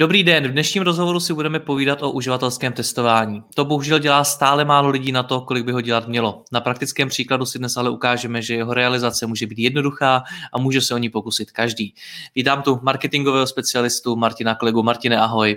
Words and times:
Dobrý 0.00 0.22
den, 0.22 0.48
v 0.48 0.52
dnešním 0.52 0.82
rozhovoru 0.82 1.20
si 1.20 1.34
budeme 1.34 1.60
povídat 1.60 2.02
o 2.02 2.10
uživatelském 2.10 2.72
testování. 2.72 3.42
To 3.54 3.64
bohužel 3.64 3.98
dělá 3.98 4.24
stále 4.24 4.64
málo 4.64 4.88
lidí 4.88 5.12
na 5.12 5.22
to, 5.22 5.40
kolik 5.40 5.64
by 5.64 5.72
ho 5.72 5.80
dělat 5.80 6.08
mělo. 6.08 6.44
Na 6.52 6.60
praktickém 6.60 7.08
příkladu 7.08 7.46
si 7.46 7.58
dnes 7.58 7.76
ale 7.76 7.90
ukážeme, 7.90 8.42
že 8.42 8.54
jeho 8.54 8.74
realizace 8.74 9.26
může 9.26 9.46
být 9.46 9.58
jednoduchá 9.58 10.22
a 10.52 10.58
může 10.58 10.80
se 10.80 10.94
o 10.94 10.98
ní 10.98 11.08
pokusit 11.08 11.50
každý. 11.50 11.94
Vítám 12.34 12.62
tu 12.62 12.80
marketingového 12.82 13.46
specialistu 13.46 14.16
Martina 14.16 14.54
Klegu. 14.54 14.82
Martine, 14.82 15.20
ahoj. 15.20 15.56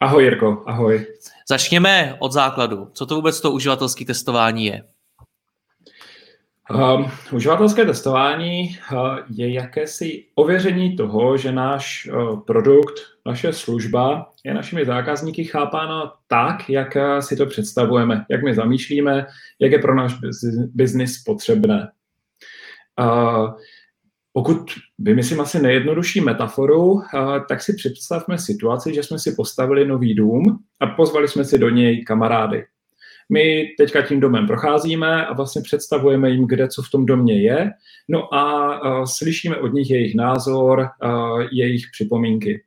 Ahoj 0.00 0.24
Jirko, 0.24 0.62
ahoj. 0.66 1.06
Začněme 1.48 2.16
od 2.18 2.32
základu. 2.32 2.88
Co 2.92 3.06
to 3.06 3.14
vůbec 3.14 3.40
to 3.40 3.50
uživatelské 3.50 4.04
testování 4.04 4.66
je? 4.66 4.82
Um, 6.70 7.06
uživatelské 7.32 7.84
testování 7.84 8.78
uh, 8.92 9.18
je 9.30 9.52
jakési 9.52 10.24
ověření 10.34 10.96
toho, 10.96 11.36
že 11.36 11.52
náš 11.52 12.08
uh, 12.12 12.40
produkt, 12.40 12.94
naše 13.26 13.52
služba 13.52 14.32
je 14.44 14.54
našimi 14.54 14.86
zákazníky 14.86 15.44
chápána 15.44 16.12
tak, 16.28 16.70
jak 16.70 16.96
uh, 16.96 17.18
si 17.18 17.36
to 17.36 17.46
představujeme, 17.46 18.24
jak 18.30 18.42
my 18.42 18.54
zamýšlíme, 18.54 19.26
jak 19.60 19.72
je 19.72 19.78
pro 19.78 19.94
náš 19.94 20.14
biznis 20.74 21.22
potřebné. 21.22 21.90
Uh, 23.00 23.50
pokud 24.32 24.58
vymyslím 24.98 25.40
asi 25.40 25.62
nejjednodušší 25.62 26.20
metaforu, 26.20 26.92
uh, 26.92 27.02
tak 27.48 27.62
si 27.62 27.74
představme 27.74 28.38
situaci, 28.38 28.94
že 28.94 29.02
jsme 29.02 29.18
si 29.18 29.32
postavili 29.32 29.86
nový 29.86 30.14
dům 30.14 30.58
a 30.80 30.86
pozvali 30.86 31.28
jsme 31.28 31.44
si 31.44 31.58
do 31.58 31.68
něj 31.68 32.04
kamarády. 32.04 32.64
My 33.28 33.68
teďka 33.78 34.02
tím 34.02 34.20
domem 34.20 34.46
procházíme 34.46 35.26
a 35.26 35.32
vlastně 35.32 35.62
představujeme 35.62 36.30
jim, 36.30 36.46
kde 36.46 36.68
co 36.68 36.82
v 36.82 36.90
tom 36.90 37.06
domě 37.06 37.42
je, 37.42 37.70
no 38.08 38.34
a, 38.34 39.06
slyšíme 39.06 39.56
od 39.56 39.72
nich 39.72 39.90
jejich 39.90 40.14
názor, 40.14 40.88
jejich 41.52 41.84
připomínky. 41.92 42.62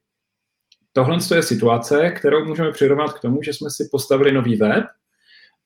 Tohle 0.93 1.17
je 1.35 1.43
situace, 1.43 2.11
kterou 2.11 2.45
můžeme 2.45 2.71
přirovnat 2.71 3.13
k 3.13 3.19
tomu, 3.19 3.43
že 3.43 3.53
jsme 3.53 3.69
si 3.69 3.89
postavili 3.91 4.31
nový 4.31 4.55
web 4.55 4.85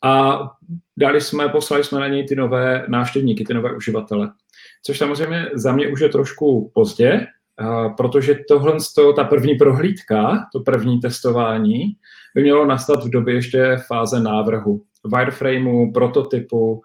a 0.03 0.42
dali 0.97 1.22
jsme, 1.22 1.50
poslali 1.50 1.84
jsme 1.84 2.00
na 2.00 2.08
něj 2.08 2.28
ty 2.28 2.36
nové 2.36 2.86
návštěvníky, 2.88 3.45
ty 3.45 3.53
nové 3.53 3.75
uživatele. 3.75 4.31
Což 4.84 4.97
samozřejmě 4.97 5.50
za 5.53 5.72
mě 5.72 5.88
už 5.88 6.00
je 6.00 6.09
trošku 6.09 6.72
pozdě, 6.73 7.28
protože 7.98 8.36
tohle, 8.48 8.78
ta 9.16 9.24
první 9.24 9.56
prohlídka, 9.56 10.48
to 10.54 10.60
první 10.60 11.00
testování, 11.00 11.84
by 12.36 12.42
mělo 12.42 12.66
nastat 12.66 13.06
v 13.06 13.10
době 13.10 13.34
ještě 13.34 13.78
fáze 13.88 14.20
návrhu, 14.20 14.82
wireframeu, 15.16 15.92
prototypu, 15.92 16.81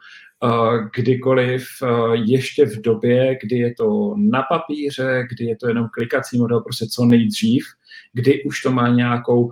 kdykoliv 0.96 1.66
ještě 2.12 2.66
v 2.66 2.80
době, 2.80 3.38
kdy 3.42 3.56
je 3.56 3.74
to 3.74 4.14
na 4.16 4.42
papíře, 4.42 5.26
kdy 5.30 5.44
je 5.44 5.56
to 5.56 5.68
jenom 5.68 5.88
klikací 5.92 6.38
model, 6.38 6.60
prostě 6.60 6.86
co 6.86 7.04
nejdřív, 7.04 7.64
kdy 8.12 8.44
už 8.44 8.62
to 8.62 8.70
má 8.70 8.88
nějakou 8.88 9.50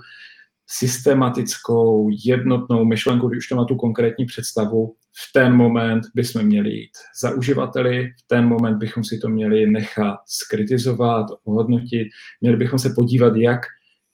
systematickou, 0.67 2.11
jednotnou 2.25 2.85
myšlenku, 2.85 3.29
když 3.29 3.39
už 3.39 3.49
to 3.49 3.57
má 3.57 3.65
tu 3.65 3.77
konkrétní 3.77 4.27
představu, 4.27 4.95
v 5.17 5.33
ten 5.33 5.53
moment 5.53 6.05
bychom 6.15 6.43
měli 6.43 6.71
jít 6.71 6.91
za 7.21 7.35
uživateli, 7.35 8.07
v 8.07 8.27
ten 8.27 8.49
moment 8.49 8.79
bychom 8.79 9.05
si 9.05 9.19
to 9.19 9.29
měli 9.29 9.67
nechat 9.67 10.17
skritizovat, 10.27 11.27
ohodnotit, 11.45 12.09
měli 12.41 12.57
bychom 12.57 12.79
se 12.79 12.91
podívat, 12.97 13.37
jak 13.37 13.61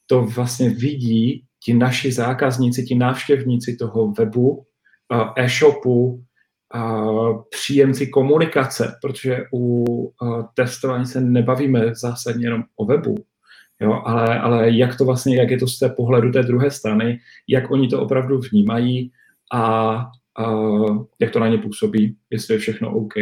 to 0.06 0.22
vlastně 0.22 0.70
vidí 0.70 1.44
ti 1.64 1.74
naši 1.74 2.12
zákazníci, 2.12 2.82
ti 2.82 2.94
návštěvníci 2.94 3.76
toho 3.76 4.12
webu, 4.12 4.66
e-shopu, 5.36 6.24
příjemci 7.50 8.06
komunikace, 8.06 8.98
protože 9.02 9.38
u 9.54 9.84
testování 10.54 11.06
se 11.06 11.20
nebavíme 11.20 11.94
zásadně 11.94 12.46
jenom 12.46 12.62
o 12.76 12.84
webu, 12.84 13.14
jo, 13.80 14.02
ale, 14.04 14.40
ale 14.40 14.70
jak 14.70 14.96
to 14.96 15.04
vlastně, 15.04 15.36
jak 15.36 15.50
je 15.50 15.58
to 15.58 15.66
z 15.66 15.78
té 15.78 15.88
pohledu 15.88 16.32
té 16.32 16.42
druhé 16.42 16.70
strany, 16.70 17.18
jak 17.48 17.70
oni 17.70 17.88
to 17.88 18.02
opravdu 18.02 18.38
vnímají 18.38 19.12
a, 19.52 20.06
a 20.40 20.54
jak 21.20 21.30
to 21.30 21.38
na 21.38 21.48
ně 21.48 21.58
působí, 21.58 22.16
jestli 22.30 22.54
je 22.54 22.58
všechno 22.58 22.96
OK. 22.96 23.14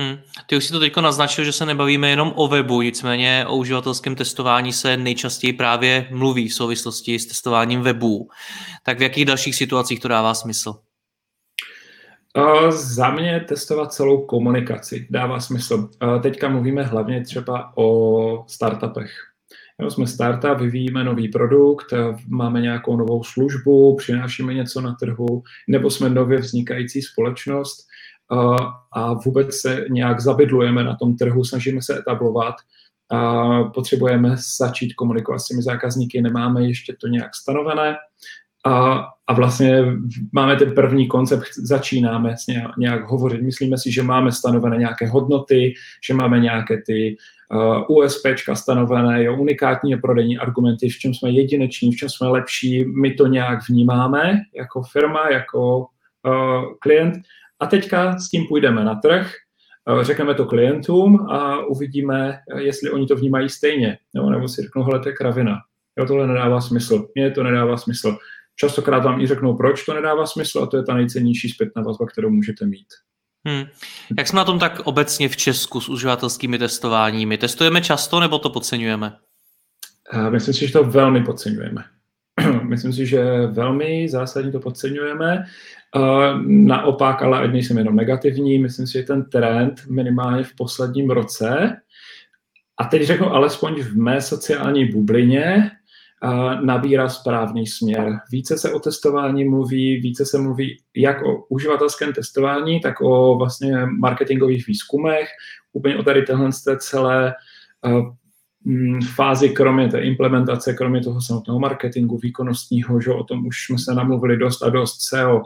Hmm. 0.00 0.18
Ty 0.46 0.56
už 0.56 0.64
si 0.64 0.72
to 0.72 0.80
teď 0.80 0.96
naznačil, 0.96 1.44
že 1.44 1.52
se 1.52 1.66
nebavíme 1.66 2.10
jenom 2.10 2.32
o 2.36 2.48
webu, 2.48 2.82
nicméně 2.82 3.44
o 3.48 3.56
uživatelském 3.56 4.14
testování 4.14 4.72
se 4.72 4.96
nejčastěji 4.96 5.52
právě 5.52 6.08
mluví 6.10 6.48
v 6.48 6.54
souvislosti 6.54 7.18
s 7.18 7.26
testováním 7.26 7.80
webů. 7.80 8.28
Tak 8.82 8.98
v 8.98 9.02
jakých 9.02 9.24
dalších 9.24 9.54
situacích 9.54 10.00
to 10.00 10.08
dává 10.08 10.34
smysl? 10.34 10.74
Uh, 12.36 12.70
za 12.70 13.10
mě 13.10 13.40
testovat 13.48 13.92
celou 13.92 14.26
komunikaci 14.26 15.06
dává 15.10 15.40
smysl. 15.40 15.88
Uh, 16.02 16.22
teďka 16.22 16.48
mluvíme 16.48 16.82
hlavně 16.82 17.24
třeba 17.24 17.72
o 17.76 18.44
startupech. 18.48 19.10
Jo, 19.82 19.90
jsme 19.90 20.06
startup, 20.06 20.58
vyvíjíme 20.58 21.04
nový 21.04 21.28
produkt, 21.28 21.86
máme 22.28 22.60
nějakou 22.60 22.96
novou 22.96 23.24
službu, 23.24 23.96
přinášíme 23.96 24.54
něco 24.54 24.80
na 24.80 24.94
trhu, 24.94 25.42
nebo 25.68 25.90
jsme 25.90 26.10
nově 26.10 26.38
vznikající 26.38 27.02
společnost 27.02 27.86
a 28.92 29.12
vůbec 29.12 29.54
se 29.54 29.84
nějak 29.90 30.20
zabydlujeme 30.20 30.84
na 30.84 30.96
tom 30.96 31.16
trhu, 31.16 31.44
snažíme 31.44 31.82
se 31.82 31.98
etablovat 31.98 32.54
a 33.10 33.62
potřebujeme 33.64 34.36
začít 34.58 34.94
komunikovat 34.94 35.38
s 35.38 35.46
těmi 35.46 35.62
zákazníky, 35.62 36.22
nemáme 36.22 36.64
ještě 36.64 36.96
to 37.00 37.06
nějak 37.06 37.34
stanovené 37.34 37.96
a, 38.68 39.04
a 39.26 39.32
vlastně 39.32 39.84
máme 40.32 40.56
ten 40.56 40.74
první 40.74 41.08
koncept, 41.08 41.44
začínáme 41.56 42.36
s 42.36 42.46
nějak, 42.46 42.76
nějak 42.76 43.10
hovořit, 43.10 43.42
myslíme 43.42 43.78
si, 43.78 43.92
že 43.92 44.02
máme 44.02 44.32
stanovené 44.32 44.76
nějaké 44.76 45.08
hodnoty, 45.08 45.74
že 46.06 46.14
máme 46.14 46.40
nějaké 46.40 46.82
ty 46.86 47.16
uh, 47.88 47.98
USPčka 47.98 48.54
stanovené, 48.54 49.24
jo, 49.24 49.36
unikátní 49.36 49.96
prodejní 49.96 50.38
argumenty, 50.38 50.88
v 50.88 50.98
čem 50.98 51.14
jsme 51.14 51.30
jedineční, 51.30 51.92
v 51.92 51.96
čem 51.96 52.08
jsme 52.08 52.28
lepší, 52.28 52.84
my 52.84 53.14
to 53.14 53.26
nějak 53.26 53.68
vnímáme 53.68 54.40
jako 54.56 54.82
firma, 54.82 55.30
jako 55.30 55.78
uh, 55.78 56.64
klient 56.80 57.14
a 57.60 57.66
teďka 57.66 58.18
s 58.18 58.28
tím 58.28 58.46
půjdeme 58.46 58.84
na 58.84 58.94
trh, 58.94 59.32
eh, 60.00 60.04
řekneme 60.04 60.34
to 60.34 60.44
klientům 60.44 61.26
a 61.30 61.58
uvidíme, 61.66 62.38
jestli 62.58 62.90
oni 62.90 63.06
to 63.06 63.16
vnímají 63.16 63.48
stejně. 63.48 63.98
Nebo, 64.14 64.30
nebo 64.30 64.48
si 64.48 64.62
řeknou, 64.62 64.82
hele, 64.82 65.00
to 65.00 65.08
je 65.08 65.14
kravina. 65.14 65.56
Jo, 65.98 66.06
tohle 66.06 66.26
nedává 66.26 66.60
smysl. 66.60 67.08
Mně 67.14 67.30
to 67.30 67.42
nedává 67.42 67.76
smysl. 67.76 68.16
Častokrát 68.60 69.04
vám 69.04 69.20
i 69.20 69.26
řeknou, 69.26 69.56
proč 69.56 69.84
to 69.84 69.94
nedává 69.94 70.26
smysl 70.26 70.62
a 70.62 70.66
to 70.66 70.76
je 70.76 70.82
ta 70.82 70.94
nejcennější 70.94 71.48
zpětná 71.48 71.82
vazba, 71.82 72.06
kterou 72.06 72.30
můžete 72.30 72.66
mít. 72.66 72.86
Hmm. 73.46 73.64
Jak 74.18 74.28
jsme 74.28 74.36
na 74.36 74.44
tom 74.44 74.58
tak 74.58 74.80
obecně 74.84 75.28
v 75.28 75.36
Česku 75.36 75.80
s 75.80 75.88
uživatelskými 75.88 76.58
testováními? 76.58 77.38
Testujeme 77.38 77.80
často 77.80 78.20
nebo 78.20 78.38
to 78.38 78.50
podceňujeme? 78.50 79.16
Eh, 80.12 80.30
myslím 80.30 80.54
si, 80.54 80.66
že 80.66 80.72
to 80.72 80.84
velmi 80.84 81.24
podceňujeme. 81.24 81.84
Myslím 82.62 82.92
si, 82.92 83.06
že 83.06 83.46
velmi 83.46 84.08
zásadně 84.08 84.52
to 84.52 84.60
podceňujeme. 84.60 85.44
Naopak, 86.46 87.22
ale 87.22 87.40
ať 87.40 87.50
nejsem 87.50 87.78
jenom 87.78 87.96
negativní, 87.96 88.58
myslím 88.58 88.86
si, 88.86 88.92
že 88.92 89.02
ten 89.02 89.24
trend 89.24 89.82
minimálně 89.90 90.44
v 90.44 90.54
posledním 90.54 91.10
roce, 91.10 91.76
a 92.78 92.84
teď 92.84 93.02
řeknu 93.02 93.34
alespoň 93.34 93.82
v 93.82 93.96
mé 93.96 94.20
sociální 94.20 94.84
bublině, 94.84 95.70
nabírá 96.64 97.08
správný 97.08 97.66
směr. 97.66 98.18
Více 98.32 98.58
se 98.58 98.72
o 98.72 98.78
testování 98.78 99.44
mluví, 99.44 100.00
více 100.00 100.26
se 100.26 100.38
mluví 100.38 100.82
jak 100.96 101.22
o 101.22 101.44
uživatelském 101.48 102.12
testování, 102.12 102.80
tak 102.80 103.00
o 103.00 103.36
vlastně 103.38 103.86
marketingových 103.86 104.66
výzkumech, 104.66 105.28
úplně 105.72 105.96
o 105.96 106.02
tady 106.02 106.22
téhle 106.22 106.50
celé 106.78 107.34
Mm, 108.64 109.00
fázi, 109.02 109.48
kromě 109.48 109.88
té 109.88 110.00
implementace, 110.00 110.74
kromě 110.74 111.00
toho 111.00 111.20
samotného 111.20 111.58
marketingu, 111.60 112.18
výkonnostního, 112.18 113.00
že 113.00 113.10
o 113.10 113.24
tom 113.24 113.46
už 113.46 113.64
jsme 113.64 113.78
se 113.78 113.94
namluvili 113.94 114.36
dost 114.36 114.62
a 114.62 114.70
dost 114.70 115.00
SEO, 115.00 115.42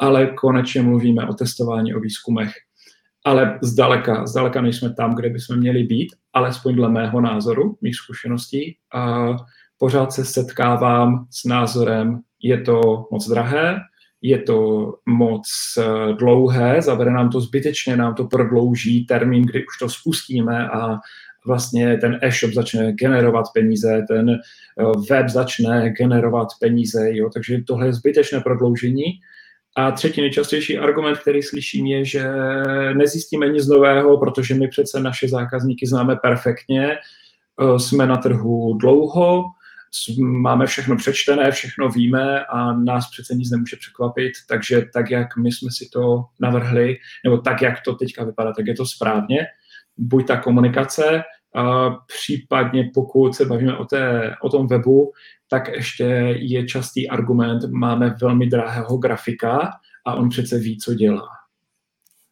ale 0.00 0.26
konečně 0.26 0.82
mluvíme 0.82 1.28
o 1.28 1.34
testování, 1.34 1.94
o 1.94 2.00
výzkumech. 2.00 2.52
Ale 3.24 3.58
zdaleka, 3.62 4.26
zdaleka 4.26 4.60
nejsme 4.60 4.94
tam, 4.94 5.14
kde 5.14 5.28
bychom 5.28 5.56
měli 5.56 5.82
být. 5.82 6.12
alespoň 6.32 6.74
dle 6.74 6.88
mého 6.88 7.20
názoru, 7.20 7.78
mých 7.80 7.94
zkušeností, 7.94 8.76
a 8.94 9.28
pořád 9.84 10.12
se 10.12 10.24
setkávám 10.24 11.26
s 11.30 11.44
názorem, 11.44 12.20
je 12.42 12.60
to 12.60 13.08
moc 13.10 13.28
drahé, 13.28 13.76
je 14.22 14.38
to 14.38 14.92
moc 15.06 15.44
eh, 15.78 16.12
dlouhé, 16.12 16.82
zabere 16.82 17.10
nám 17.10 17.30
to 17.30 17.40
zbytečně, 17.40 17.96
nám 17.96 18.14
to 18.14 18.24
prodlouží 18.24 19.06
termín, 19.06 19.42
kdy 19.42 19.66
už 19.66 19.78
to 19.78 19.88
spustíme 19.88 20.68
a 20.68 20.98
vlastně 21.46 21.96
ten 21.96 22.18
e-shop 22.22 22.52
začne 22.52 22.92
generovat 22.92 23.44
peníze, 23.54 24.04
ten 24.08 24.30
eh, 24.30 24.38
web 25.10 25.28
začne 25.28 25.90
generovat 25.90 26.48
peníze, 26.60 27.08
jo, 27.12 27.30
takže 27.34 27.58
tohle 27.66 27.86
je 27.86 27.92
zbytečné 27.92 28.40
prodloužení. 28.40 29.04
A 29.76 29.90
třetí 29.90 30.20
nejčastější 30.20 30.78
argument, 30.78 31.18
který 31.18 31.42
slyším, 31.42 31.86
je, 31.86 32.04
že 32.04 32.24
nezjistíme 32.96 33.48
nic 33.48 33.66
nového, 33.66 34.18
protože 34.18 34.54
my 34.54 34.68
přece 34.68 35.00
naše 35.00 35.28
zákazníky 35.28 35.86
známe 35.86 36.16
perfektně, 36.16 36.90
eh, 36.92 37.78
jsme 37.78 38.06
na 38.06 38.16
trhu 38.16 38.78
dlouho, 38.80 39.44
máme 40.18 40.66
všechno 40.66 40.96
přečtené, 40.96 41.50
všechno 41.50 41.88
víme 41.88 42.44
a 42.44 42.72
nás 42.72 43.10
přece 43.10 43.34
nic 43.34 43.50
nemůže 43.50 43.76
překvapit, 43.76 44.32
takže 44.48 44.82
tak, 44.92 45.10
jak 45.10 45.36
my 45.36 45.52
jsme 45.52 45.70
si 45.70 45.88
to 45.92 46.24
navrhli, 46.40 46.96
nebo 47.24 47.38
tak, 47.38 47.62
jak 47.62 47.80
to 47.84 47.94
teďka 47.94 48.24
vypadá, 48.24 48.52
tak 48.52 48.66
je 48.66 48.74
to 48.74 48.86
správně. 48.86 49.46
Buď 49.96 50.26
ta 50.26 50.36
komunikace, 50.36 51.22
a 51.54 51.90
případně 51.90 52.90
pokud 52.94 53.34
se 53.34 53.44
bavíme 53.44 53.76
o, 53.76 53.84
té, 53.84 54.34
o 54.42 54.48
tom 54.48 54.66
webu, 54.66 55.12
tak 55.48 55.68
ještě 55.68 56.04
je 56.38 56.66
častý 56.66 57.08
argument, 57.08 57.64
máme 57.70 58.14
velmi 58.20 58.46
drahého 58.46 58.98
grafika 58.98 59.70
a 60.06 60.14
on 60.14 60.28
přece 60.28 60.58
ví, 60.58 60.78
co 60.78 60.94
dělá. 60.94 61.28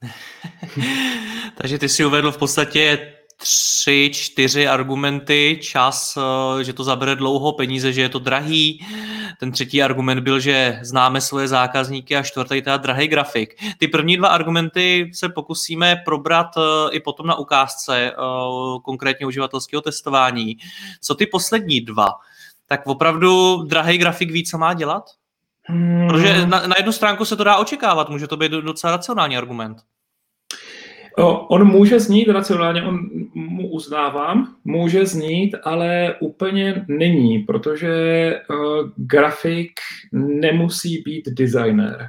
Takže 1.56 1.78
ty 1.78 1.88
si 1.88 2.04
uvedl 2.04 2.32
v 2.32 2.38
podstatě 2.38 3.11
tři, 3.42 4.10
čtyři 4.14 4.68
argumenty, 4.68 5.58
čas, 5.62 6.18
eh, 6.60 6.64
že 6.64 6.72
to 6.72 6.84
zabere 6.84 7.16
dlouho, 7.16 7.52
peníze, 7.52 7.92
že 7.92 8.02
je 8.02 8.08
to 8.08 8.18
drahý. 8.18 8.86
Ten 9.40 9.52
třetí 9.52 9.82
argument 9.82 10.20
byl, 10.20 10.40
že 10.40 10.78
známe 10.82 11.20
svoje 11.20 11.48
zákazníky 11.48 12.16
a 12.16 12.22
čtvrtý 12.22 12.62
teda 12.62 12.76
drahý 12.76 13.08
grafik. 13.08 13.54
Ty 13.78 13.88
první 13.88 14.16
dva 14.16 14.28
argumenty 14.28 15.10
se 15.14 15.28
pokusíme 15.28 15.96
probrat 16.04 16.46
eh, 16.56 16.60
i 16.90 17.00
potom 17.00 17.26
na 17.26 17.34
ukázce 17.34 17.98
eh, 17.98 18.14
konkrétně 18.84 19.26
uživatelského 19.26 19.82
testování. 19.82 20.56
Co 21.00 21.14
ty 21.14 21.26
poslední 21.26 21.80
dva? 21.80 22.08
Tak 22.66 22.86
opravdu 22.86 23.62
drahý 23.62 23.98
grafik 23.98 24.30
ví, 24.30 24.44
co 24.44 24.58
má 24.58 24.74
dělat? 24.74 25.04
Hmm. 25.62 26.08
Protože 26.08 26.46
na, 26.46 26.66
na 26.66 26.74
jednu 26.76 26.92
stránku 26.92 27.24
se 27.24 27.36
to 27.36 27.44
dá 27.44 27.56
očekávat, 27.56 28.08
může 28.08 28.26
to 28.26 28.36
být 28.36 28.52
docela 28.52 28.92
racionální 28.92 29.36
argument. 29.36 29.78
On 31.48 31.64
může 31.64 32.00
znít 32.00 32.28
racionálně, 32.28 32.82
on 32.82 32.98
mu 33.34 33.68
uznávám, 33.68 34.54
může 34.64 35.06
znít, 35.06 35.56
ale 35.64 36.14
úplně 36.20 36.84
není, 36.88 37.38
protože 37.38 38.34
uh, 38.50 38.90
grafik 38.96 39.70
nemusí 40.12 41.02
být 41.04 41.28
designer. 41.28 42.08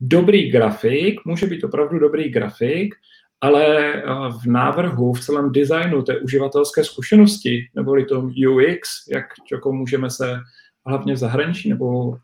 Dobrý 0.00 0.50
grafik 0.50 1.24
může 1.24 1.46
být 1.46 1.64
opravdu 1.64 1.98
dobrý 1.98 2.28
grafik, 2.28 2.94
ale 3.40 3.94
uh, 3.94 4.42
v 4.42 4.46
návrhu, 4.46 5.12
v 5.12 5.20
celém 5.20 5.52
designu 5.52 6.02
té 6.02 6.18
uživatelské 6.18 6.84
zkušenosti, 6.84 7.66
neboli 7.74 8.04
to 8.04 8.20
UX, 8.20 8.88
jak 9.12 9.24
jako 9.52 9.72
můžeme 9.72 10.10
se 10.10 10.38
hlavně 10.86 11.14
v 11.14 11.16
zahraničí 11.16 11.68
nebo 11.68 12.08
uh, 12.08 12.16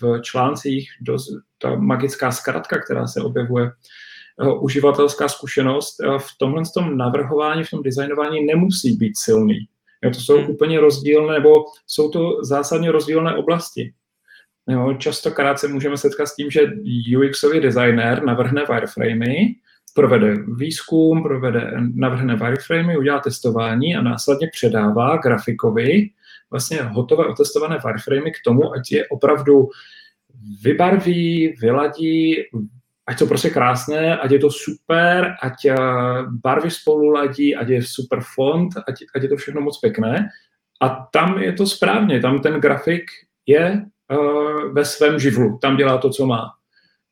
v 0.00 0.20
článcích, 0.22 0.88
do, 1.00 1.16
ta 1.58 1.76
magická 1.76 2.32
zkratka, 2.32 2.78
která 2.78 3.06
se 3.06 3.22
objevuje 3.22 3.70
uživatelská 4.44 5.28
zkušenost 5.28 6.00
eh, 6.00 6.18
v 6.18 6.26
tomhle 6.38 6.62
tom 6.74 6.96
navrhování, 6.96 7.64
v 7.64 7.70
tom 7.70 7.82
designování 7.82 8.46
nemusí 8.46 8.96
být 8.96 9.18
silný. 9.18 9.58
Jo, 10.02 10.10
to 10.10 10.20
jsou 10.20 10.38
hmm. 10.38 10.50
úplně 10.50 10.80
rozdílné, 10.80 11.32
nebo 11.32 11.54
jsou 11.86 12.10
to 12.10 12.44
zásadně 12.44 12.92
rozdílné 12.92 13.36
oblasti. 13.36 13.92
Jo, 14.68 14.94
častokrát 14.98 15.58
se 15.58 15.68
můžeme 15.68 15.96
setkat 15.96 16.26
s 16.26 16.36
tím, 16.36 16.50
že 16.50 16.70
UXový 17.18 17.60
designer 17.60 18.24
navrhne 18.24 18.64
wireframey, 18.68 19.54
provede 19.94 20.34
výzkum, 20.56 21.22
provede, 21.22 21.72
navrhne 21.94 22.36
wireframey, 22.36 22.96
udělá 22.96 23.20
testování 23.20 23.96
a 23.96 24.02
následně 24.02 24.48
předává 24.52 25.16
grafikovi 25.16 26.10
vlastně 26.50 26.82
hotové 26.82 27.26
otestované 27.26 27.78
wireframey 27.84 28.32
k 28.32 28.44
tomu, 28.44 28.74
ať 28.74 28.92
je 28.92 29.08
opravdu 29.08 29.68
vybarví, 30.62 31.54
vyladí, 31.60 32.36
ať 33.06 33.18
to 33.18 33.26
prostě 33.26 33.50
krásné, 33.50 34.18
ať 34.18 34.30
je 34.30 34.38
to 34.38 34.50
super, 34.50 35.34
ať 35.42 35.64
eh, 35.64 35.76
barvy 36.44 36.70
spolu 36.70 37.08
ladí, 37.08 37.56
ať 37.56 37.68
je 37.68 37.82
super 37.82 38.20
font, 38.34 38.68
ať, 38.88 39.04
ať 39.14 39.22
je 39.22 39.28
to 39.28 39.36
všechno 39.36 39.60
moc 39.60 39.80
pěkné. 39.80 40.28
A 40.82 40.88
tam 41.12 41.38
je 41.38 41.52
to 41.52 41.66
správně, 41.66 42.20
tam 42.20 42.40
ten 42.40 42.60
grafik 42.60 43.04
je 43.46 43.82
uh, 44.12 44.72
ve 44.72 44.84
svém 44.84 45.18
živlu, 45.18 45.58
tam 45.62 45.76
dělá 45.76 45.98
to, 45.98 46.10
co 46.10 46.26
má. 46.26 46.50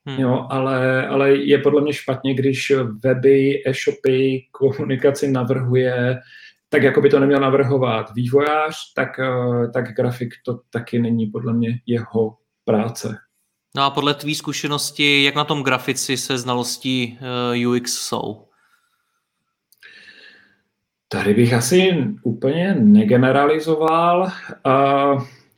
Hmm. 0.06 0.20
Jo, 0.20 0.46
ale, 0.50 1.08
ale 1.08 1.34
je 1.34 1.58
podle 1.58 1.82
mě 1.82 1.92
špatně, 1.92 2.34
když 2.34 2.72
weby, 3.04 3.62
e-shopy, 3.66 4.46
komunikaci 4.50 5.30
navrhuje, 5.30 6.20
tak 6.68 6.82
jako 6.82 7.00
by 7.00 7.08
to 7.08 7.20
neměl 7.20 7.40
navrhovat 7.40 8.14
vývojář, 8.14 8.76
tak, 8.96 9.18
uh, 9.18 9.70
tak 9.70 9.94
grafik 9.94 10.34
to 10.44 10.60
taky 10.70 10.98
není 10.98 11.26
podle 11.26 11.52
mě 11.52 11.78
jeho 11.86 12.36
práce. 12.64 13.16
No 13.76 13.82
a 13.82 13.90
podle 13.90 14.14
tvý 14.14 14.34
zkušenosti, 14.34 15.24
jak 15.24 15.34
na 15.34 15.44
tom 15.44 15.62
grafici 15.62 16.16
se 16.16 16.38
znalostí 16.38 17.18
eh, 17.20 17.66
UX 17.66 17.92
jsou? 17.92 18.44
Tady 21.08 21.34
bych 21.34 21.52
asi 21.52 22.04
úplně 22.22 22.74
negeneralizoval. 22.74 24.30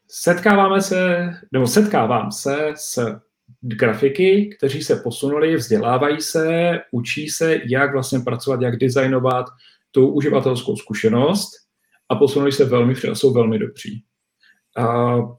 Setkáváme 0.08 0.82
se, 0.82 1.30
nebo 1.52 1.66
setkávám 1.66 2.32
se 2.32 2.72
s 2.74 3.20
grafiky, 3.60 4.50
kteří 4.58 4.82
se 4.82 4.96
posunuli, 4.96 5.56
vzdělávají 5.56 6.20
se, 6.20 6.78
učí 6.90 7.28
se, 7.28 7.60
jak 7.66 7.92
vlastně 7.92 8.20
pracovat, 8.20 8.62
jak 8.62 8.76
designovat 8.76 9.46
tu 9.90 10.08
uživatelskou 10.08 10.76
zkušenost 10.76 11.50
a 12.08 12.14
posunuli 12.14 12.52
se 12.52 12.64
velmi 12.64 12.94
jsou 13.12 13.32
velmi 13.32 13.58
dobří. 13.58 14.04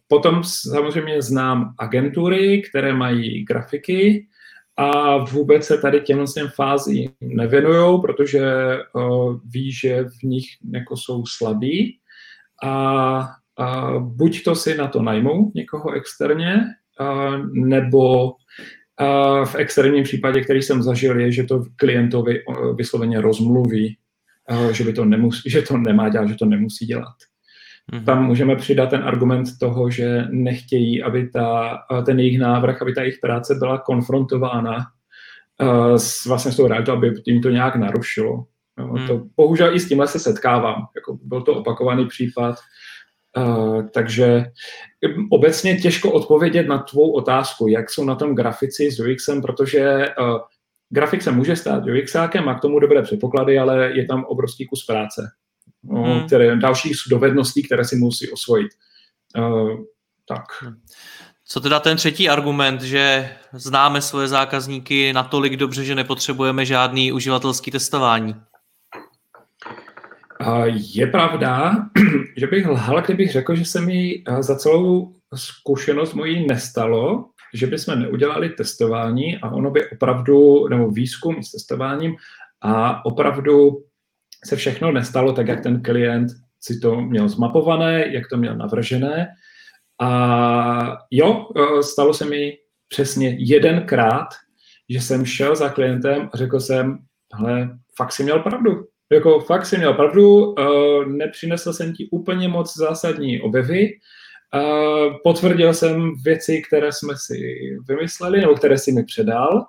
Potom 0.07 0.43
samozřejmě 0.43 1.21
znám 1.21 1.73
agentury, 1.79 2.61
které 2.61 2.93
mají 2.93 3.43
grafiky 3.43 4.27
a 4.77 5.17
vůbec 5.17 5.65
se 5.65 5.77
tady 5.77 6.01
těmhle 6.01 6.25
fází 6.55 7.09
nevěnují, 7.21 8.01
protože 8.01 8.41
ví, 9.45 9.71
že 9.71 10.03
v 10.03 10.23
nich 10.23 10.45
jako 10.73 10.97
jsou 10.97 11.25
slabí 11.25 11.99
a, 12.63 13.29
buď 13.99 14.43
to 14.43 14.55
si 14.55 14.77
na 14.77 14.87
to 14.87 15.01
najmou 15.01 15.51
někoho 15.55 15.91
externě, 15.91 16.61
nebo 17.53 18.33
v 19.45 19.55
externím 19.55 20.03
případě, 20.03 20.41
který 20.41 20.61
jsem 20.61 20.83
zažil, 20.83 21.19
je, 21.19 21.31
že 21.31 21.43
to 21.43 21.63
klientovi 21.75 22.43
vysloveně 22.75 23.21
rozmluví, 23.21 23.97
že, 24.71 24.83
by 24.83 24.93
to 24.93 25.05
nemusí, 25.05 25.49
že 25.49 25.61
to 25.61 25.77
nemá 25.77 26.09
dělat, 26.09 26.27
že 26.27 26.35
to 26.35 26.45
nemusí 26.45 26.85
dělat. 26.85 27.15
Mm-hmm. 27.93 28.05
Tam 28.05 28.25
můžeme 28.25 28.55
přidat 28.55 28.89
ten 28.89 29.03
argument 29.03 29.45
toho, 29.59 29.89
že 29.89 30.23
nechtějí, 30.29 31.03
aby 31.03 31.29
ta, 31.29 31.77
ten 32.05 32.19
jejich 32.19 32.39
návrh, 32.39 32.81
aby 32.81 32.93
ta 32.93 33.01
jejich 33.01 33.19
práce 33.21 33.55
byla 33.55 33.77
konfrontována 33.77 34.77
uh, 35.61 35.95
s, 35.95 36.25
vlastně 36.25 36.51
s 36.51 36.55
tou 36.55 36.67
realitou, 36.67 36.91
aby 36.91 37.13
jim 37.25 37.41
to 37.41 37.49
nějak 37.49 37.75
narušilo. 37.75 38.45
No, 38.77 38.87
mm. 38.87 39.07
to, 39.07 39.23
bohužel 39.37 39.75
i 39.75 39.79
s 39.79 39.87
tímhle 39.87 40.07
se 40.07 40.19
setkávám. 40.19 40.75
Jako 40.95 41.17
byl 41.23 41.41
to 41.41 41.55
opakovaný 41.55 42.07
případ. 42.07 42.55
Uh, 43.37 43.87
takže 43.93 44.45
obecně 45.31 45.75
těžko 45.75 46.11
odpovědět 46.11 46.67
na 46.67 46.77
tvou 46.77 47.11
otázku, 47.11 47.67
jak 47.67 47.89
jsou 47.89 48.05
na 48.05 48.15
tom 48.15 48.35
grafici 48.35 48.91
s 48.91 48.99
UXem, 48.99 49.41
protože 49.41 50.09
uh, 50.19 50.37
grafik 50.89 51.21
se 51.21 51.31
může 51.31 51.55
stát 51.55 51.83
UXákem, 51.85 52.45
má 52.45 52.55
k 52.55 52.61
tomu 52.61 52.79
dobré 52.79 53.01
předpoklady, 53.01 53.59
ale 53.59 53.91
je 53.97 54.05
tam 54.05 54.23
obrovský 54.23 54.65
kus 54.65 54.85
práce 54.85 55.21
hmm. 55.91 56.27
které, 56.27 56.55
dalších 56.55 56.95
dovedností, 57.09 57.63
které 57.63 57.85
si 57.85 57.95
musí 57.95 58.31
osvojit. 58.31 58.71
Uh, 59.37 59.71
tak. 60.27 60.43
Co 61.45 61.59
teda 61.59 61.79
ten 61.79 61.97
třetí 61.97 62.29
argument, 62.29 62.81
že 62.81 63.29
známe 63.53 64.01
svoje 64.01 64.27
zákazníky 64.27 65.13
natolik 65.13 65.55
dobře, 65.57 65.85
že 65.85 65.95
nepotřebujeme 65.95 66.65
žádný 66.65 67.11
uživatelský 67.11 67.71
testování? 67.71 68.35
Je 70.75 71.07
pravda, 71.07 71.75
že 72.37 72.47
bych 72.47 72.67
lhal, 72.67 73.01
kdybych 73.01 73.31
řekl, 73.31 73.55
že 73.55 73.65
se 73.65 73.81
mi 73.81 74.23
za 74.39 74.55
celou 74.55 75.13
zkušenost 75.35 76.13
mojí 76.13 76.47
nestalo, 76.47 77.25
že 77.53 77.67
bychom 77.67 77.99
neudělali 77.99 78.49
testování 78.49 79.37
a 79.37 79.49
ono 79.49 79.71
by 79.71 79.89
opravdu, 79.89 80.67
nebo 80.67 80.91
výzkum 80.91 81.43
s 81.43 81.51
testováním 81.51 82.15
a 82.61 83.05
opravdu 83.05 83.83
se 84.45 84.55
všechno 84.55 84.91
nestalo 84.91 85.33
tak, 85.33 85.47
jak 85.47 85.63
ten 85.63 85.81
klient 85.81 86.31
si 86.61 86.79
to 86.79 87.01
měl 87.01 87.29
zmapované, 87.29 88.05
jak 88.13 88.23
to 88.29 88.37
měl 88.37 88.55
navržené. 88.55 89.27
A 90.01 90.97
jo, 91.11 91.49
e, 91.55 91.83
stalo 91.83 92.13
se 92.13 92.25
mi 92.25 92.57
přesně 92.87 93.35
jedenkrát, 93.39 94.27
že 94.89 95.01
jsem 95.01 95.25
šel 95.25 95.55
za 95.55 95.69
klientem 95.69 96.29
a 96.33 96.37
řekl 96.37 96.59
jsem, 96.59 96.97
hele, 97.33 97.77
fakt 97.97 98.11
si 98.11 98.23
měl 98.23 98.39
pravdu. 98.39 98.85
jako 99.11 99.39
fakt 99.39 99.65
si 99.65 99.77
měl 99.77 99.93
pravdu, 99.93 100.55
nepřinesl 101.07 101.73
jsem 101.73 101.93
ti 101.93 102.09
úplně 102.11 102.47
moc 102.47 102.77
zásadní 102.77 103.41
objevy, 103.41 103.89
potvrdil 105.23 105.73
jsem 105.73 106.11
věci, 106.23 106.61
které 106.67 106.91
jsme 106.91 107.13
si 107.17 107.59
vymysleli, 107.87 108.41
nebo 108.41 108.55
které 108.55 108.77
si 108.77 108.91
mi 108.91 109.03
předal, 109.03 109.65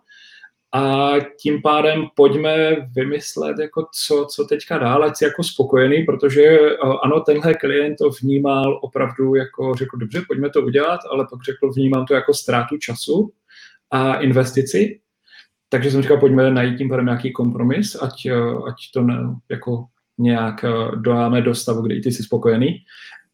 a 0.72 1.12
tím 1.40 1.62
pádem 1.62 2.06
pojďme 2.14 2.76
vymyslet, 2.94 3.58
jako 3.58 3.86
co, 4.06 4.26
co 4.30 4.44
teďka 4.44 4.78
dál, 4.78 5.04
ať 5.04 5.22
jako 5.22 5.42
spokojený, 5.42 6.02
protože 6.02 6.42
eh, 6.42 6.76
ano, 7.02 7.20
tenhle 7.20 7.54
klient 7.54 7.96
to 7.96 8.10
vnímal 8.22 8.80
opravdu 8.82 9.34
jako, 9.34 9.74
řekl, 9.74 9.96
dobře, 9.96 10.22
pojďme 10.26 10.50
to 10.50 10.62
udělat, 10.62 11.00
ale 11.10 11.26
pak 11.30 11.44
řekl, 11.44 11.72
vnímám 11.72 12.06
to 12.06 12.14
jako 12.14 12.34
ztrátu 12.34 12.78
času 12.78 13.32
a 13.90 14.14
investici, 14.14 15.00
takže 15.68 15.90
jsem 15.90 16.02
říkal, 16.02 16.20
pojďme 16.20 16.50
najít 16.50 16.78
tím 16.78 16.88
pádem 16.88 17.06
nějaký 17.06 17.32
kompromis, 17.32 17.96
ať, 18.02 18.26
eh, 18.26 18.34
ať 18.68 18.74
to 18.94 19.02
ne, 19.02 19.18
jako 19.48 19.84
nějak 20.18 20.64
eh, 20.64 20.96
dojáme 20.96 21.42
do 21.42 21.54
stavu, 21.54 21.82
kdy 21.82 22.00
ty 22.00 22.12
jsi 22.12 22.22
spokojený, 22.22 22.78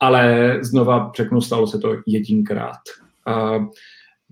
ale 0.00 0.56
znova 0.60 1.12
řeknu, 1.16 1.40
stalo 1.40 1.66
se 1.66 1.78
to 1.78 1.96
jedinkrát. 2.06 2.80
Uh, 3.28 3.66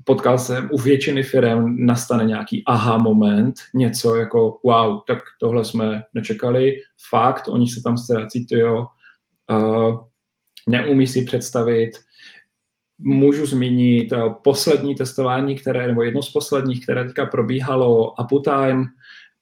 potkal 0.05 0.39
jsem 0.39 0.69
u 0.73 0.79
většiny 0.79 1.23
firm 1.23 1.87
nastane 1.87 2.25
nějaký 2.25 2.63
aha 2.67 2.99
moment, 2.99 3.55
něco 3.75 4.17
jako 4.17 4.61
wow, 4.65 5.01
tak 5.07 5.19
tohle 5.41 5.65
jsme 5.65 6.03
nečekali, 6.15 6.77
fakt, 7.11 7.49
oni 7.49 7.69
se 7.69 7.83
tam 7.83 7.99
ztrácí, 7.99 8.47
jo, 8.51 8.87
uh, 9.51 10.01
neumí 10.69 11.07
si 11.07 11.25
představit, 11.25 11.91
můžu 12.99 13.47
zmínit 13.47 14.13
uh, 14.13 14.33
poslední 14.45 14.95
testování, 14.95 15.55
které, 15.57 15.87
nebo 15.87 16.03
jedno 16.03 16.23
z 16.23 16.33
posledních, 16.33 16.83
které 16.83 17.05
teďka 17.05 17.27
probíhalo 17.27 18.15
Uptime, 18.21 18.85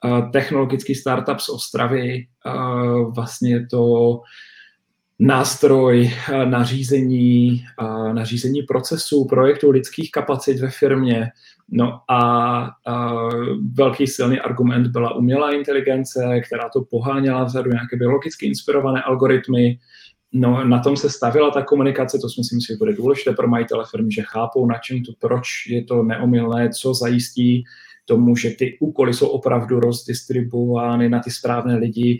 uh, 0.05 0.31
technologický 0.31 0.95
startup 0.95 1.39
z 1.39 1.49
Ostravy, 1.49 2.27
uh, 2.45 3.13
vlastně 3.13 3.67
to 3.67 4.19
nástroj 5.21 6.11
na 6.45 6.63
řízení, 6.63 7.63
na 8.13 8.25
řízení 8.25 8.63
procesů, 8.63 9.25
projektů, 9.25 9.71
lidských 9.71 10.11
kapacit 10.11 10.59
ve 10.59 10.69
firmě. 10.69 11.29
No 11.69 11.99
a, 12.07 12.21
a 12.85 13.13
velký 13.73 14.07
silný 14.07 14.39
argument 14.39 14.87
byla 14.87 15.15
umělá 15.15 15.51
inteligence, 15.51 16.41
která 16.47 16.69
to 16.69 16.81
poháněla 16.81 17.43
vzadu, 17.43 17.71
nějaké 17.71 17.97
biologicky 17.97 18.45
inspirované 18.45 19.01
algoritmy. 19.01 19.79
No, 20.33 20.63
na 20.65 20.79
tom 20.79 20.97
se 20.97 21.09
stavila 21.09 21.51
ta 21.51 21.61
komunikace, 21.61 22.17
to 22.21 22.29
si 22.29 22.39
myslím, 22.39 22.59
že 22.59 22.77
bude 22.77 22.93
důležité 22.93 23.31
pro 23.31 23.47
majitele 23.47 23.85
firmy, 23.91 24.11
že 24.11 24.21
chápou, 24.21 24.65
na 24.65 24.77
čem 24.77 25.03
to, 25.03 25.11
proč 25.19 25.47
je 25.69 25.83
to 25.83 26.03
neomylné, 26.03 26.69
co 26.69 26.93
zajistí 26.93 27.63
tomu, 28.05 28.35
že 28.35 28.49
ty 28.49 28.77
úkoly 28.79 29.13
jsou 29.13 29.27
opravdu 29.27 29.79
rozdistribuovány 29.79 31.09
na 31.09 31.19
ty 31.19 31.31
správné 31.31 31.75
lidi, 31.75 32.19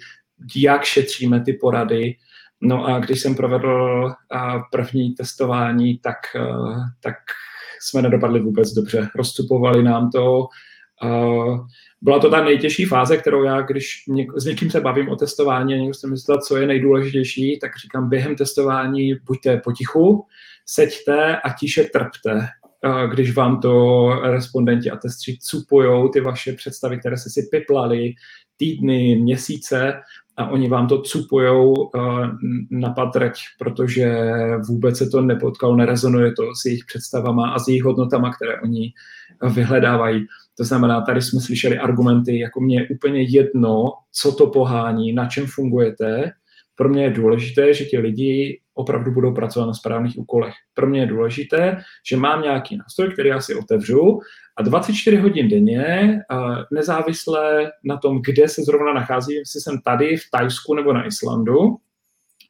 jak 0.55 0.83
šetříme 0.83 1.41
ty 1.41 1.53
porady. 1.53 2.15
No 2.61 2.85
a 2.85 2.99
když 2.99 3.19
jsem 3.21 3.35
provedl 3.35 4.11
první 4.71 5.15
testování, 5.15 5.97
tak, 5.97 6.17
tak 6.99 7.15
jsme 7.81 8.01
nedopadli 8.01 8.39
vůbec 8.39 8.73
dobře. 8.73 9.09
Rozstupovali 9.15 9.83
nám 9.83 10.11
to. 10.11 10.47
Byla 12.01 12.19
to 12.19 12.29
ta 12.29 12.43
nejtěžší 12.43 12.85
fáze, 12.85 13.17
kterou 13.17 13.43
já, 13.43 13.61
když 13.61 14.03
s 14.37 14.45
někým 14.45 14.71
se 14.71 14.81
bavím 14.81 15.09
o 15.09 15.15
testování 15.15 15.73
a 15.73 15.77
někdo 15.77 15.93
se 15.93 16.07
myslel, 16.07 16.37
co 16.47 16.57
je 16.57 16.67
nejdůležitější, 16.67 17.59
tak 17.59 17.71
říkám, 17.77 18.09
během 18.09 18.35
testování 18.35 19.15
buďte 19.25 19.57
potichu, 19.57 20.25
seďte 20.65 21.37
a 21.37 21.53
tiše 21.59 21.83
trpte, 21.83 22.47
když 23.09 23.35
vám 23.35 23.61
to 23.61 24.07
respondenti 24.23 24.91
a 24.91 24.95
testři 24.95 25.37
cupujou 25.41 26.07
ty 26.07 26.21
vaše 26.21 26.53
představy, 26.53 26.99
které 26.99 27.17
se 27.17 27.29
si 27.29 27.47
piplali 27.51 28.13
týdny, 28.57 29.15
měsíce 29.15 29.93
a 30.37 30.49
oni 30.49 30.69
vám 30.69 30.87
to 30.87 31.01
cupujou 31.01 31.73
uh, 31.73 32.27
na 32.69 32.89
patrať, 32.89 33.39
protože 33.59 34.31
vůbec 34.67 34.97
se 34.97 35.09
to 35.09 35.21
nepotkalo, 35.21 35.75
nerezonuje 35.75 36.31
to 36.31 36.43
s 36.61 36.65
jejich 36.65 36.85
představama 36.85 37.51
a 37.51 37.59
s 37.59 37.67
jejich 37.67 37.83
hodnotama, 37.83 38.33
které 38.33 38.61
oni 38.61 38.93
vyhledávají. 39.53 40.25
To 40.57 40.63
znamená, 40.63 41.01
tady 41.01 41.21
jsme 41.21 41.41
slyšeli 41.41 41.77
argumenty, 41.77 42.39
jako 42.39 42.61
mě 42.61 42.79
je 42.79 42.87
úplně 42.87 43.21
jedno, 43.21 43.91
co 44.11 44.31
to 44.31 44.47
pohání, 44.47 45.13
na 45.13 45.27
čem 45.27 45.45
fungujete. 45.47 46.31
Pro 46.75 46.89
mě 46.89 47.03
je 47.03 47.09
důležité, 47.09 47.73
že 47.73 47.85
ti 47.85 47.97
lidi 47.97 48.60
opravdu 48.73 49.11
budou 49.11 49.33
pracovat 49.33 49.65
na 49.65 49.73
správných 49.73 50.17
úkolech. 50.17 50.53
Pro 50.73 50.87
mě 50.87 50.99
je 50.99 51.05
důležité, 51.05 51.77
že 52.09 52.17
mám 52.17 52.41
nějaký 52.41 52.77
nástroj, 52.77 53.13
který 53.13 53.29
já 53.29 53.41
si 53.41 53.55
otevřu 53.55 54.19
a 54.57 54.61
24 54.61 55.17
hodin 55.17 55.49
denně, 55.49 56.19
nezávisle 56.71 57.71
na 57.83 57.97
tom, 57.97 58.21
kde 58.21 58.47
se 58.47 58.61
zrovna 58.61 58.93
nacházím, 58.93 59.37
jestli 59.37 59.61
jsem 59.61 59.81
tady 59.81 60.17
v 60.17 60.29
Tajsku 60.31 60.75
nebo 60.75 60.93
na 60.93 61.07
Islandu, 61.07 61.77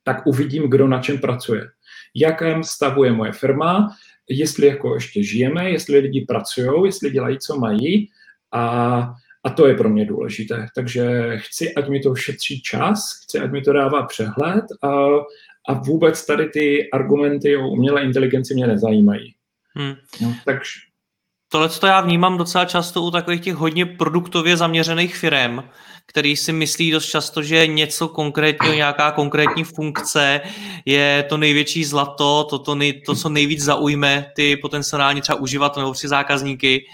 tak 0.04 0.28
uvidím, 0.28 0.70
kdo 0.70 0.88
na 0.88 1.02
čem 1.02 1.18
pracuje. 1.18 1.64
Jakém 2.16 2.64
stavu 2.64 3.04
je 3.04 3.12
moje 3.12 3.32
firma, 3.32 3.96
jestli 4.30 4.68
jako 4.68 4.94
ještě 4.94 5.24
žijeme, 5.24 5.70
jestli 5.70 6.00
lidi 6.00 6.26
pracují, 6.28 6.86
jestli 6.86 7.12
dělají, 7.12 7.40
co 7.40 7.60
mají 7.60 8.10
a, 8.52 9.14
a 9.44 9.50
to 9.50 9.68
je 9.68 9.76
pro 9.76 9.90
mě 9.90 10.06
důležité. 10.06 10.68
Takže 10.76 11.32
chci, 11.38 11.74
ať 11.74 11.90
mi 11.90 12.00
to 12.00 12.16
šetří 12.16 12.62
čas, 12.62 13.22
chci, 13.24 13.40
ať 13.40 13.52
mi 13.52 13.62
to 13.62 13.74
dává 13.74 14.06
přehled 14.06 14.66
a 15.70 15.74
vůbec 15.74 16.26
tady 16.26 16.50
ty 16.50 16.90
argumenty 16.90 17.58
o 17.58 17.70
umělé 17.70 18.04
inteligenci 18.04 18.54
mě 18.54 18.68
nezajímají. 18.68 19.34
Hmm. 19.76 19.96
No, 20.22 20.36
takže 20.46 20.72
Tohle 21.54 21.70
to 21.70 21.88
já 21.88 22.02
vnímám 22.02 22.38
docela 22.38 22.66
často 22.66 23.02
u 23.02 23.12
takových 23.12 23.42
těch 23.42 23.56
hodně 23.56 23.86
produktově 23.86 24.58
zaměřených 24.58 25.16
firm, 25.16 25.64
který 26.06 26.36
si 26.36 26.54
myslí 26.54 26.92
dost 26.92 27.06
často, 27.06 27.44
že 27.44 27.68
něco 27.68 28.08
konkrétního, 28.08 28.74
nějaká 28.74 29.12
konkrétní 29.12 29.64
funkce 29.64 30.42
je 30.86 31.26
to 31.30 31.38
největší 31.38 31.86
zlato, 31.86 32.44
to, 32.44 32.60
to, 32.60 32.76
nej, 32.76 33.02
to 33.02 33.16
co 33.16 33.30
nejvíc 33.30 33.64
zaujme 33.64 34.32
ty 34.36 34.58
potenciální 34.58 35.22
třeba 35.22 35.40
uživatele 35.40 35.84
nebo 35.84 35.94
při 35.94 36.08
zákazníky 36.08 36.86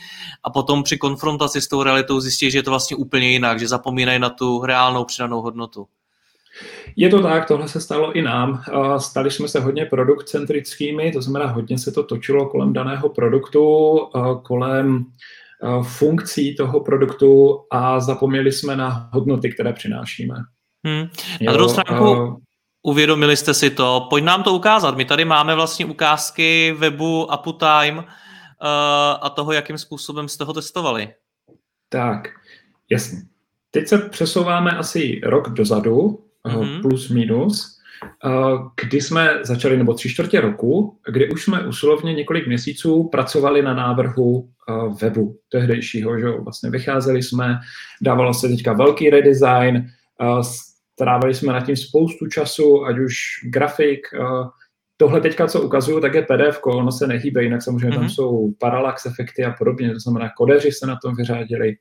a 0.44 0.50
potom 0.50 0.84
při 0.84 0.98
konfrontaci 0.98 1.62
s 1.62 1.68
tou 1.68 1.84
realitou 1.84 2.20
zjistí, 2.20 2.52
že 2.52 2.58
je 2.58 2.64
to 2.64 2.72
vlastně 2.72 2.98
úplně 2.98 3.30
jinak, 3.30 3.60
že 3.60 3.68
zapomínají 3.68 4.20
na 4.20 4.30
tu 4.30 4.62
reálnou 4.66 5.06
přidanou 5.06 5.42
hodnotu. 5.42 5.88
Je 6.96 7.10
to 7.10 7.22
tak, 7.22 7.48
tohle 7.48 7.68
se 7.68 7.82
stalo 7.82 8.12
i 8.14 8.22
nám. 8.22 8.64
Stali 8.98 9.32
jsme 9.32 9.48
se 9.48 9.60
hodně 9.60 9.86
produktcentrickými, 9.86 11.12
to 11.12 11.22
znamená, 11.22 11.52
hodně 11.52 11.78
se 11.78 11.92
to 11.92 12.04
točilo 12.04 12.50
kolem 12.50 12.74
daného 12.74 13.10
produktu, 13.10 13.98
kolem 14.44 15.06
funkcí 15.82 16.56
toho 16.56 16.80
produktu 16.80 17.60
a 17.72 18.00
zapomněli 18.00 18.52
jsme 18.52 18.76
na 18.76 19.10
hodnoty, 19.14 19.52
které 19.52 19.74
přinášíme. 19.74 20.36
Hmm. 20.86 21.08
Na 21.42 21.54
druhou 21.54 21.70
stránku, 21.70 22.12
uh, 22.12 22.36
uvědomili 22.84 23.38
jste 23.38 23.54
si 23.54 23.70
to. 23.70 24.08
Pojď 24.10 24.24
nám 24.24 24.44
to 24.44 24.54
ukázat. 24.54 24.98
My 24.98 25.06
tady 25.06 25.26
máme 25.26 25.56
vlastně 25.56 25.86
ukázky 25.86 26.76
webu 26.78 27.26
Uptime 27.26 27.98
uh, 27.98 28.06
a 29.22 29.30
toho, 29.36 29.52
jakým 29.52 29.78
způsobem 29.78 30.28
jste 30.28 30.44
ho 30.44 30.54
testovali. 30.54 31.14
Tak, 31.90 32.28
jasně. 32.92 33.18
Teď 33.72 33.88
se 33.88 33.98
přesouváme 33.98 34.72
asi 34.72 35.22
rok 35.24 35.50
dozadu, 35.50 36.24
mm-hmm. 36.48 36.82
plus 36.82 37.10
minus, 37.10 37.78
kdy 38.82 39.02
jsme 39.02 39.40
začali, 39.44 39.78
nebo 39.78 39.94
tři 39.94 40.10
čtvrtě 40.10 40.42
roku, 40.42 40.98
kdy 41.08 41.30
už 41.30 41.44
jsme 41.44 41.68
usilovně 41.68 42.14
několik 42.14 42.48
měsíců 42.48 43.10
pracovali 43.12 43.62
na 43.62 43.74
návrhu 43.74 44.50
webu 45.02 45.40
tehdejšího, 45.52 46.20
že 46.20 46.28
vlastně 46.30 46.70
vycházeli 46.70 47.24
jsme, 47.24 47.60
dávalo 48.02 48.34
se 48.34 48.48
teďka 48.48 48.74
velký 48.74 49.10
redesign, 49.10 49.88
strávali 50.96 51.34
jsme 51.34 51.54
nad 51.54 51.66
tím 51.66 51.76
spoustu 51.76 52.28
času, 52.28 52.86
ať 52.86 53.00
už 53.00 53.16
grafik, 53.44 54.08
tohle 54.98 55.22
teďka, 55.22 55.48
co 55.48 55.62
ukazuju, 55.62 56.02
tak 56.02 56.14
je 56.14 56.22
PDF, 56.22 56.60
ono 56.64 56.92
se 56.92 57.08
nehýbe, 57.08 57.44
jinak 57.44 57.62
samozřejmě 57.62 57.90
mm-hmm. 57.90 57.94
tam 57.94 58.04
mhm. 58.04 58.10
jsou 58.10 58.52
parallax 58.60 59.06
efekty 59.06 59.46
a 59.46 59.52
podobně, 59.52 59.94
to 59.94 60.00
znamená, 60.00 60.30
kodeři 60.38 60.72
se 60.72 60.88
na 60.88 60.98
tom 61.04 61.16
vyřádili. 61.16 61.76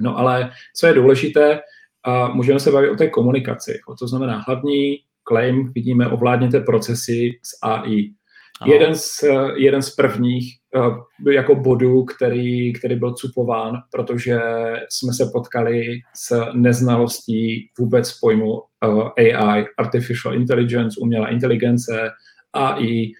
No 0.00 0.18
ale 0.18 0.50
co 0.76 0.86
je 0.86 0.94
důležité, 0.94 1.60
a 2.04 2.28
můžeme 2.28 2.60
se 2.60 2.70
bavit 2.70 2.90
o 2.90 2.96
té 2.96 3.08
komunikaci. 3.08 3.80
O 3.86 3.94
to 3.94 4.08
znamená 4.08 4.44
hlavní 4.46 4.96
claim, 5.28 5.72
vidíme, 5.72 6.08
ovládněte 6.08 6.60
procesy 6.60 7.30
s 7.42 7.58
AI. 7.62 8.10
Jeden 8.66 8.94
z, 8.94 9.24
jeden 9.56 9.82
z 9.82 9.90
prvních 9.90 10.58
uh, 10.76 11.32
jako 11.32 11.54
bodů, 11.54 12.04
který, 12.04 12.72
který 12.72 12.96
byl 12.96 13.14
cupován, 13.14 13.74
protože 13.90 14.40
jsme 14.88 15.12
se 15.12 15.30
potkali 15.32 16.00
s 16.16 16.52
neznalostí 16.52 17.68
vůbec 17.78 18.18
pojmu 18.20 18.52
uh, 18.52 19.08
AI, 19.18 19.64
Artificial 19.78 20.34
Intelligence, 20.34 21.00
umělá 21.00 21.28
inteligence, 21.28 22.10
AI. 22.52 23.12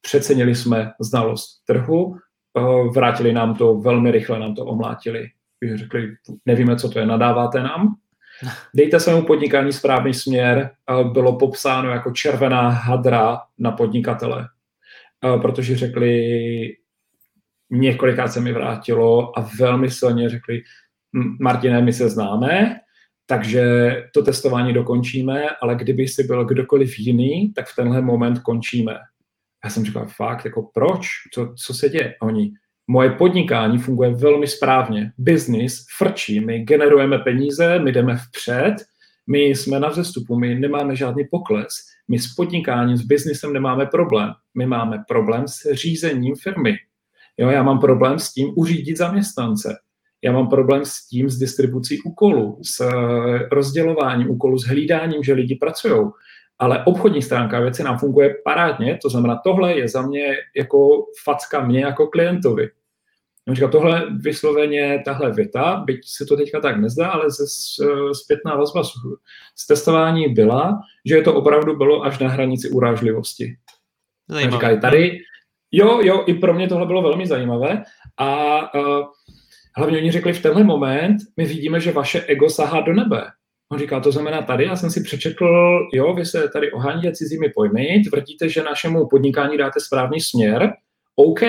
Přecenili 0.00 0.54
jsme 0.54 0.92
znalost 1.00 1.64
trhu, 1.66 2.04
uh, 2.04 2.94
vrátili 2.94 3.32
nám 3.32 3.54
to 3.54 3.74
velmi 3.74 4.10
rychle, 4.10 4.38
nám 4.38 4.54
to 4.54 4.64
omlátili 4.64 5.28
řekli, 5.74 6.14
nevíme, 6.46 6.76
co 6.76 6.88
to 6.88 6.98
je, 6.98 7.06
nadáváte 7.06 7.62
nám? 7.62 7.96
Dejte 8.74 9.00
svému 9.00 9.22
podnikání 9.22 9.72
správný 9.72 10.14
směr, 10.14 10.70
bylo 11.12 11.38
popsáno 11.38 11.90
jako 11.90 12.10
červená 12.10 12.68
hadra 12.68 13.40
na 13.58 13.72
podnikatele, 13.72 14.48
protože 15.42 15.76
řekli, 15.76 16.76
několikrát 17.70 18.28
se 18.28 18.40
mi 18.40 18.52
vrátilo 18.52 19.38
a 19.38 19.48
velmi 19.58 19.90
silně 19.90 20.28
řekli, 20.28 20.62
Martine, 21.40 21.82
my 21.82 21.92
se 21.92 22.08
známe, 22.08 22.76
takže 23.26 23.94
to 24.14 24.22
testování 24.22 24.72
dokončíme, 24.72 25.48
ale 25.62 25.74
kdyby 25.74 26.08
si 26.08 26.24
byl 26.24 26.44
kdokoliv 26.44 26.98
jiný, 26.98 27.52
tak 27.52 27.66
v 27.66 27.76
tenhle 27.76 28.00
moment 28.02 28.38
končíme. 28.38 28.98
Já 29.64 29.70
jsem 29.70 29.84
říkal, 29.84 30.06
fakt, 30.06 30.44
jako 30.44 30.70
proč? 30.74 31.06
Co, 31.34 31.54
co 31.56 31.74
se 31.74 31.88
děje? 31.88 32.14
A 32.20 32.26
oni, 32.26 32.52
moje 32.88 33.10
podnikání 33.10 33.78
funguje 33.78 34.10
velmi 34.10 34.46
správně. 34.46 35.12
Business 35.18 35.86
frčí, 35.98 36.40
my 36.40 36.58
generujeme 36.58 37.18
peníze, 37.18 37.78
my 37.78 37.92
jdeme 37.92 38.16
vpřed, 38.16 38.74
my 39.26 39.40
jsme 39.40 39.80
na 39.80 39.88
vzestupu, 39.88 40.38
my 40.38 40.54
nemáme 40.54 40.96
žádný 40.96 41.24
pokles. 41.30 41.70
My 42.08 42.18
s 42.18 42.34
podnikáním, 42.34 42.96
s 42.96 43.02
biznisem 43.02 43.52
nemáme 43.52 43.86
problém. 43.86 44.30
My 44.54 44.66
máme 44.66 45.04
problém 45.08 45.48
s 45.48 45.72
řízením 45.72 46.34
firmy. 46.36 46.76
Jo, 47.38 47.48
já 47.48 47.62
mám 47.62 47.78
problém 47.78 48.18
s 48.18 48.32
tím 48.32 48.52
uřídit 48.56 48.96
zaměstnance. 48.96 49.78
Já 50.22 50.32
mám 50.32 50.48
problém 50.48 50.84
s 50.84 51.08
tím, 51.08 51.30
s 51.30 51.38
distribucí 51.38 51.98
úkolů, 52.02 52.58
s 52.62 52.80
eh, 52.80 53.48
rozdělováním 53.52 54.30
úkolů, 54.30 54.58
s 54.58 54.66
hlídáním, 54.66 55.22
že 55.22 55.32
lidi 55.32 55.54
pracují. 55.54 56.10
Ale 56.58 56.84
obchodní 56.84 57.22
stránka 57.22 57.60
věci 57.60 57.82
nám 57.82 57.98
funguje 57.98 58.34
parádně, 58.44 58.98
to 59.02 59.08
znamená, 59.08 59.40
tohle 59.44 59.74
je 59.74 59.88
za 59.88 60.02
mě 60.02 60.36
jako 60.56 61.04
facka 61.24 61.64
mě 61.64 61.80
jako 61.80 62.06
klientovi. 62.06 62.70
On 63.48 63.54
říkal, 63.54 63.70
tohle 63.70 64.06
vysloveně, 64.20 65.02
tahle 65.04 65.32
věta, 65.32 65.82
byť 65.86 66.00
se 66.04 66.26
to 66.26 66.36
teďka 66.36 66.60
tak 66.60 66.80
nezdá, 66.80 67.08
ale 67.08 67.30
ze 67.30 67.44
zpětná 68.12 68.56
vazba 68.56 68.82
z 69.56 69.66
testování 69.66 70.28
byla, 70.28 70.80
že 71.06 71.22
to 71.22 71.34
opravdu 71.34 71.76
bylo 71.76 72.02
až 72.02 72.18
na 72.18 72.28
hranici 72.28 72.70
urážlivosti. 72.70 73.56
Zajímavé. 74.28 74.56
Říkali, 74.56 74.80
tady, 74.80 75.18
jo, 75.72 76.00
jo, 76.02 76.24
i 76.26 76.34
pro 76.34 76.54
mě 76.54 76.68
tohle 76.68 76.86
bylo 76.86 77.02
velmi 77.02 77.26
zajímavé 77.26 77.82
a 78.18 78.60
uh, 78.74 79.06
hlavně 79.76 79.98
oni 79.98 80.10
řekli, 80.10 80.32
v 80.32 80.42
tenhle 80.42 80.64
moment 80.64 81.16
my 81.36 81.44
vidíme, 81.44 81.80
že 81.80 81.92
vaše 81.92 82.20
ego 82.20 82.50
sahá 82.50 82.80
do 82.80 82.94
nebe. 82.94 83.24
On 83.72 83.78
říká, 83.78 84.00
to 84.00 84.12
znamená 84.12 84.42
tady, 84.42 84.64
já 84.64 84.76
jsem 84.76 84.90
si 84.90 85.02
přečetl, 85.02 85.78
jo, 85.92 86.14
vy 86.14 86.26
se 86.26 86.48
tady 86.52 86.72
oháníte 86.72 87.12
cizími 87.12 87.48
pojmy, 87.48 88.02
tvrdíte, 88.10 88.48
že 88.48 88.62
našemu 88.62 89.08
podnikání 89.08 89.58
dáte 89.58 89.80
správný 89.80 90.20
směr, 90.20 90.72
OK, 91.16 91.40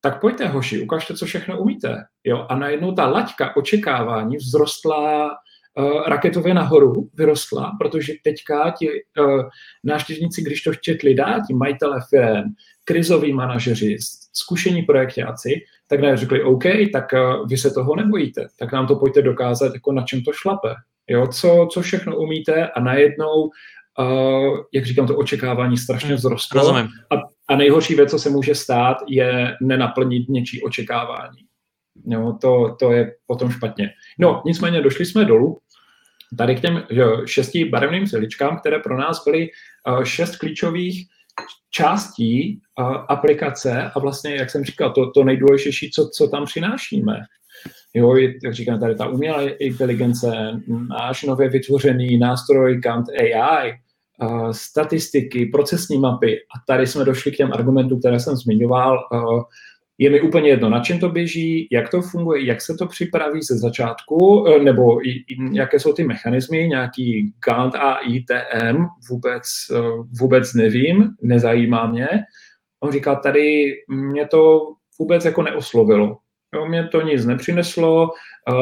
tak 0.00 0.20
pojďte 0.20 0.46
hoši, 0.48 0.82
ukažte, 0.82 1.14
co 1.14 1.26
všechno 1.26 1.60
umíte. 1.60 2.04
Jo? 2.24 2.46
A 2.48 2.56
najednou 2.56 2.92
ta 2.92 3.06
laťka 3.06 3.56
očekávání 3.56 4.36
vzrostla 4.36 5.30
uh, 5.78 6.02
raketově 6.06 6.54
nahoru, 6.54 7.08
vyrostla, 7.14 7.76
protože 7.80 8.12
teďka 8.24 8.70
ti 8.70 8.88
uh, 8.90 9.42
návštěvníci, 9.84 10.42
když 10.42 10.62
to 10.62 10.74
četli 10.74 11.14
dát, 11.14 11.40
ti 11.46 11.54
majitele 11.54 12.00
firm, 12.10 12.44
krizoví 12.84 13.32
manažeři, 13.32 13.96
zkušení 14.32 14.82
projektáci, 14.82 15.54
tak 15.86 16.00
nám 16.00 16.16
řekli, 16.16 16.42
OK, 16.42 16.64
tak 16.92 17.12
uh, 17.12 17.48
vy 17.48 17.56
se 17.56 17.70
toho 17.70 17.96
nebojíte, 17.96 18.46
tak 18.58 18.72
nám 18.72 18.86
to 18.86 18.96
pojďte 18.96 19.22
dokázat, 19.22 19.74
jako 19.74 19.92
na 19.92 20.02
čem 20.02 20.22
to 20.22 20.32
šlape. 20.32 20.74
Jo, 21.10 21.26
co, 21.26 21.68
co 21.72 21.82
všechno 21.82 22.16
umíte 22.16 22.68
a 22.68 22.80
najednou 22.80 23.50
uh, 23.98 24.58
jak 24.72 24.86
říkám, 24.86 25.06
to 25.06 25.16
očekávání 25.16 25.76
strašně 25.76 26.08
hmm, 26.08 26.16
vzrostlo. 26.16 26.60
Rozumím. 26.60 26.88
A, 27.10 27.37
a 27.48 27.56
nejhorší 27.56 27.94
věc, 27.94 28.10
co 28.10 28.18
se 28.18 28.30
může 28.30 28.54
stát, 28.54 28.96
je 29.08 29.56
nenaplnit 29.62 30.28
něčí 30.28 30.62
očekávání. 30.62 31.38
Jo, 32.06 32.38
to, 32.40 32.76
to 32.80 32.92
je 32.92 33.12
potom 33.26 33.50
špatně. 33.50 33.90
No, 34.18 34.42
nicméně 34.46 34.80
došli 34.80 35.06
jsme 35.06 35.24
dolů, 35.24 35.58
tady 36.38 36.56
k 36.56 36.60
těm 36.60 36.82
šesti 37.26 37.64
barevným 37.64 38.06
celičkám, 38.06 38.58
které 38.58 38.78
pro 38.78 38.98
nás 38.98 39.24
byly 39.24 39.48
uh, 39.88 40.04
šest 40.04 40.36
klíčových 40.36 41.06
částí 41.70 42.60
uh, 42.78 42.96
aplikace 43.08 43.90
a 43.94 43.98
vlastně, 43.98 44.34
jak 44.36 44.50
jsem 44.50 44.64
říkal, 44.64 44.92
to, 44.92 45.10
to 45.10 45.24
nejdůležitější, 45.24 45.90
co, 45.90 46.08
co 46.08 46.28
tam 46.28 46.44
přinášíme. 46.44 47.20
Jo, 47.94 48.16
jak 48.16 48.54
říkám, 48.54 48.80
tady 48.80 48.94
ta 48.94 49.06
umělá 49.06 49.42
inteligence, 49.50 50.60
náš 50.88 51.22
nově 51.22 51.48
vytvořený 51.48 52.18
nástroj 52.18 52.80
Gant 52.80 53.06
AI, 53.08 53.72
uh, 54.22 54.50
statistiky, 54.50 55.46
procesní 55.46 55.98
mapy 55.98 56.38
a 56.38 56.72
tady 56.72 56.86
jsme 56.86 57.04
došli 57.04 57.32
k 57.32 57.36
těm 57.36 57.52
argumentům, 57.52 57.98
které 57.98 58.20
jsem 58.20 58.36
zmiňoval. 58.36 59.08
Uh, 59.12 59.42
je 60.00 60.10
mi 60.10 60.20
úplně 60.20 60.48
jedno, 60.48 60.68
na 60.68 60.80
čem 60.80 60.98
to 60.98 61.08
běží, 61.08 61.68
jak 61.72 61.90
to 61.90 62.02
funguje, 62.02 62.46
jak 62.46 62.60
se 62.60 62.74
to 62.74 62.86
připraví 62.86 63.42
ze 63.42 63.58
začátku, 63.58 64.44
nebo 64.62 65.06
i, 65.06 65.10
i, 65.10 65.36
jaké 65.52 65.80
jsou 65.80 65.92
ty 65.92 66.04
mechanismy, 66.04 66.68
nějaký 66.68 67.32
Gantt 67.46 67.74
a 67.74 67.94
ITM, 67.94 68.84
vůbec, 69.10 69.42
vůbec 70.20 70.54
nevím, 70.54 71.10
nezajímá 71.22 71.86
mě. 71.86 72.08
On 72.80 72.92
říká, 72.92 73.14
tady 73.14 73.74
mě 73.88 74.26
to 74.26 74.60
vůbec 74.98 75.24
jako 75.24 75.42
neoslovilo. 75.42 76.16
Jo, 76.54 76.66
mě 76.66 76.88
to 76.88 77.00
nic 77.00 77.24
nepřineslo, 77.24 78.10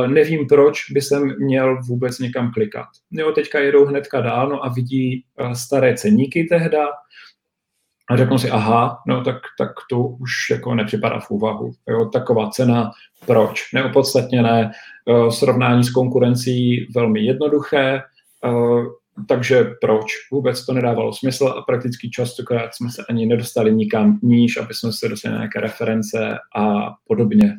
nevím, 0.07 0.47
proč 0.47 0.91
by 0.91 1.03
jsem 1.03 1.35
měl 1.39 1.83
vůbec 1.83 2.19
někam 2.19 2.53
klikat. 2.53 2.87
Jo, 3.11 3.33
teďka 3.33 3.59
jedou 3.59 3.85
hnedka 3.85 4.21
dál 4.21 4.49
no 4.49 4.65
a 4.65 4.69
vidí 4.69 5.25
staré 5.53 5.95
ceníky 5.95 6.45
tehda 6.45 6.87
a 8.11 8.17
řeknou 8.17 8.39
si, 8.39 8.51
aha, 8.51 8.99
no 9.07 9.25
tak, 9.25 9.37
tak 9.59 9.71
to 9.91 10.01
už 10.01 10.31
jako 10.51 10.75
nepřipadá 10.75 11.21
v 11.21 11.31
úvahu. 11.31 11.73
Jo, 11.89 12.05
taková 12.05 12.51
cena, 12.51 12.91
proč? 13.27 13.73
Neopodstatněné, 13.73 14.71
srovnání 15.31 15.85
s 15.85 15.91
konkurencí 15.91 16.87
velmi 16.95 17.25
jednoduché, 17.25 18.03
takže 19.29 19.65
proč? 19.81 20.07
Vůbec 20.33 20.67
to 20.67 20.73
nedávalo 20.73 21.13
smysl 21.13 21.47
a 21.47 21.63
prakticky 21.63 22.11
častokrát 22.11 22.75
jsme 22.75 22.91
se 22.91 23.05
ani 23.09 23.27
nedostali 23.27 23.75
nikam 23.75 24.19
níž, 24.23 24.57
aby 24.57 24.75
jsme 24.75 24.93
se 24.93 25.09
dostali 25.09 25.35
nějaké 25.35 25.61
reference 25.61 26.39
a 26.57 26.95
podobně. 27.07 27.57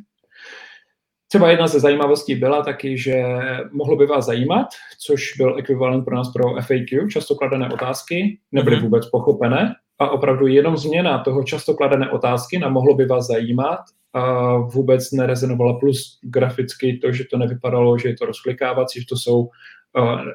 Třeba 1.28 1.50
jedna 1.50 1.68
ze 1.68 1.80
zajímavostí 1.80 2.36
byla 2.36 2.64
taky, 2.64 2.98
že 2.98 3.24
mohlo 3.72 3.96
by 3.96 4.06
vás 4.06 4.26
zajímat, 4.26 4.68
což 5.00 5.34
byl 5.38 5.56
ekvivalent 5.60 6.06
pro 6.06 6.16
nás 6.16 6.32
pro 6.34 6.56
FAQ, 6.62 7.08
často 7.10 7.36
kladené 7.36 7.70
otázky, 7.70 8.40
nebyly 8.52 8.78
mm-hmm. 8.78 8.82
vůbec 8.82 9.10
pochopené 9.10 9.76
a 10.00 10.10
opravdu 10.10 10.48
jenom 10.48 10.78
změna 10.78 11.20
toho 11.20 11.44
často 11.44 11.74
kladené 11.74 12.10
otázky 12.10 12.60
na 12.60 12.70
mohlo 12.70 12.96
by 12.96 13.06
vás 13.06 13.28
zajímat 13.28 13.80
a 14.14 14.58
vůbec 14.58 15.12
nerezonovala 15.12 15.74
plus 15.74 16.20
graficky 16.22 16.98
to, 16.98 17.12
že 17.12 17.24
to 17.32 17.38
nevypadalo, 17.38 17.98
že 17.98 18.10
je 18.10 18.16
to 18.16 18.26
rozklikávací, 18.26 19.00
že 19.00 19.06
to 19.10 19.18
jsou 19.18 19.40
uh, 19.40 19.50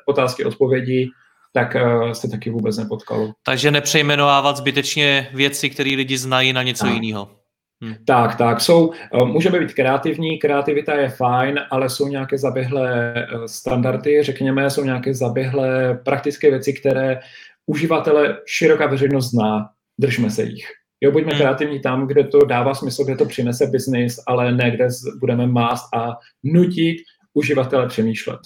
otázky, 0.07 0.45
odpovědi, 0.45 1.11
tak 1.53 1.75
uh, 1.75 2.13
se 2.13 2.29
taky 2.31 2.51
vůbec 2.51 2.77
nepotkalo. 2.77 3.33
Takže 3.45 3.71
nepřejmenovávat 3.71 4.57
zbytečně 4.57 5.31
věci, 5.35 5.71
které 5.71 5.91
lidi 5.97 6.19
znají 6.19 6.53
na 6.53 6.63
něco 6.63 6.87
jiného. 6.87 7.42
Hmm. 7.83 7.95
Tak, 8.05 8.37
tak, 8.37 8.61
jsou, 8.61 8.93
eh, 8.93 9.25
můžeme 9.25 9.61
být 9.61 9.75
kreativní, 9.75 10.39
kreativita 10.39 10.95
je 10.95 11.09
fajn, 11.09 11.61
ale 11.71 11.91
jsou 11.91 12.09
nějaké 12.09 12.39
zaběhlé 12.39 13.15
eh, 13.15 13.49
standardy, 13.49 14.23
řekněme, 14.23 14.71
jsou 14.71 14.85
nějaké 14.85 15.15
zaběhlé 15.15 16.01
praktické 16.05 16.51
věci, 16.51 16.73
které 16.73 17.21
uživatele 17.67 18.39
široká 18.47 18.87
veřejnost 18.87 19.31
zná, 19.31 19.71
držme 19.99 20.31
se 20.31 20.43
jich. 20.43 20.67
Jo, 21.01 21.13
buďme 21.13 21.33
hmm. 21.33 21.41
kreativní 21.41 21.81
tam, 21.81 22.07
kde 22.07 22.25
to 22.25 22.39
dává 22.45 22.75
smysl, 22.75 23.05
kde 23.05 23.17
to 23.17 23.25
přinese 23.25 23.67
biznis, 23.67 24.17
ale 24.27 24.53
ne 24.53 24.71
kde 24.71 24.89
budeme 25.21 25.47
mást 25.47 25.95
a 25.95 26.17
nutit 26.43 26.97
uživatele 27.35 27.89
přemýšlet. 27.89 28.41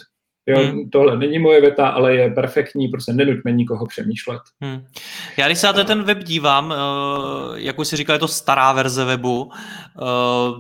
Jo, 0.49 0.59
hmm. 0.59 0.91
Tohle 0.91 1.19
není 1.19 1.39
moje 1.39 1.61
věta, 1.61 1.89
ale 1.89 2.15
je 2.15 2.31
perfektní, 2.31 2.89
prostě 2.89 3.13
nenuďme 3.13 3.53
nikoho 3.53 3.87
přemýšlet. 3.87 4.43
Hmm. 4.61 4.85
Já 5.37 5.47
když 5.47 5.59
se 5.59 5.67
na 5.67 5.85
ten 5.85 6.03
web 6.03 6.19
dívám, 6.19 6.75
eh, 6.75 6.77
jak 7.55 7.79
už 7.79 7.89
si 7.89 7.97
říkal, 7.97 8.15
je 8.15 8.21
to 8.21 8.29
stará 8.29 8.73
verze 8.73 9.05
webu, 9.05 9.51
eh, 9.53 10.03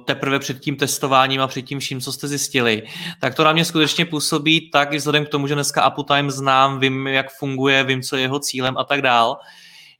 teprve 0.04 0.38
před 0.38 0.60
tím 0.60 0.76
testováním 0.76 1.40
a 1.40 1.46
před 1.46 1.62
tím 1.62 1.78
vším, 1.78 2.00
co 2.00 2.12
jste 2.12 2.28
zjistili, 2.28 2.82
tak 3.20 3.34
to 3.34 3.44
na 3.44 3.52
mě 3.52 3.64
skutečně 3.64 4.04
působí 4.04 4.70
tak, 4.70 4.94
vzhledem 4.94 5.26
k 5.26 5.28
tomu, 5.28 5.46
že 5.46 5.54
dneska 5.54 5.96
Uptime 5.96 6.30
znám, 6.30 6.80
vím, 6.80 7.06
jak 7.06 7.30
funguje, 7.30 7.84
vím, 7.84 8.02
co 8.02 8.16
je 8.16 8.22
jeho 8.22 8.38
cílem 8.38 8.78
a 8.78 8.84
tak 8.84 9.02
dál, 9.02 9.38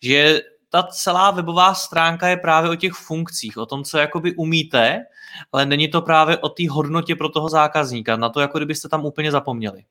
že 0.03 0.41
ta 0.71 0.83
celá 0.83 1.31
webová 1.31 1.75
stránka 1.75 2.29
je 2.29 2.37
právě 2.37 2.71
o 2.71 2.75
těch 2.75 2.93
funkcích, 2.93 3.57
o 3.57 3.67
tom, 3.67 3.85
co 3.85 3.99
jakoby 3.99 4.35
umíte, 4.35 5.05
ale 5.53 5.67
není 5.67 5.89
to 5.89 6.03
právě 6.03 6.39
o 6.39 6.49
té 6.49 6.63
hodnotě 6.71 7.17
pro 7.17 7.29
toho 7.29 7.49
zákazníka. 7.49 8.17
Na 8.17 8.29
to, 8.29 8.41
jako 8.41 8.59
kdybyste 8.59 8.89
tam 8.89 9.05
úplně 9.05 9.31
zapomněli. 9.31 9.83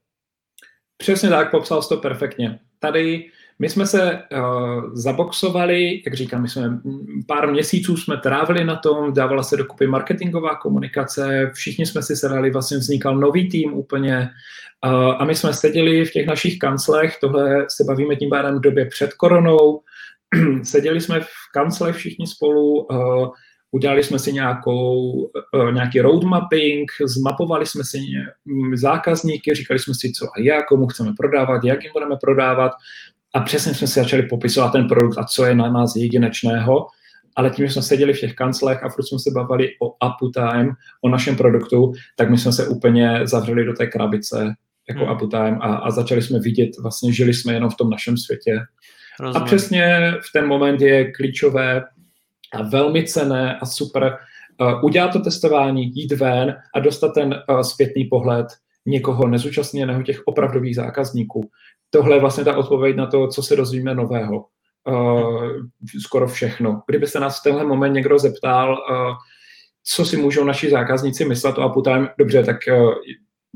Přesně 0.98 1.30
tak, 1.30 1.52
popsal 1.52 1.82
jsi 1.82 1.90
to 1.90 1.98
perfektně. 1.98 2.60
Tady 2.80 3.32
my 3.60 3.70
jsme 3.70 3.86
se 3.86 4.24
uh, 4.32 4.94
zaboxovali, 4.94 6.02
jak 6.06 6.14
říkám, 6.14 6.42
my 6.42 6.50
jsme 6.50 6.80
pár 7.28 7.52
měsíců 7.52 7.98
jsme 7.98 8.18
trávili 8.18 8.64
na 8.66 8.76
tom, 8.76 9.14
dávala 9.14 9.44
se 9.44 9.58
dokupy 9.58 9.88
marketingová 9.88 10.56
komunikace, 10.56 11.52
všichni 11.54 11.86
jsme 11.86 12.04
si 12.04 12.16
sedali, 12.16 12.52
vlastně 12.52 12.78
vznikal 12.78 13.16
nový 13.16 13.50
tým 13.50 13.74
úplně 13.74 14.30
uh, 14.86 14.92
a 14.94 15.26
my 15.26 15.36
jsme 15.36 15.54
seděli 15.54 16.06
v 16.06 16.12
těch 16.12 16.28
našich 16.28 16.60
kanclech, 16.60 17.18
tohle 17.22 17.66
se 17.70 17.84
bavíme 17.84 18.16
tím 18.16 18.30
pádem 18.30 18.56
v 18.56 18.62
době 18.62 18.86
před 18.86 19.14
koronou, 19.14 19.82
seděli 20.64 21.02
jsme 21.02 21.20
v 21.20 21.30
kancle 21.54 21.94
všichni 21.94 22.28
spolu, 22.28 22.86
uh, 22.86 23.30
udělali 23.76 24.04
jsme 24.04 24.20
si 24.20 24.34
nějakou, 24.34 25.12
uh, 25.54 25.72
nějaký 25.74 26.00
roadmapping, 26.02 26.92
zmapovali 27.06 27.66
jsme 27.66 27.84
si 27.84 27.98
zákazníky, 28.74 29.54
říkali 29.54 29.80
jsme 29.80 29.94
si, 29.94 30.12
co 30.12 30.26
a 30.26 30.40
jak, 30.40 30.66
komu 30.66 30.88
chceme 30.88 31.14
prodávat, 31.18 31.64
jak 31.64 31.84
jim 31.84 31.94
budeme 31.94 32.16
prodávat 32.22 32.72
a 33.34 33.40
přesně 33.40 33.74
jsme 33.74 33.88
si 33.88 34.00
začali 34.00 34.24
popisovat 34.24 34.72
ten 34.72 34.88
produkt 34.88 35.18
a 35.18 35.24
co 35.24 35.46
je 35.46 35.56
na 35.56 35.72
nás 35.72 35.96
jedinečného. 35.96 36.88
Ale 37.36 37.50
tím, 37.50 37.68
že 37.68 37.74
jsme 37.74 37.82
seděli 37.82 38.14
v 38.14 38.20
těch 38.20 38.34
kanclech 38.34 38.84
a 38.84 38.90
furt 38.90 39.06
jsme 39.06 39.20
se 39.20 39.32
bavili 39.32 39.70
o 39.82 39.88
Uptime, 40.08 40.70
o 41.02 41.10
našem 41.10 41.36
produktu, 41.36 41.94
tak 42.16 42.30
my 42.30 42.38
jsme 42.38 42.52
se 42.52 42.68
úplně 42.68 43.20
zavřeli 43.24 43.66
do 43.66 43.74
té 43.74 43.88
krabice 43.88 44.56
jako 44.90 45.06
hmm. 45.06 45.16
uptime 45.16 45.58
a, 45.62 45.76
a 45.76 45.92
začali 45.92 46.22
jsme 46.22 46.40
vidět, 46.40 46.70
vlastně 46.82 47.14
žili 47.14 47.34
jsme 47.34 47.54
jenom 47.54 47.70
v 47.70 47.76
tom 47.76 47.90
našem 47.90 48.18
světě. 48.18 48.60
Rozumím. 49.20 49.44
A 49.44 49.46
přesně 49.46 50.14
v 50.30 50.32
ten 50.34 50.48
moment 50.48 50.82
je 50.82 51.12
klíčové 51.12 51.84
a 52.56 52.62
velmi 52.62 53.04
cené 53.04 53.60
a 53.62 53.66
super 53.66 54.18
uh, 54.62 54.86
udělat 54.86 55.14
to 55.14 55.20
testování, 55.20 55.92
jít 55.96 56.12
ven 56.12 56.56
a 56.76 56.80
dostat 56.80 57.14
ten 57.14 57.44
uh, 57.50 57.62
zpětný 57.62 58.06
pohled 58.06 58.48
někoho 58.86 59.28
nezúčastněného 59.28 60.04
těch 60.04 60.22
opravdových 60.26 60.76
zákazníků. 60.76 61.50
Tohle 61.90 62.16
je 62.16 62.20
vlastně 62.20 62.44
ta 62.44 62.58
odpověď 62.58 62.96
na 62.96 63.06
to, 63.06 63.28
co 63.28 63.44
se 63.44 63.56
dozvíme 63.56 63.96
nového. 63.96 64.46
Uh, 64.88 65.50
skoro 66.02 66.28
všechno. 66.28 66.82
Kdyby 66.88 67.08
se 67.08 67.20
nás 67.20 67.40
v 67.40 67.44
tenhle 67.44 67.66
moment 67.66 67.94
někdo 67.94 68.20
zeptal, 68.20 68.78
co 69.84 70.06
si 70.06 70.18
můžou 70.18 70.44
naši 70.44 70.70
zákazníci 70.70 71.26
myslet 71.26 71.58
o 71.58 71.70
Uptime, 71.70 72.10
dobře, 72.18 72.44
tak 72.44 72.58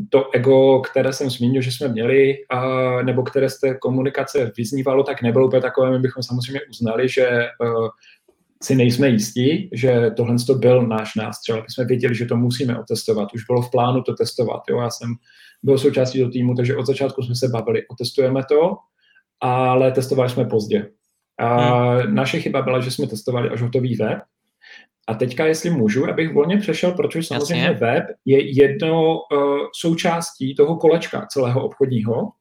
to 0.10 0.30
ego, 0.34 0.80
které 0.80 1.14
jsem 1.14 1.30
zmínil, 1.30 1.62
že 1.62 1.72
jsme 1.72 1.88
měli, 1.88 2.34
uh, 2.54 3.04
nebo 3.04 3.24
které 3.24 3.50
z 3.50 3.60
té 3.60 3.76
komunikace 3.76 4.52
vyznívalo, 4.58 5.04
tak 5.04 5.22
nebylo 5.22 5.48
úplně 5.48 5.62
takové, 5.62 5.92
my 5.92 6.00
bychom 6.00 6.24
samozřejmě 6.24 6.62
uznali, 6.70 7.10
že 7.10 7.48
uh, 7.62 7.88
si 8.64 8.76
nejsme 8.76 9.10
jistí, 9.10 9.70
že 9.74 10.12
tohle 10.18 10.36
to 10.48 10.54
byl 10.54 10.88
náš 10.88 11.16
nástřel, 11.16 11.58
aby 11.58 11.66
jsme 11.70 11.86
věděli, 11.86 12.16
že 12.16 12.26
to 12.26 12.36
musíme 12.36 12.80
otestovat. 12.80 13.34
Už 13.34 13.46
bylo 13.46 13.62
v 13.62 13.72
plánu 13.72 14.02
to 14.02 14.14
testovat. 14.14 14.62
Jo? 14.70 14.80
Já 14.80 14.90
jsem 14.90 15.10
byl 15.64 15.78
součástí 15.78 16.20
toho 16.20 16.32
týmu, 16.32 16.56
takže 16.56 16.76
od 16.76 16.86
začátku 16.86 17.22
jsme 17.22 17.36
se 17.36 17.48
bavili, 17.48 17.88
otestujeme 17.88 18.42
to, 18.50 18.78
ale 19.42 19.92
testovali 19.92 20.30
jsme 20.30 20.46
pozdě. 20.46 20.90
A 21.40 21.80
hmm. 21.90 22.16
naše 22.16 22.40
chyba 22.40 22.62
byla, 22.62 22.80
že 22.80 22.92
jsme 22.92 23.08
testovali 23.08 23.50
až 23.50 23.62
hotový 23.62 23.96
web. 23.96 24.20
A 25.08 25.14
teďka, 25.14 25.46
jestli 25.46 25.70
můžu, 25.70 26.10
abych 26.10 26.34
volně 26.34 26.58
přešel, 26.58 26.92
protože 26.92 27.24
samozřejmě 27.24 27.64
Jasně. 27.64 27.88
web 27.88 28.04
je 28.26 28.64
jedno 28.64 29.04
uh, 29.04 29.58
součástí 29.80 30.56
toho 30.56 30.76
kolečka 30.76 31.28
celého 31.32 31.64
obchodního. 31.66 32.32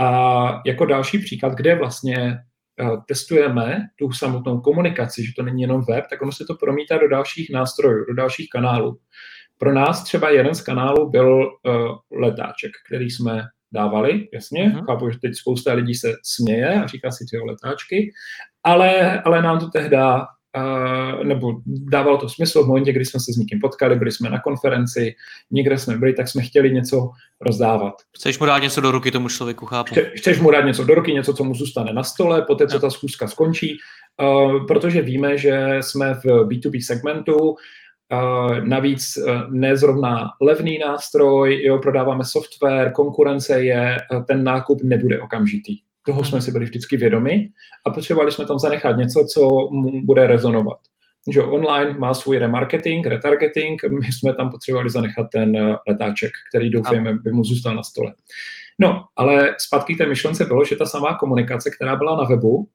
A 0.00 0.62
jako 0.66 0.86
další 0.86 1.18
příklad, 1.18 1.54
kde 1.54 1.74
vlastně 1.74 2.38
testujeme 3.08 3.78
tu 3.98 4.12
samotnou 4.12 4.60
komunikaci, 4.60 5.26
že 5.26 5.32
to 5.36 5.42
není 5.42 5.62
jenom 5.62 5.84
web, 5.88 6.04
tak 6.10 6.22
ono 6.22 6.32
se 6.32 6.44
to 6.44 6.54
promítá 6.54 6.98
do 6.98 7.08
dalších 7.08 7.50
nástrojů, 7.52 8.04
do 8.08 8.14
dalších 8.14 8.48
kanálů. 8.52 8.98
Pro 9.58 9.74
nás 9.74 10.04
třeba 10.04 10.30
jeden 10.30 10.54
z 10.54 10.62
kanálů 10.62 11.10
byl 11.10 11.38
uh, 11.38 12.20
letáček, 12.20 12.72
který 12.86 13.10
jsme 13.10 13.42
dávali, 13.72 14.28
jasně, 14.34 14.70
uh-huh. 14.70 14.86
chápu, 14.86 15.10
že 15.10 15.18
teď 15.18 15.34
spousta 15.34 15.72
lidí 15.72 15.94
se 15.94 16.12
směje 16.24 16.82
a 16.82 16.86
říká 16.86 17.10
si 17.10 17.24
ty 17.30 17.38
letáčky, 17.38 18.12
ale, 18.64 19.22
ale 19.22 19.42
nám 19.42 19.60
to 19.60 19.68
tehdy 19.68 19.96
Uh, 20.56 21.24
nebo 21.24 21.52
dávalo 21.66 22.18
to 22.18 22.28
smysl 22.28 22.64
v 22.64 22.66
momentě, 22.66 22.92
kdy 22.92 23.04
jsme 23.04 23.20
se 23.20 23.32
s 23.32 23.36
někým 23.36 23.60
potkali, 23.60 23.96
byli 23.96 24.12
jsme 24.12 24.30
na 24.30 24.40
konferenci, 24.40 25.14
někde 25.50 25.78
jsme 25.78 25.96
byli, 25.96 26.12
tak 26.12 26.28
jsme 26.28 26.42
chtěli 26.42 26.70
něco 26.70 27.10
rozdávat. 27.40 27.94
Chceš 28.16 28.38
mu 28.38 28.46
dát 28.46 28.58
něco 28.58 28.80
do 28.80 28.90
ruky 28.90 29.10
tomu 29.10 29.28
člověku, 29.28 29.66
chápu. 29.66 29.94
Chce, 29.94 30.10
chceš 30.14 30.40
mu 30.40 30.50
dát 30.50 30.64
něco 30.64 30.84
do 30.84 30.94
ruky, 30.94 31.12
něco, 31.12 31.34
co 31.34 31.44
mu 31.44 31.54
zůstane 31.54 31.92
na 31.92 32.02
stole, 32.02 32.42
poté, 32.42 32.66
co 32.66 32.80
ta 32.80 32.90
schůzka 32.90 33.28
skončí, 33.28 33.78
uh, 34.22 34.66
protože 34.66 35.02
víme, 35.02 35.38
že 35.38 35.76
jsme 35.80 36.14
v 36.14 36.24
B2B 36.24 36.86
segmentu, 36.86 37.56
navíc 38.64 39.16
e, 39.16 39.22
nezrovna 39.50 40.30
levný 40.40 40.78
nástroj, 40.78 41.62
jo, 41.64 41.78
prodáváme 41.78 42.24
software, 42.24 42.92
konkurence 42.92 43.64
je, 43.64 43.98
ten 44.26 44.44
nákup 44.44 44.82
nebude 44.82 45.20
okamžitý. 45.20 45.78
Toho 46.06 46.24
jsme 46.24 46.40
si 46.40 46.52
byli 46.52 46.64
vždycky 46.64 46.96
vědomi 46.96 47.48
a 47.86 47.90
potřebovali 47.90 48.32
jsme 48.32 48.46
tam 48.46 48.58
zanechat 48.58 48.96
něco, 48.96 49.26
co 49.34 49.40
mu 49.70 50.06
bude 50.06 50.26
rezonovat. 50.26 50.78
Že 51.30 51.42
online 51.42 51.98
má 51.98 52.14
svůj 52.14 52.38
remarketing, 52.38 53.06
retargeting, 53.06 53.82
my 53.84 54.06
jsme 54.12 54.34
tam 54.34 54.50
potřebovali 54.50 54.90
zanechat 54.90 55.26
ten 55.32 55.56
e, 55.56 55.76
letáček, 55.88 56.30
který 56.50 56.70
doufujeme 56.70 57.14
by 57.14 57.32
mu 57.32 57.44
zůstal 57.44 57.74
na 57.74 57.82
stole. 57.82 58.14
No, 58.78 59.04
ale 59.16 59.54
zpátky 59.58 59.94
té 59.94 60.06
myšlence 60.06 60.44
bylo, 60.44 60.64
že 60.64 60.76
ta 60.76 60.86
samá 60.86 61.14
komunikace, 61.14 61.70
která 61.70 61.96
byla 61.96 62.16
na 62.16 62.24
webu, 62.24 62.68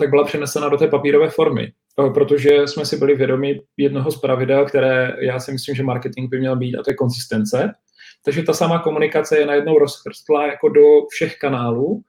tak 0.00 0.10
byla 0.10 0.24
přenesena 0.24 0.68
do 0.68 0.76
té 0.76 0.88
papírové 0.88 1.30
formy. 1.30 1.72
Eh, 2.00 2.10
protože 2.10 2.66
jsme 2.66 2.86
si 2.86 2.96
byli 2.96 3.14
vědomi 3.14 3.60
jednoho 3.76 4.10
z 4.10 4.20
pravidel, 4.20 4.64
které 4.64 5.16
já 5.20 5.40
si 5.40 5.52
myslím, 5.52 5.74
že 5.74 5.82
marketing 5.82 6.30
by 6.30 6.38
měl 6.38 6.56
být, 6.56 6.76
a 6.76 6.82
to 6.82 6.90
je 6.90 6.94
konsistence. 6.94 7.72
Takže 8.24 8.42
ta 8.42 8.52
sama 8.52 8.78
komunikace 8.78 9.38
je 9.38 9.46
najednou 9.46 9.78
rozchrstlá 9.78 10.46
jako 10.46 10.68
do 10.68 10.82
všech 11.10 11.38
kanálů 11.38 12.02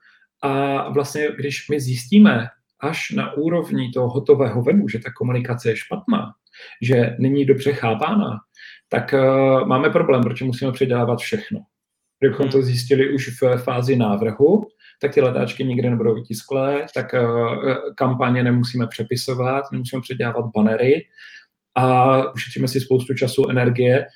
a 0.44 0.88
vlastně, 0.88 1.28
když 1.36 1.68
my 1.70 1.80
zjistíme 1.80 2.46
až 2.80 3.10
na 3.10 3.32
úrovni 3.32 3.90
toho 3.94 4.08
hotového 4.08 4.62
webu, 4.62 4.88
že 4.88 4.98
ta 4.98 5.12
komunikace 5.12 5.68
je 5.68 5.76
špatná, 5.76 6.32
že 6.82 7.16
není 7.18 7.44
dobře 7.44 7.72
chápána, 7.72 8.30
tak 8.88 9.14
uh, 9.14 9.66
máme 9.68 9.90
problém, 9.90 10.22
protože 10.22 10.44
musíme 10.44 10.72
předávat 10.72 11.18
všechno. 11.18 11.60
Kdybychom 12.18 12.48
to 12.48 12.56
hmm. 12.56 12.66
zjistili 12.66 13.14
už 13.14 13.42
v 13.42 13.56
fázi 13.56 13.96
návrhu, 13.96 14.66
tak 15.00 15.14
ty 15.14 15.20
letáčky 15.20 15.64
nikdy 15.64 15.90
nebudou 15.90 16.14
vytisklé, 16.14 16.86
tak 16.94 17.14
uh, 17.14 17.64
kampaně 17.94 18.42
nemusíme 18.42 18.86
přepisovat, 18.86 19.64
nemusíme 19.72 20.02
předělávat 20.02 20.46
banery 20.56 21.06
a 21.74 22.16
ušetříme 22.32 22.68
si 22.68 22.80
spoustu 22.80 23.14
času, 23.14 23.48
energie. 23.48 24.06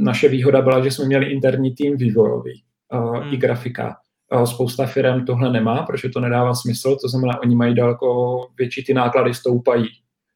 Naše 0.00 0.28
výhoda 0.28 0.62
byla, 0.62 0.84
že 0.84 0.90
jsme 0.90 1.04
měli 1.04 1.26
interní 1.26 1.74
tým 1.74 1.96
vývojový 1.96 2.62
uh, 2.92 3.16
hmm. 3.16 3.34
i 3.34 3.36
grafika. 3.36 3.96
Spousta 4.44 4.86
firm 4.86 5.26
tohle 5.26 5.52
nemá, 5.52 5.82
protože 5.82 6.08
to 6.08 6.20
nedává 6.20 6.54
smysl, 6.54 6.96
to 7.02 7.08
znamená, 7.08 7.42
oni 7.42 7.56
mají 7.56 7.74
daleko 7.74 8.38
větší 8.58 8.84
ty 8.84 8.94
náklady 8.94 9.34
stoupají 9.34 9.88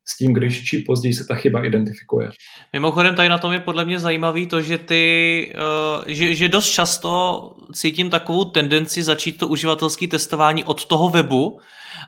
s 0.08 0.16
tím, 0.16 0.32
když 0.32 0.64
či 0.64 0.78
později 0.78 1.14
se 1.14 1.24
ta 1.26 1.34
chyba 1.34 1.64
identifikuje. 1.64 2.30
Mimochodem 2.72 3.14
tady 3.14 3.28
na 3.28 3.38
tom 3.38 3.52
je 3.52 3.60
podle 3.60 3.84
mě 3.84 3.98
zajímavý 3.98 4.46
to, 4.46 4.60
že 4.60 4.78
ty, 4.78 5.52
uh, 5.98 6.04
že, 6.06 6.34
že 6.34 6.48
dost 6.48 6.70
často 6.70 7.52
cítím 7.72 8.10
takovou 8.10 8.44
tendenci 8.44 9.02
začít 9.02 9.38
to 9.38 9.48
uživatelské 9.48 10.08
testování 10.08 10.64
od 10.64 10.84
toho 10.84 11.08
webu, 11.08 11.60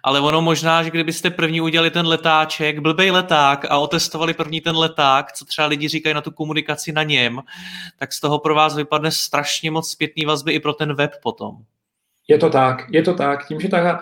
ale 0.02 0.20
ono 0.20 0.42
možná, 0.42 0.82
že 0.82 0.90
kdybyste 0.90 1.30
první 1.30 1.60
udělali 1.60 1.90
ten 1.90 2.06
letáček, 2.06 2.78
blbej 2.78 3.10
leták 3.10 3.64
a 3.70 3.78
otestovali 3.78 4.34
první 4.34 4.60
ten 4.60 4.76
leták, 4.76 5.32
co 5.32 5.44
třeba 5.44 5.66
lidi 5.66 5.88
říkají 5.88 6.14
na 6.14 6.20
tu 6.20 6.30
komunikaci 6.30 6.92
na 6.92 7.02
něm, 7.02 7.42
tak 7.98 8.12
z 8.12 8.20
toho 8.20 8.38
pro 8.38 8.54
vás 8.54 8.76
vypadne 8.76 9.10
strašně 9.10 9.70
moc 9.70 9.90
zpětný 9.90 10.24
vazby 10.24 10.52
i 10.52 10.60
pro 10.60 10.72
ten 10.72 10.94
web 10.94 11.10
potom. 11.22 11.56
Je 12.28 12.38
to 12.38 12.50
tak, 12.50 12.84
je 12.90 13.02
to 13.02 13.14
tak. 13.14 13.46
Tím, 13.46 13.60
že 13.60 13.68
ta 13.68 14.00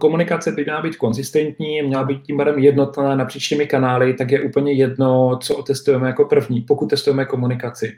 komunikace 0.00 0.52
by 0.52 0.64
měla 0.64 0.82
být 0.82 0.96
konzistentní, 0.96 1.82
měla 1.82 2.04
být 2.04 2.22
tím 2.22 2.36
barem 2.36 2.58
jednotná 2.58 3.16
napříč 3.16 3.48
těmi 3.48 3.66
kanály, 3.66 4.14
tak 4.14 4.30
je 4.30 4.42
úplně 4.42 4.72
jedno, 4.72 5.38
co 5.42 5.56
otestujeme 5.56 6.06
jako 6.06 6.24
první, 6.24 6.60
pokud 6.60 6.86
testujeme 6.86 7.24
komunikaci. 7.24 7.92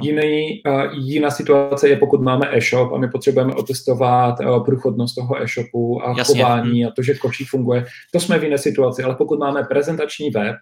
Jiný, 0.00 0.62
uh, 0.66 0.82
jiná 0.92 1.30
situace 1.30 1.88
je, 1.88 1.96
pokud 1.96 2.20
máme 2.20 2.48
e-shop 2.56 2.92
a 2.92 2.98
my 2.98 3.08
potřebujeme 3.08 3.54
otestovat 3.54 4.40
uh, 4.40 4.64
průchodnost 4.64 5.14
toho 5.14 5.42
e-shopu 5.42 6.06
a 6.06 6.14
Jasně. 6.18 6.42
chování 6.42 6.84
a 6.84 6.90
to, 6.90 7.02
že 7.02 7.14
košík 7.14 7.48
funguje. 7.48 7.84
To 8.12 8.20
jsme 8.20 8.38
v 8.38 8.44
jiné 8.44 8.58
situaci, 8.58 9.02
ale 9.02 9.14
pokud 9.14 9.38
máme 9.38 9.64
prezentační 9.64 10.30
web, 10.30 10.56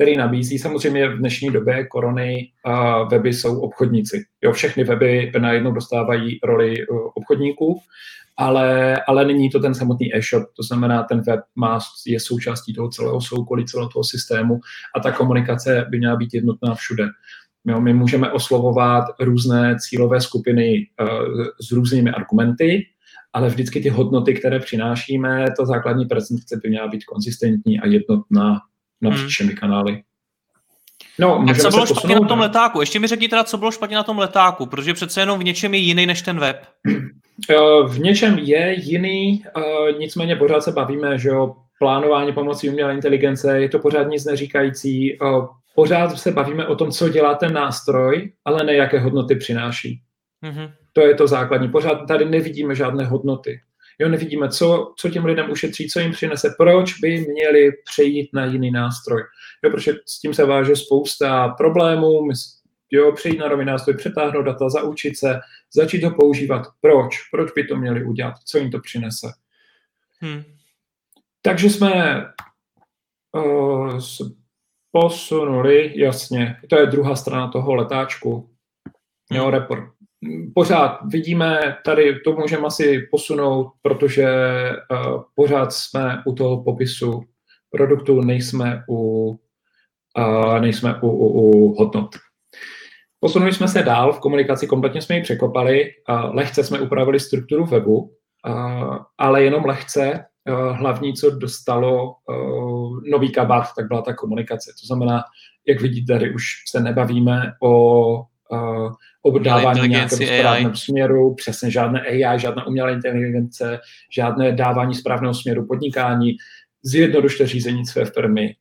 který 0.00 0.16
nabízí, 0.16 0.58
samozřejmě 0.58 1.08
v 1.08 1.18
dnešní 1.18 1.50
době 1.50 1.86
korony 1.86 2.48
uh, 2.66 3.08
weby 3.08 3.32
jsou 3.32 3.60
obchodníci. 3.60 4.24
Jo, 4.42 4.52
všechny 4.52 4.84
weby 4.84 5.32
najednou 5.38 5.72
dostávají 5.72 6.38
roli 6.44 6.86
uh, 6.86 6.98
obchodníků 7.14 7.80
ale, 8.36 8.96
ale 9.06 9.24
není 9.24 9.50
to 9.50 9.60
ten 9.60 9.74
samotný 9.74 10.16
e-shop, 10.16 10.44
to 10.56 10.62
znamená, 10.62 11.02
ten 11.02 11.20
web 11.20 11.40
má, 11.56 11.78
je 12.06 12.20
součástí 12.20 12.74
toho 12.74 12.88
celého 12.88 13.20
soukolí, 13.20 13.64
celého 13.64 13.88
toho 13.88 14.04
systému 14.04 14.60
a 14.96 15.00
ta 15.00 15.12
komunikace 15.12 15.86
by 15.90 15.98
měla 15.98 16.16
být 16.16 16.34
jednotná 16.34 16.74
všude. 16.74 17.06
Jo, 17.66 17.80
my 17.80 17.94
můžeme 17.94 18.32
oslovovat 18.32 19.04
různé 19.20 19.76
cílové 19.80 20.20
skupiny 20.20 20.86
uh, 21.00 21.08
s 21.68 21.72
různými 21.72 22.10
argumenty, 22.10 22.86
ale 23.32 23.48
vždycky 23.48 23.80
ty 23.80 23.88
hodnoty, 23.88 24.34
které 24.34 24.60
přinášíme, 24.60 25.44
to 25.56 25.66
základní 25.66 26.04
prezentace 26.06 26.60
by 26.62 26.68
měla 26.68 26.88
být 26.88 27.04
konzistentní 27.04 27.80
a 27.80 27.86
jednotná 27.86 28.58
napříč 29.00 29.20
hmm. 29.20 29.28
všemi 29.28 29.54
kanály. 29.54 30.02
No, 31.18 31.44
a 31.50 31.54
co 31.54 31.70
bylo 31.70 31.86
špatně 31.86 32.14
na 32.14 32.28
tom 32.28 32.38
letáku? 32.38 32.80
Ještě 32.80 33.00
mi 33.00 33.06
řekni 33.06 33.28
teda, 33.28 33.44
co 33.44 33.58
bylo 33.58 33.72
špatně 33.72 33.96
na 33.96 34.02
tom 34.02 34.18
letáku, 34.18 34.66
protože 34.66 34.94
přece 34.94 35.20
jenom 35.20 35.38
v 35.38 35.44
něčem 35.44 35.74
je 35.74 35.80
jiný 35.80 36.06
než 36.06 36.22
ten 36.22 36.40
web. 36.40 36.66
Eh, 37.50 37.88
v 37.88 37.98
něčem 37.98 38.38
je 38.38 38.74
jiný, 38.78 39.44
eh, 39.56 39.92
nicméně 39.98 40.36
pořád 40.36 40.60
se 40.60 40.72
bavíme, 40.72 41.18
že 41.18 41.28
jo, 41.28 41.56
plánování 41.78 42.32
pomocí 42.32 42.68
umělé 42.68 42.94
inteligence, 42.94 43.60
je 43.60 43.68
to 43.68 43.78
pořád 43.78 44.02
nic 44.02 44.24
neříkající, 44.24 45.12
eh, 45.12 45.16
pořád 45.74 46.18
se 46.18 46.30
bavíme 46.30 46.66
o 46.66 46.74
tom, 46.74 46.90
co 46.90 47.08
dělá 47.08 47.34
ten 47.34 47.52
nástroj, 47.52 48.32
ale 48.44 48.64
ne 48.64 48.74
jaké 48.74 48.98
hodnoty 48.98 49.36
přináší. 49.36 50.00
Mm-hmm. 50.44 50.72
To 50.92 51.00
je 51.00 51.14
to 51.14 51.26
základní. 51.26 51.68
Pořád 51.68 51.94
tady 51.94 52.24
nevidíme 52.24 52.74
žádné 52.74 53.04
hodnoty. 53.04 53.60
Jo, 54.00 54.08
nevidíme, 54.08 54.48
co, 54.48 54.94
co 54.96 55.10
těm 55.10 55.24
lidem 55.24 55.50
ušetří, 55.50 55.88
co 55.88 56.00
jim 56.00 56.12
přinese, 56.12 56.54
proč 56.58 57.00
by 57.00 57.26
měli 57.28 57.72
přejít 57.84 58.30
na 58.32 58.44
jiný 58.44 58.70
nástroj. 58.70 59.22
Jo, 59.64 59.70
protože 59.70 59.92
s 60.06 60.20
tím 60.20 60.34
se 60.34 60.44
váže 60.44 60.76
spousta 60.76 61.48
problémů, 61.48 62.28
jo, 62.90 63.12
přejít 63.12 63.38
na 63.38 63.48
nový 63.48 63.64
nástroj, 63.64 63.96
přetáhnout 63.96 64.44
data, 64.44 64.68
zaučit 64.68 65.18
se, 65.18 65.40
začít 65.74 66.04
ho 66.04 66.10
používat. 66.10 66.66
Proč? 66.80 67.16
Proč 67.30 67.52
by 67.52 67.64
to 67.64 67.76
měli 67.76 68.04
udělat? 68.04 68.34
Co 68.44 68.58
jim 68.58 68.70
to 68.70 68.80
přinese? 68.80 69.26
Hmm. 70.20 70.42
Takže 71.42 71.70
jsme 71.70 72.24
uh, 73.32 73.98
posunuli, 74.92 75.92
jasně, 76.00 76.56
to 76.70 76.78
je 76.78 76.86
druhá 76.86 77.16
strana 77.16 77.48
toho 77.48 77.74
letáčku. 77.74 78.50
Jo, 79.32 79.50
report, 79.50 79.84
pořád 80.54 80.98
vidíme, 81.12 81.76
tady 81.84 82.20
to 82.20 82.32
můžeme 82.32 82.66
asi 82.66 83.08
posunout, 83.10 83.72
protože 83.82 84.28
uh, 84.90 85.22
pořád 85.34 85.72
jsme 85.72 86.22
u 86.26 86.34
toho 86.34 86.64
popisu 86.64 87.22
produktu, 87.70 88.20
nejsme 88.20 88.84
u, 88.90 89.38
nejsme 90.60 91.00
u, 91.02 91.08
u, 91.08 91.26
u 91.28 91.74
hodnot. 91.74 92.10
Posunuli 93.20 93.52
jsme 93.52 93.68
se 93.68 93.82
dál 93.82 94.12
v 94.12 94.20
komunikaci, 94.20 94.66
kompletně 94.66 95.02
jsme 95.02 95.16
ji 95.16 95.22
překopali, 95.22 95.90
lehce 96.32 96.64
jsme 96.64 96.80
upravili 96.80 97.20
strukturu 97.20 97.66
webu, 97.66 98.12
ale 99.18 99.42
jenom 99.42 99.64
lehce. 99.64 100.24
Uh, 100.48 100.76
hlavní, 100.76 101.14
co 101.14 101.30
dostalo 101.30 102.14
uh, 102.28 103.00
nový 103.10 103.32
kabát, 103.32 103.66
tak 103.76 103.88
byla 103.88 104.02
ta 104.02 104.14
komunikace. 104.14 104.72
To 104.80 104.86
znamená, 104.86 105.22
jak 105.68 105.80
vidíte, 105.80 106.12
tady 106.12 106.34
už 106.34 106.44
se 106.70 106.80
nebavíme 106.80 107.52
o 107.62 108.22
obdávání 109.22 109.88
nějakého 109.88 110.26
správného 110.26 110.76
směru, 110.76 111.34
přesně 111.34 111.70
žádné 111.70 112.00
AI, 112.00 112.38
žádná 112.38 112.66
umělá 112.66 112.90
inteligence, 112.90 113.80
žádné 114.10 114.52
dávání 114.52 114.94
správného 114.94 115.34
směru 115.34 115.66
podnikání, 115.66 116.36
zjednodušte 116.82 117.46
řízení 117.46 117.86
své 117.86 118.04
firmy. 118.04 118.56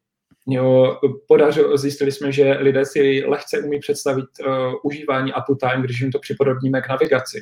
Jo, 0.48 1.00
podařilo, 1.28 1.78
zjistili 1.78 2.12
jsme, 2.12 2.32
že 2.32 2.52
lidé 2.52 2.86
si 2.86 3.24
lehce 3.28 3.60
umí 3.60 3.80
představit 3.80 4.26
uh, 4.48 4.74
užívání 4.84 5.32
uptime, 5.50 5.84
když 5.84 6.02
jim 6.02 6.12
to 6.12 6.20
připodobníme 6.20 6.82
k 6.82 6.90
navigaci. 6.90 7.42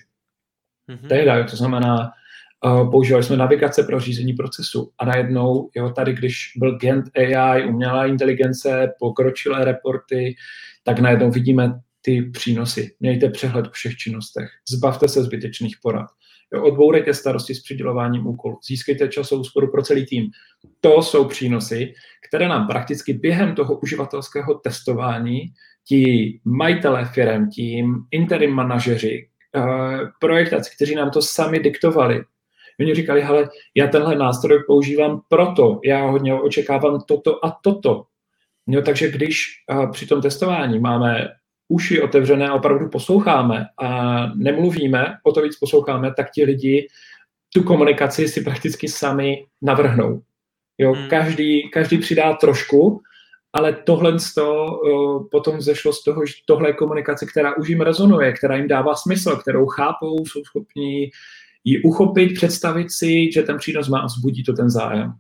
Mm-hmm. 0.90 1.08
Tehdy, 1.08 1.44
to 1.50 1.56
znamená, 1.56 2.12
uh, 2.66 2.92
používali 2.92 3.24
jsme 3.24 3.38
navigace 3.38 3.84
pro 3.84 4.00
řízení 4.00 4.34
procesu 4.34 4.92
a 4.98 5.06
najednou, 5.06 5.70
jo, 5.76 5.90
tady 5.90 6.14
když 6.14 6.52
byl 6.56 6.78
Gent 6.78 7.06
AI, 7.16 7.66
umělá 7.66 8.06
inteligence, 8.06 8.94
pokročilé 9.00 9.66
reporty, 9.66 10.36
tak 10.84 11.00
najednou 11.00 11.32
vidíme 11.32 11.80
ty 12.08 12.22
přínosy. 12.22 12.96
Mějte 13.00 13.30
přehled 13.30 13.68
o 13.68 13.70
všech 13.70 13.96
činnostech. 13.96 14.50
Zbavte 14.70 15.08
se 15.08 15.24
zbytečných 15.24 15.78
porad. 15.82 16.06
Odbourejte 16.64 17.14
starosti 17.14 17.56
s 17.56 17.64
přidělováním 17.64 18.28
úkolů. 18.28 18.60
Získejte 18.68 19.08
časovou 19.08 19.44
sporu 19.44 19.72
pro 19.72 19.82
celý 19.82 20.06
tým. 20.06 20.30
To 20.82 21.02
jsou 21.02 21.26
přínosy, 21.26 21.94
které 22.28 22.48
nám 22.48 22.68
prakticky 22.68 23.14
během 23.14 23.56
toho 23.56 23.80
uživatelského 23.80 24.54
testování 24.54 25.46
ti 25.88 26.40
majitelé 26.46 27.06
firm, 27.06 27.50
tím 27.50 27.96
interim 28.12 28.52
manažeři, 28.52 29.28
uh, 29.56 30.00
projektaci, 30.20 30.72
kteří 30.76 30.96
nám 30.96 31.12
to 31.12 31.22
sami 31.22 31.60
diktovali, 31.60 32.24
Oni 32.80 32.96
říkali, 32.96 33.22
hele, 33.22 33.50
já 33.76 33.88
tenhle 33.88 34.16
nástroj 34.16 34.64
používám 34.68 35.22
proto, 35.28 35.80
já 35.86 36.06
hodně 36.06 36.34
očekávám 36.34 37.02
toto 37.08 37.46
a 37.46 37.58
toto. 37.62 38.04
Jo, 38.68 38.82
takže 38.82 39.12
když 39.12 39.46
uh, 39.72 39.92
při 39.92 40.08
tom 40.08 40.22
testování 40.22 40.80
máme 40.80 41.28
uši 41.68 42.02
otevřené 42.02 42.48
a 42.48 42.54
opravdu 42.54 42.90
posloucháme 42.90 43.66
a 43.78 44.26
nemluvíme, 44.36 45.18
o 45.24 45.32
to 45.32 45.42
víc 45.42 45.60
posloucháme, 45.60 46.14
tak 46.14 46.32
ti 46.32 46.44
lidi 46.44 46.88
tu 47.54 47.64
komunikaci 47.64 48.28
si 48.28 48.42
prakticky 48.42 48.88
sami 48.88 49.46
navrhnou. 49.62 50.22
Jo, 50.78 50.94
hmm. 50.94 51.10
každý, 51.10 51.70
každý 51.70 51.98
přidá 51.98 52.34
trošku, 52.34 53.02
ale 53.54 53.74
tohle 53.74 54.20
z 54.20 54.34
toho, 54.34 54.82
potom 55.32 55.62
zešlo 55.62 55.94
z 55.94 56.04
toho, 56.04 56.26
že 56.26 56.34
tohle 56.46 56.70
je 56.70 56.74
komunikace, 56.74 57.26
která 57.26 57.58
už 57.58 57.70
jim 57.70 57.82
rezonuje, 57.82 58.34
která 58.34 58.56
jim 58.56 58.68
dává 58.68 58.96
smysl, 58.96 59.36
kterou 59.36 59.66
chápou, 59.66 60.26
jsou 60.26 60.44
schopni 60.44 61.12
ji 61.64 61.82
uchopit, 61.82 62.34
představit 62.34 62.92
si, 62.92 63.32
že 63.32 63.44
ten 63.44 63.58
přínos 63.58 63.90
má 63.90 64.00
a 64.00 64.06
vzbudí 64.06 64.44
to 64.44 64.54
ten 64.54 64.70
zájem. 64.70 65.14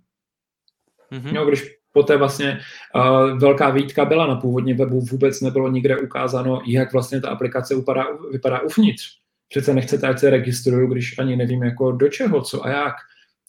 Mm-hmm. 1.11 1.35
Jo, 1.35 1.45
když 1.45 1.76
poté 1.97 2.17
vlastně 2.17 2.59
uh, 2.95 3.39
velká 3.39 3.69
výtka 3.69 4.05
byla 4.05 4.27
na 4.27 4.35
původním 4.35 4.77
webu, 4.77 5.01
vůbec 5.01 5.41
nebylo 5.41 5.69
nikde 5.69 5.97
ukázáno, 5.97 6.61
jak 6.67 6.93
vlastně 6.93 7.21
ta 7.21 7.29
aplikace 7.29 7.75
vypadá, 7.75 8.05
vypadá 8.31 8.61
uvnitř. 8.61 9.03
Přece 9.49 9.73
nechcete, 9.73 10.07
ať 10.07 10.19
se 10.19 10.29
registruju, 10.29 10.87
když 10.87 11.19
ani 11.19 11.35
nevím 11.35 11.63
jako 11.63 11.91
do 11.91 12.07
čeho, 12.07 12.41
co 12.41 12.65
a 12.65 12.69
jak. 12.69 12.93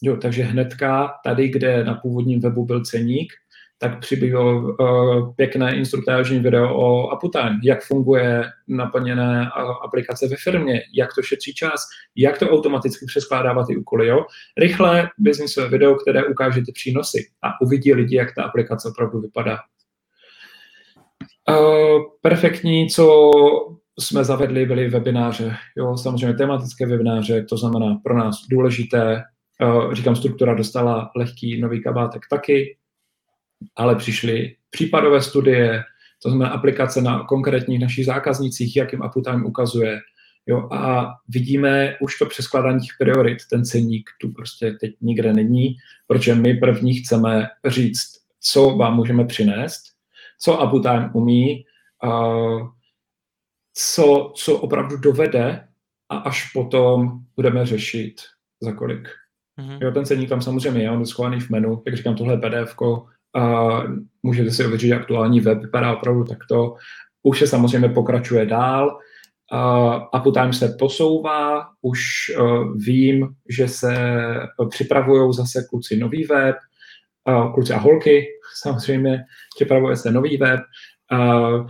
Jo, 0.02 0.16
takže 0.16 0.42
hnedka 0.42 1.14
tady, 1.24 1.48
kde 1.48 1.84
na 1.84 1.94
původním 1.94 2.40
webu 2.40 2.64
byl 2.64 2.84
ceník, 2.84 3.32
tak 3.79 4.01
přibylo 4.01 4.61
uh, 4.61 5.35
pěkné 5.35 5.77
instruktážní 5.77 6.38
video 6.38 6.75
o 6.75 7.17
Uptime, 7.17 7.59
jak 7.64 7.85
funguje 7.85 8.45
naplněné 8.69 9.41
uh, 9.41 9.71
aplikace 9.85 10.29
ve 10.29 10.37
firmě, 10.37 10.83
jak 10.95 11.14
to 11.14 11.23
šetří 11.23 11.55
čas, 11.55 11.81
jak 12.17 12.38
to 12.38 12.51
automaticky 12.51 13.07
přeskládává 13.07 13.67
ty 13.67 13.77
úkoly. 13.77 14.07
Jo? 14.07 14.25
Rychlé 14.59 15.09
biznisové 15.19 15.69
video, 15.69 15.95
které 15.95 16.25
ukáže 16.25 16.61
ty 16.61 16.73
přínosy 16.73 17.19
a 17.43 17.61
uvidí 17.61 17.95
lidi, 17.95 18.17
jak 18.17 18.35
ta 18.35 18.45
aplikace 18.45 18.88
opravdu 18.88 19.21
vypadá. 19.21 19.59
Uh, 21.51 22.03
perfektní, 22.23 22.88
co 22.88 23.31
jsme 24.01 24.25
zavedli, 24.25 24.67
byly 24.67 24.88
webináře. 24.88 25.57
Jo, 25.77 25.97
samozřejmě 25.97 26.35
tematické 26.35 26.87
webináře, 26.87 27.43
to 27.43 27.57
znamená 27.57 28.01
pro 28.05 28.19
nás 28.19 28.37
důležité. 28.51 29.23
Uh, 29.62 29.93
říkám, 29.93 30.17
struktura 30.17 30.55
dostala 30.55 31.11
lehký 31.17 31.61
nový 31.61 31.83
kabátek 31.83 32.23
taky, 32.31 32.77
ale 33.77 33.97
přišly 33.97 34.57
případové 34.71 35.23
studie, 35.23 35.83
to 36.23 36.29
znamená 36.31 36.51
aplikace 36.51 37.03
na 37.03 37.25
konkrétních 37.25 37.81
našich 37.81 38.07
zákaznicích, 38.07 38.77
jak 38.77 38.92
jim 38.92 39.03
Uptime 39.03 39.44
ukazuje. 39.44 40.01
Jo, 40.47 40.68
a 40.73 41.14
vidíme 41.29 41.97
už 42.01 42.18
to 42.18 42.27
přeskladání 42.27 42.81
těch 42.81 42.97
priorit, 42.99 43.38
ten 43.51 43.64
ceník 43.64 44.11
tu 44.21 44.33
prostě 44.33 44.73
teď 44.73 44.97
nikde 45.01 45.33
není, 45.33 45.77
protože 46.07 46.35
my 46.35 46.55
první 46.55 46.94
chceme 46.94 47.49
říct, 47.66 48.18
co 48.40 48.71
vám 48.71 48.97
můžeme 48.97 49.25
přinést, 49.25 49.83
co 50.40 50.59
Uptime 50.66 51.11
umí, 51.14 51.64
uh, 52.05 52.68
co, 53.75 54.33
co 54.37 54.59
opravdu 54.59 54.97
dovede 54.97 55.68
a 56.09 56.16
až 56.16 56.53
potom 56.53 57.21
budeme 57.37 57.66
řešit 57.66 58.21
za 58.61 58.73
kolik. 58.73 59.09
Mm-hmm. 59.61 59.79
Jo, 59.81 59.90
ten 59.90 60.05
ceník 60.05 60.29
tam 60.29 60.42
samozřejmě 60.42 60.83
je, 60.83 60.90
on 60.90 61.01
je 61.01 61.07
schovaný 61.07 61.40
v 61.40 61.51
menu, 61.51 61.83
jak 61.87 61.97
říkám, 61.97 62.16
tohle 62.16 62.37
PDF 62.37 62.75
a 62.83 63.17
můžete 64.22 64.51
si 64.51 64.66
ověřit, 64.66 64.92
aktuální 64.92 65.40
web 65.40 65.59
vypadá 65.59 65.96
opravdu 65.96 66.24
takto. 66.24 66.74
Už 67.22 67.38
se 67.38 67.46
samozřejmě 67.46 67.88
pokračuje 67.88 68.46
dál. 68.46 68.98
Uh, 69.53 70.20
Uptime 70.27 70.53
se 70.53 70.77
posouvá, 70.79 71.66
už 71.83 72.01
uh, 72.40 72.77
vím, 72.77 73.29
že 73.48 73.68
se 73.68 73.94
připravují 74.70 75.35
zase 75.35 75.64
kluci 75.70 75.96
nový 75.96 76.24
web, 76.24 76.57
uh, 77.29 77.55
kluci 77.55 77.72
a 77.72 77.79
holky 77.79 78.27
samozřejmě, 78.62 79.24
připravuje 79.57 79.96
se 79.96 80.11
nový 80.11 80.37
web. 80.37 80.61
Uh, 81.12 81.66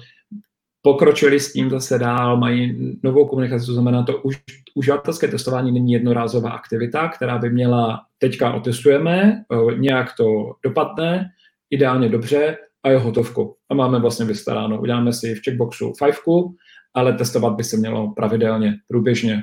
pokročili 0.83 1.40
s 1.40 1.52
tím 1.52 1.70
zase 1.70 1.98
dál, 1.98 2.37
mají 2.37 2.98
novou 3.02 3.28
komunikaci, 3.28 3.66
to 3.66 3.72
znamená, 3.72 4.02
to 4.02 4.18
už, 4.18 4.42
uživatelské 4.74 5.28
testování 5.28 5.72
není 5.72 5.92
jednorázová 5.92 6.50
aktivita, 6.50 7.09
která 7.09 7.38
by 7.38 7.50
měla, 7.50 8.00
teďka 8.18 8.52
otestujeme, 8.52 9.42
nějak 9.76 10.16
to 10.16 10.52
dopadne, 10.64 11.31
ideálně 11.70 12.09
dobře 12.09 12.57
a 12.83 12.90
je 12.90 12.98
hotovku. 12.98 13.57
A 13.70 13.74
máme 13.74 14.00
vlastně 14.00 14.26
vystaráno. 14.26 14.81
Uděláme 14.81 15.12
si 15.12 15.35
v 15.35 15.40
checkboxu 15.44 15.92
fajfku, 15.98 16.57
ale 16.94 17.12
testovat 17.12 17.54
by 17.54 17.64
se 17.64 17.76
mělo 17.76 18.12
pravidelně, 18.14 18.74
průběžně. 18.88 19.42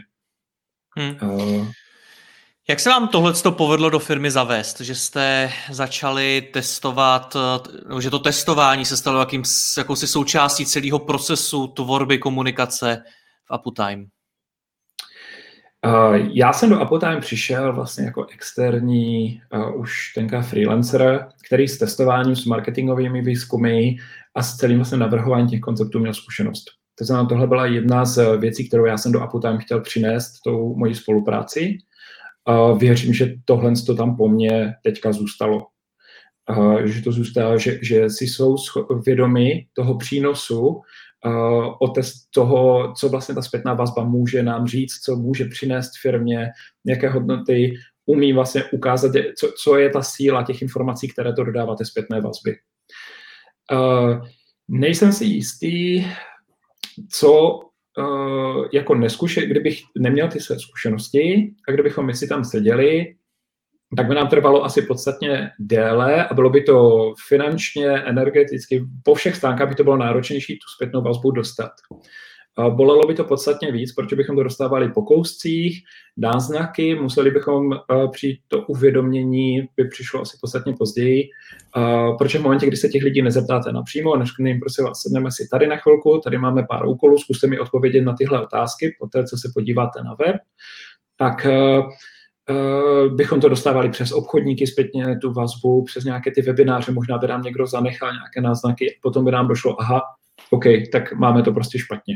Hmm. 0.97 1.31
Uh, 1.31 1.67
jak 2.69 2.79
se 2.79 2.89
vám 2.89 3.07
tohle 3.07 3.33
povedlo 3.57 3.89
do 3.89 3.99
firmy 3.99 4.31
zavést, 4.31 4.81
že 4.81 4.95
jste 4.95 5.51
začali 5.71 6.49
testovat, 6.53 7.37
že 7.99 8.09
to 8.09 8.19
testování 8.19 8.85
se 8.85 8.97
stalo 8.97 9.19
jakým, 9.19 9.43
jakousi 9.77 10.07
součástí 10.07 10.65
celého 10.65 10.99
procesu 10.99 11.67
tvorby 11.67 12.17
komunikace 12.17 13.03
v 13.45 13.57
Uptime? 13.57 14.05
Uh, 15.85 16.15
já 16.33 16.53
jsem 16.53 16.69
do 16.69 16.83
Uptime 16.83 17.19
přišel 17.19 17.73
vlastně 17.73 18.05
jako 18.05 18.25
externí 18.33 19.41
uh, 19.53 19.81
už 19.81 20.13
tenka 20.15 20.41
freelancer, 20.41 21.27
který 21.45 21.67
s 21.67 21.77
testováním, 21.77 22.35
s 22.35 22.45
marketingovými 22.45 23.21
výzkumy 23.21 23.89
a 24.35 24.43
s 24.43 24.55
celým 24.55 24.77
vlastně 24.77 24.97
navrhováním 24.97 25.47
těch 25.47 25.59
konceptů 25.59 25.99
měl 25.99 26.13
zkušenost. 26.13 26.63
To 26.95 27.05
znamená, 27.05 27.29
tohle 27.29 27.47
byla 27.47 27.65
jedna 27.65 28.05
z 28.05 28.37
věcí, 28.37 28.67
kterou 28.67 28.85
já 28.85 28.97
jsem 28.97 29.11
do 29.11 29.25
Uptime 29.25 29.57
chtěl 29.57 29.81
přinést, 29.81 30.31
tou 30.45 30.75
mojí 30.75 30.95
spolupráci. 30.95 31.77
Uh, 32.49 32.79
věřím, 32.79 33.13
že 33.13 33.33
tohle 33.45 33.73
to 33.85 33.95
tam 33.95 34.17
po 34.17 34.29
mně 34.29 34.73
teďka 34.83 35.11
zůstalo. 35.11 35.67
Uh, 36.57 36.81
že 36.81 37.01
to 37.01 37.11
zůstalo, 37.11 37.57
že, 37.57 37.79
že 37.81 38.09
si 38.09 38.27
jsou 38.27 38.55
vědomi 39.05 39.65
toho 39.73 39.97
přínosu 39.97 40.81
o 41.79 41.87
test 41.87 42.27
toho, 42.33 42.93
co 42.93 43.09
vlastně 43.09 43.35
ta 43.35 43.41
zpětná 43.41 43.73
vazba 43.73 44.03
může 44.03 44.43
nám 44.43 44.67
říct, 44.67 44.99
co 44.99 45.15
může 45.15 45.45
přinést 45.45 45.91
firmě, 46.01 46.49
jaké 46.85 47.09
hodnoty 47.09 47.73
umí 48.05 48.33
vlastně 48.33 48.63
ukázat, 48.63 49.11
co, 49.37 49.51
co 49.63 49.77
je 49.77 49.89
ta 49.89 50.01
síla 50.01 50.43
těch 50.43 50.61
informací, 50.61 51.07
které 51.07 51.33
to 51.33 51.43
dodává 51.43 51.75
té 51.75 51.85
zpětné 51.85 52.21
vazby. 52.21 52.55
Uh, 53.73 54.27
nejsem 54.67 55.11
si 55.11 55.25
jistý, 55.25 56.05
co 57.11 57.59
uh, 57.99 58.65
jako 58.73 58.95
neskuše, 58.95 59.45
kdybych 59.45 59.81
neměl 59.97 60.27
ty 60.27 60.39
své 60.39 60.59
zkušenosti 60.59 61.53
a 61.67 61.71
kdybychom 61.71 62.05
my 62.05 62.13
si 62.13 62.27
tam 62.27 62.43
seděli 62.43 63.15
tak 63.97 64.07
by 64.07 64.15
nám 64.15 64.27
trvalo 64.27 64.63
asi 64.63 64.81
podstatně 64.81 65.49
déle 65.59 66.27
a 66.27 66.33
bylo 66.33 66.49
by 66.49 66.61
to 66.61 67.13
finančně, 67.27 67.89
energeticky, 67.89 68.85
po 69.03 69.15
všech 69.15 69.35
stránkách 69.35 69.69
by 69.69 69.75
to 69.75 69.83
bylo 69.83 69.97
náročnější 69.97 70.53
tu 70.53 70.67
zpětnou 70.75 71.01
vazbu 71.01 71.31
dostat. 71.31 71.71
Bolelo 72.69 73.07
by 73.07 73.13
to 73.13 73.23
podstatně 73.23 73.71
víc, 73.71 73.93
protože 73.93 74.15
bychom 74.15 74.35
to 74.35 74.43
dostávali 74.43 74.91
po 74.91 75.01
kouscích, 75.01 75.83
náznaky, 76.17 76.95
museli 76.95 77.31
bychom 77.31 77.79
přijít 78.11 78.39
to 78.47 78.61
uvědomění, 78.61 79.69
by 79.77 79.87
přišlo 79.87 80.21
asi 80.21 80.37
podstatně 80.41 80.73
později, 80.79 81.23
protože 82.17 82.39
v 82.39 82.41
momentě, 82.41 82.67
kdy 82.67 82.77
se 82.77 82.89
těch 82.89 83.03
lidí 83.03 83.21
nezeptáte 83.21 83.71
napřímo, 83.71 84.15
než 84.15 84.29
jim 84.39 84.59
prosím 84.59 84.85
vás, 84.85 85.01
sedneme 85.01 85.31
si 85.31 85.47
tady 85.51 85.67
na 85.67 85.77
chvilku, 85.77 86.21
tady 86.23 86.37
máme 86.37 86.65
pár 86.69 86.87
úkolů, 86.87 87.17
zkuste 87.17 87.47
mi 87.47 87.59
odpovědět 87.59 88.01
na 88.01 88.13
tyhle 88.13 88.43
otázky, 88.43 88.95
po 88.99 89.07
té, 89.07 89.23
co 89.23 89.37
se 89.37 89.51
podíváte 89.53 90.03
na 90.03 90.15
web, 90.25 90.35
tak 91.17 91.45
uh, 91.45 91.89
bychom 93.15 93.41
to 93.41 93.49
dostávali 93.49 93.89
přes 93.89 94.11
obchodníky 94.11 94.67
zpětně, 94.67 95.17
tu 95.17 95.33
vazbu, 95.33 95.83
přes 95.83 96.03
nějaké 96.03 96.31
ty 96.31 96.41
webináře, 96.41 96.91
možná 96.91 97.17
by 97.17 97.27
nám 97.27 97.41
někdo 97.41 97.67
zanechal 97.67 98.11
nějaké 98.11 98.41
náznaky, 98.41 98.99
potom 99.01 99.25
by 99.25 99.31
nám 99.31 99.47
došlo, 99.47 99.81
aha, 99.81 100.01
OK, 100.49 100.63
tak 100.91 101.13
máme 101.13 101.43
to 101.43 101.53
prostě 101.53 101.79
špatně. 101.79 102.15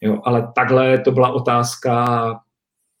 Jo, 0.00 0.20
ale 0.24 0.52
takhle 0.54 0.98
to 0.98 1.12
byla 1.12 1.32
otázka 1.32 2.06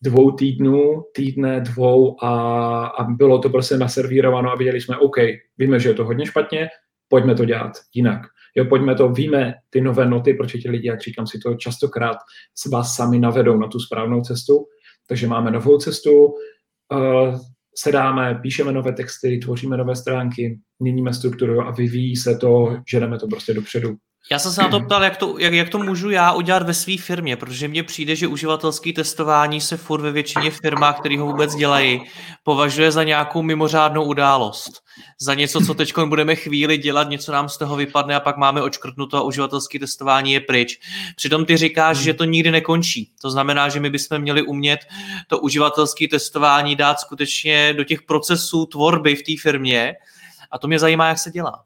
dvou 0.02 0.30
týdnů, 0.30 1.04
týdne, 1.14 1.60
dvou 1.60 2.24
a, 2.24 2.86
a 2.86 3.04
bylo 3.04 3.38
to 3.38 3.50
prostě 3.50 3.76
naservírováno 3.76 4.52
a 4.52 4.56
viděli 4.56 4.80
jsme, 4.80 4.96
OK, 4.96 5.16
víme, 5.58 5.80
že 5.80 5.88
je 5.88 5.94
to 5.94 6.04
hodně 6.04 6.26
špatně, 6.26 6.68
pojďme 7.08 7.34
to 7.34 7.44
dělat 7.44 7.72
jinak. 7.94 8.20
Jo, 8.56 8.64
pojďme 8.64 8.94
to, 8.94 9.08
víme 9.08 9.54
ty 9.70 9.80
nové 9.80 10.06
noty, 10.06 10.34
protože 10.34 10.58
ti 10.58 10.70
lidi, 10.70 10.88
jak 10.88 11.00
říkám 11.00 11.26
si 11.26 11.38
to 11.38 11.54
častokrát, 11.54 12.16
se 12.54 12.68
vás 12.68 12.94
sami 12.94 13.18
navedou 13.18 13.56
na 13.56 13.68
tu 13.68 13.80
správnou 13.80 14.20
cestu, 14.20 14.66
takže 15.06 15.26
máme 15.26 15.50
novou 15.50 15.78
cestu, 15.78 16.26
uh, 16.26 17.38
sedáme, 17.78 18.38
píšeme 18.42 18.72
nové 18.72 18.92
texty, 18.92 19.38
tvoříme 19.38 19.76
nové 19.76 19.96
stránky, 19.96 20.60
měníme 20.78 21.14
strukturu 21.14 21.60
a 21.60 21.70
vyvíjí 21.70 22.16
se 22.16 22.36
to, 22.36 22.76
že 22.88 23.00
jdeme 23.00 23.18
to 23.18 23.26
prostě 23.26 23.54
dopředu. 23.54 23.96
Já 24.30 24.38
jsem 24.38 24.52
se 24.52 24.62
na 24.62 24.68
to 24.68 24.80
ptal, 24.80 25.04
jak 25.04 25.16
to, 25.16 25.38
jak, 25.38 25.52
jak 25.52 25.68
to 25.68 25.78
můžu 25.78 26.10
já 26.10 26.32
udělat 26.32 26.62
ve 26.62 26.74
své 26.74 26.96
firmě, 26.96 27.36
protože 27.36 27.68
mně 27.68 27.82
přijde, 27.82 28.16
že 28.16 28.26
uživatelské 28.26 28.92
testování 28.92 29.60
se 29.60 29.76
furt 29.76 30.00
ve 30.00 30.12
většině 30.12 30.50
firmách, 30.50 31.00
které 31.00 31.18
ho 31.18 31.26
vůbec 31.26 31.54
dělají, 31.54 32.02
považuje 32.42 32.92
za 32.92 33.04
nějakou 33.04 33.42
mimořádnou 33.42 34.04
událost. 34.04 34.82
Za 35.20 35.34
něco, 35.34 35.60
co 35.60 35.74
teď 35.74 35.94
budeme 36.04 36.36
chvíli 36.36 36.78
dělat, 36.78 37.08
něco 37.08 37.32
nám 37.32 37.48
z 37.48 37.58
toho 37.58 37.76
vypadne 37.76 38.14
a 38.14 38.20
pak 38.20 38.36
máme 38.36 38.62
očkrtnuto 38.62 39.16
a 39.16 39.22
uživatelské 39.22 39.78
testování 39.78 40.32
je 40.32 40.40
pryč. 40.40 40.80
Přitom 41.16 41.44
ty 41.44 41.56
říkáš, 41.56 41.96
že 41.96 42.14
to 42.14 42.24
nikdy 42.24 42.50
nekončí. 42.50 43.12
To 43.22 43.30
znamená, 43.30 43.68
že 43.68 43.80
my 43.80 43.90
bychom 43.90 44.18
měli 44.18 44.42
umět 44.42 44.80
to 45.28 45.38
uživatelské 45.38 46.08
testování 46.08 46.76
dát 46.76 47.00
skutečně 47.00 47.74
do 47.74 47.84
těch 47.84 48.02
procesů 48.02 48.66
tvorby 48.66 49.16
v 49.16 49.22
té 49.22 49.42
firmě 49.42 49.94
a 50.50 50.58
to 50.58 50.68
mě 50.68 50.78
zajímá, 50.78 51.08
jak 51.08 51.18
se 51.18 51.30
dělá. 51.30 51.64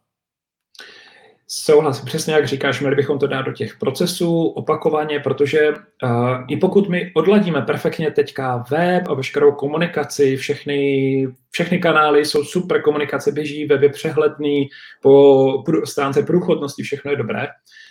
Souhlasím, 1.52 2.04
přesně 2.04 2.34
jak 2.34 2.46
říkáš, 2.46 2.80
měli 2.80 2.96
bychom 2.96 3.18
to 3.18 3.26
dát 3.26 3.42
do 3.42 3.52
těch 3.52 3.76
procesů 3.76 4.46
opakovaně, 4.46 5.20
protože 5.20 5.70
uh, 5.70 6.44
i 6.48 6.56
pokud 6.56 6.88
my 6.88 7.12
odladíme 7.14 7.62
perfektně 7.62 8.10
teďka 8.10 8.64
web 8.70 9.08
a 9.08 9.14
veškerou 9.14 9.52
komunikaci, 9.52 10.36
všechny, 10.36 11.28
všechny 11.50 11.78
kanály 11.78 12.24
jsou 12.24 12.44
super, 12.44 12.82
komunikace 12.82 13.32
běží, 13.32 13.66
web 13.66 13.82
je 13.82 13.88
přehledný, 13.88 14.68
po 15.02 15.64
stránce 15.84 16.22
průchodnosti 16.22 16.82
všechno 16.82 17.10
je 17.10 17.16
dobré, 17.16 17.46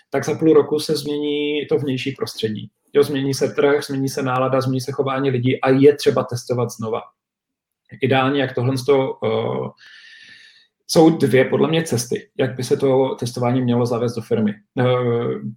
tak 0.09 0.25
za 0.25 0.35
půl 0.35 0.53
roku 0.53 0.79
se 0.79 0.95
změní 0.95 1.65
to 1.69 1.77
vnější 1.77 2.11
prostředí. 2.11 2.69
Jo, 2.93 3.03
změní 3.03 3.33
se 3.33 3.49
trh, 3.49 3.83
změní 3.83 4.09
se 4.09 4.23
nálada, 4.23 4.61
změní 4.61 4.81
se 4.81 4.91
chování 4.91 5.29
lidí 5.29 5.61
a 5.61 5.69
je 5.69 5.95
třeba 5.95 6.23
testovat 6.23 6.69
znova. 6.69 7.01
Ideálně, 8.01 8.41
jak 8.41 8.55
tohle 8.55 8.73
uh, 8.87 9.67
jsou 10.91 11.09
dvě 11.09 11.45
podle 11.45 11.67
mě 11.67 11.83
cesty, 11.83 12.29
jak 12.37 12.55
by 12.55 12.63
se 12.63 12.77
to 12.77 13.15
testování 13.19 13.61
mělo 13.61 13.85
zavést 13.85 14.15
do 14.15 14.21
firmy. 14.21 14.53
Eh, 14.79 14.83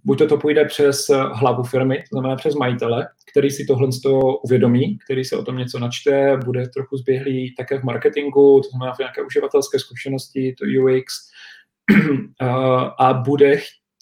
buď 0.03 0.17
to, 0.17 0.27
to 0.27 0.37
půjde 0.37 0.65
přes 0.65 1.07
hlavu 1.33 1.63
firmy, 1.63 1.97
to 1.97 2.15
znamená 2.15 2.35
přes 2.35 2.55
majitele, 2.55 3.07
který 3.31 3.51
si 3.51 3.65
tohle 3.65 3.87
uvědomí, 4.43 4.97
který 5.05 5.23
se 5.23 5.37
o 5.37 5.43
tom 5.43 5.57
něco 5.57 5.79
načte, 5.79 6.37
bude 6.45 6.67
trochu 6.67 6.97
zběhlý 6.97 7.55
také 7.55 7.79
v 7.79 7.83
marketingu, 7.83 8.61
to 8.61 8.69
znamená 8.69 8.93
v 8.93 8.99
nějaké 8.99 9.21
uživatelské 9.21 9.79
zkušenosti, 9.79 10.55
to 10.59 10.65
UX, 10.83 11.13
eh, 12.41 12.47
a 12.99 13.13
bude 13.13 13.59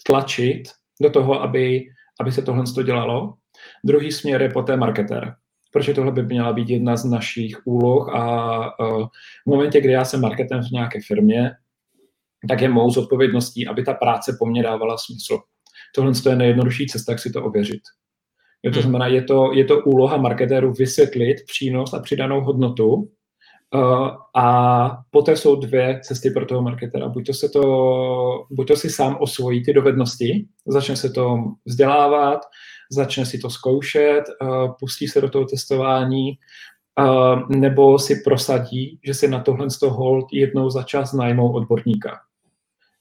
tlačit 0.07 0.63
do 1.01 1.09
toho, 1.09 1.41
aby, 1.41 1.83
aby 2.21 2.31
se 2.31 2.41
tohle 2.41 2.63
dělalo. 2.83 3.33
Druhý 3.85 4.11
směr 4.11 4.41
je 4.41 4.49
poté 4.49 4.77
marketér 4.77 5.35
protože 5.71 5.93
tohle 5.93 6.11
by 6.11 6.23
měla 6.23 6.53
být 6.53 6.69
jedna 6.69 6.97
z 6.97 7.05
našich 7.05 7.61
úloh 7.65 8.15
a 8.15 8.79
uh, 8.79 9.07
v 9.43 9.49
momentě, 9.49 9.81
kdy 9.81 9.91
já 9.91 10.05
jsem 10.05 10.21
marketem 10.21 10.61
v 10.63 10.71
nějaké 10.71 10.99
firmě, 11.07 11.51
tak 12.47 12.61
je 12.61 12.69
mou 12.69 12.89
zodpovědností, 12.89 13.67
aby 13.67 13.83
ta 13.83 13.93
práce 13.93 14.35
po 14.39 14.45
mně 14.45 14.63
dávala 14.63 14.97
smysl. 14.97 15.39
Tohle 15.95 16.11
je 16.29 16.35
nejjednodušší 16.35 16.87
cesta, 16.87 17.11
jak 17.11 17.19
si 17.19 17.31
to 17.31 17.43
ověřit. 17.43 17.81
Jo, 18.63 18.71
to 18.71 18.79
hmm. 18.79 18.81
znamená, 18.81 19.07
je 19.07 19.23
to, 19.23 19.53
je 19.53 19.65
to 19.65 19.79
úloha 19.79 20.17
marketéru 20.17 20.73
vysvětlit 20.73 21.37
přínos 21.47 21.93
a 21.93 21.99
přidanou 21.99 22.41
hodnotu 22.41 23.11
a 24.35 24.97
poté 25.11 25.37
jsou 25.37 25.55
dvě 25.55 25.99
cesty 26.03 26.31
pro 26.31 26.45
toho 26.45 26.61
marketera. 26.61 27.09
Buď 27.09 27.25
to, 27.25 27.33
se 27.33 27.49
to, 27.49 27.61
buď 28.49 28.67
to 28.67 28.75
si 28.75 28.89
sám 28.89 29.17
osvojí 29.19 29.63
ty 29.63 29.73
dovednosti, 29.73 30.45
začne 30.67 30.95
se 30.95 31.09
to 31.09 31.37
vzdělávat, 31.65 32.39
začne 32.91 33.25
si 33.25 33.39
to 33.39 33.49
zkoušet, 33.49 34.23
pustí 34.79 35.07
se 35.07 35.21
do 35.21 35.29
toho 35.29 35.45
testování, 35.45 36.31
nebo 37.49 37.99
si 37.99 38.15
prosadí, 38.15 38.99
že 39.03 39.13
si 39.13 39.27
na 39.27 39.39
tohle 39.39 39.69
z 39.69 39.79
toho 39.79 39.97
hold 39.97 40.25
jednou 40.33 40.69
za 40.69 40.83
čas 40.83 41.13
najmou 41.13 41.51
odborníka. 41.51 42.19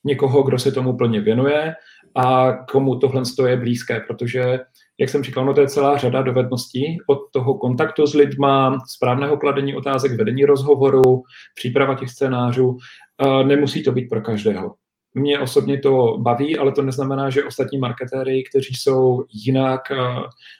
Někoho, 0.04 0.42
kdo 0.42 0.58
se 0.58 0.72
tomu 0.72 0.96
plně 0.96 1.20
věnuje 1.20 1.74
a 2.14 2.52
komu 2.52 2.98
tohle 2.98 3.22
je 3.46 3.56
blízké, 3.56 4.00
protože, 4.00 4.58
jak 4.98 5.08
jsem 5.08 5.22
říkal, 5.22 5.44
no 5.44 5.54
to 5.54 5.60
je 5.60 5.68
celá 5.68 5.96
řada 5.96 6.22
dovedností 6.22 6.98
od 7.06 7.18
toho 7.32 7.54
kontaktu 7.54 8.06
s 8.06 8.14
lidma, 8.14 8.78
správného 8.88 9.36
kladení 9.36 9.74
otázek, 9.74 10.12
vedení 10.12 10.44
rozhovoru, 10.44 11.22
příprava 11.54 11.94
těch 11.94 12.10
scénářů. 12.10 12.76
Nemusí 13.46 13.82
to 13.82 13.92
být 13.92 14.08
pro 14.08 14.20
každého. 14.20 14.74
Mě 15.14 15.40
osobně 15.40 15.78
to 15.78 16.18
baví, 16.18 16.58
ale 16.58 16.72
to 16.72 16.82
neznamená, 16.82 17.30
že 17.30 17.44
ostatní 17.44 17.78
marketéry, 17.78 18.44
kteří 18.50 18.74
jsou 18.74 19.24
jinak 19.32 19.80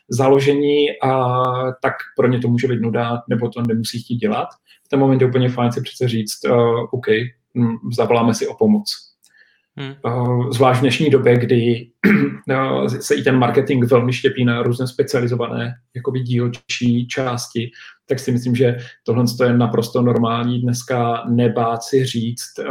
založení, 0.08 0.86
a 1.02 1.42
tak 1.82 1.94
pro 2.16 2.28
ně 2.28 2.38
to 2.38 2.48
může 2.48 2.68
být 2.68 2.80
nuda, 2.80 3.22
nebo 3.28 3.48
to 3.48 3.62
nemusí 3.62 4.02
chtít 4.02 4.16
dělat. 4.16 4.48
V 4.86 4.88
ten 4.88 4.98
moment 4.98 5.20
je 5.20 5.26
úplně 5.26 5.48
fajn 5.48 5.72
si 5.72 5.82
přece 5.82 6.08
říct, 6.08 6.38
OK, 6.90 7.06
hm, 7.54 7.76
zavoláme 7.92 8.34
si 8.34 8.48
o 8.48 8.54
pomoc. 8.54 9.09
Hmm. 9.78 9.94
Uh, 10.04 10.50
zvlášť 10.50 10.78
v 10.78 10.80
dnešní 10.80 11.10
době, 11.10 11.38
kdy 11.38 11.90
uh, 12.50 12.86
se 12.86 13.14
i 13.14 13.22
ten 13.22 13.38
marketing 13.38 13.84
velmi 13.84 14.12
štěpí 14.12 14.44
na 14.44 14.62
různé 14.62 14.86
specializované 14.86 15.74
jakoby 15.96 16.20
dílčí 16.20 17.08
části, 17.08 17.70
tak 18.08 18.18
si 18.18 18.32
myslím, 18.32 18.56
že 18.56 18.76
tohle 19.06 19.24
je 19.44 19.52
naprosto 19.52 20.02
normální 20.02 20.62
dneska 20.62 21.24
nebát 21.28 21.82
si 21.82 22.04
říct 22.04 22.58
uh, 22.58 22.66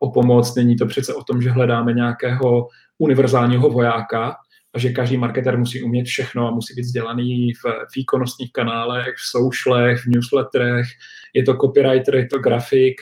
o 0.00 0.10
pomoc. 0.10 0.54
Není 0.54 0.76
to 0.76 0.86
přece 0.86 1.14
o 1.14 1.22
tom, 1.22 1.42
že 1.42 1.50
hledáme 1.50 1.92
nějakého 1.92 2.68
univerzálního 2.98 3.70
vojáka 3.70 4.36
a 4.74 4.78
že 4.78 4.90
každý 4.90 5.16
marketer 5.16 5.58
musí 5.58 5.82
umět 5.82 6.04
všechno 6.04 6.48
a 6.48 6.50
musí 6.50 6.74
být 6.74 6.82
vzdělaný 6.82 7.52
v 7.52 7.96
výkonnostních 7.96 8.52
kanálech, 8.52 9.14
v 9.14 9.30
socialech, 9.30 9.98
v 9.98 10.06
newsletterech, 10.06 10.86
je 11.34 11.42
to 11.42 11.56
copywriter, 11.56 12.14
je 12.14 12.26
to 12.26 12.38
grafik 12.38 12.94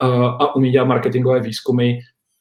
a 0.00 0.54
umí 0.54 0.70
dělat 0.70 0.84
marketingové 0.84 1.40
výzkumy. 1.40 1.98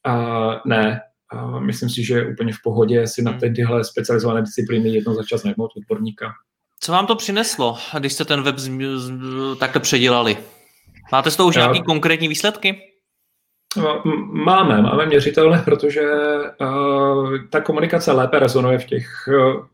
Uh, 0.07 0.53
ne, 0.65 1.01
uh, 1.33 1.59
myslím 1.59 1.89
si, 1.89 2.03
že 2.03 2.13
je 2.13 2.27
úplně 2.27 2.53
v 2.53 2.61
pohodě 2.63 3.07
si 3.07 3.21
na 3.21 3.31
hmm. 3.31 3.53
tyhle 3.55 3.83
specializované 3.83 4.41
disciplíny 4.41 4.89
jednou 4.89 5.13
za 5.13 5.23
čas 5.23 5.43
najmout 5.43 5.71
odborníka. 5.77 6.33
Co 6.79 6.91
vám 6.91 7.07
to 7.07 7.15
přineslo, 7.15 7.77
když 7.99 8.13
jste 8.13 8.25
ten 8.25 8.41
web 8.41 8.57
z, 8.57 8.69
z, 8.95 9.11
takhle 9.59 9.81
předělali? 9.81 10.37
Máte 11.11 11.31
z 11.31 11.35
toho 11.35 11.49
už 11.49 11.55
nějaké 11.55 11.79
konkrétní 11.79 12.27
výsledky? 12.27 12.81
No, 13.77 14.01
máme, 14.31 14.81
máme 14.81 15.05
měřitelné, 15.05 15.61
protože 15.65 16.01
uh, 16.61 17.37
ta 17.49 17.61
komunikace 17.61 18.11
lépe 18.11 18.39
rezonuje 18.39 18.79
v 18.79 18.85
těch 18.85 19.07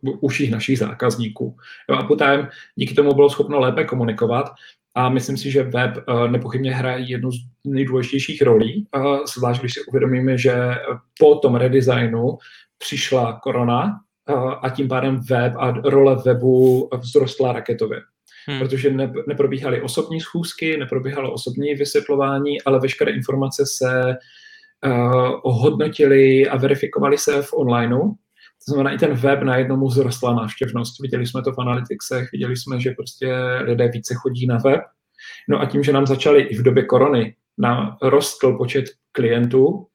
uh, 0.03 0.15
uších 0.19 0.51
našich 0.51 0.79
zákazníků. 0.79 1.57
Jo, 1.89 1.95
a 1.95 2.03
potom 2.03 2.47
díky 2.75 2.93
tomu 2.93 3.13
bylo 3.13 3.29
schopno 3.29 3.59
lépe 3.59 3.83
komunikovat 3.83 4.49
a 4.95 5.09
myslím 5.09 5.37
si, 5.37 5.51
že 5.51 5.63
web 5.63 5.91
uh, 5.97 6.27
nepochybně 6.31 6.75
hraje 6.75 7.05
jednu 7.05 7.31
z 7.31 7.35
nejdůležitějších 7.63 8.41
rolí, 8.41 8.87
uh, 8.95 9.17
zvlášť 9.35 9.59
když 9.61 9.73
si 9.73 9.79
uvědomíme, 9.89 10.37
že 10.37 10.53
po 11.19 11.35
tom 11.35 11.55
redesignu 11.55 12.37
přišla 12.77 13.39
korona 13.43 13.99
a 14.61 14.69
tím 14.69 14.87
pádem 14.87 15.19
web 15.29 15.53
a 15.57 15.71
role 15.71 16.17
webu 16.25 16.89
vzrostla 17.01 17.53
raketově. 17.53 18.01
Hmm. 18.47 18.59
Protože 18.59 18.89
ne, 18.89 19.13
neprobíhaly 19.27 19.81
osobní 19.81 20.21
schůzky, 20.21 20.77
neprobíhalo 20.77 21.33
osobní 21.33 21.73
vysvětlování, 21.73 22.61
ale 22.61 22.79
veškeré 22.79 23.11
informace 23.11 23.63
se 23.65 24.15
uh, 24.85 25.39
ohodnotily 25.43 26.47
a 26.47 26.57
verifikovaly 26.57 27.17
se 27.17 27.41
v 27.41 27.53
onlineu. 27.53 28.11
To 28.65 28.73
znamená, 28.73 28.95
i 28.95 28.97
ten 28.97 29.13
web 29.13 29.43
najednou 29.43 29.77
mu 29.77 29.89
vzrostla 29.89 30.33
návštěvnost. 30.33 31.01
Viděli 31.01 31.27
jsme 31.27 31.41
to 31.41 31.51
v 31.51 31.59
analyticsech, 31.59 32.31
viděli 32.31 32.57
jsme, 32.57 32.79
že 32.79 32.91
prostě 32.91 33.35
lidé 33.61 33.87
více 33.87 34.13
chodí 34.15 34.47
na 34.47 34.57
web. 34.57 34.81
No 35.49 35.61
a 35.61 35.65
tím, 35.65 35.83
že 35.83 35.93
nám 35.93 36.07
začali 36.07 36.41
i 36.41 36.55
v 36.55 36.63
době 36.63 36.85
korony, 36.85 37.35
nám 37.57 37.97
rostl 38.01 38.57
počet 38.57 38.85
klientů, 39.11 39.87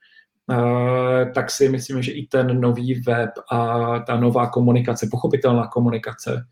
tak 1.34 1.50
si 1.50 1.68
myslíme, 1.68 2.02
že 2.02 2.12
i 2.12 2.26
ten 2.26 2.60
nový 2.60 2.94
web 2.94 3.30
a 3.52 3.98
ta 3.98 4.20
nová 4.20 4.46
komunikace, 4.46 5.08
pochopitelná 5.10 5.66
komunikace, 5.66 6.46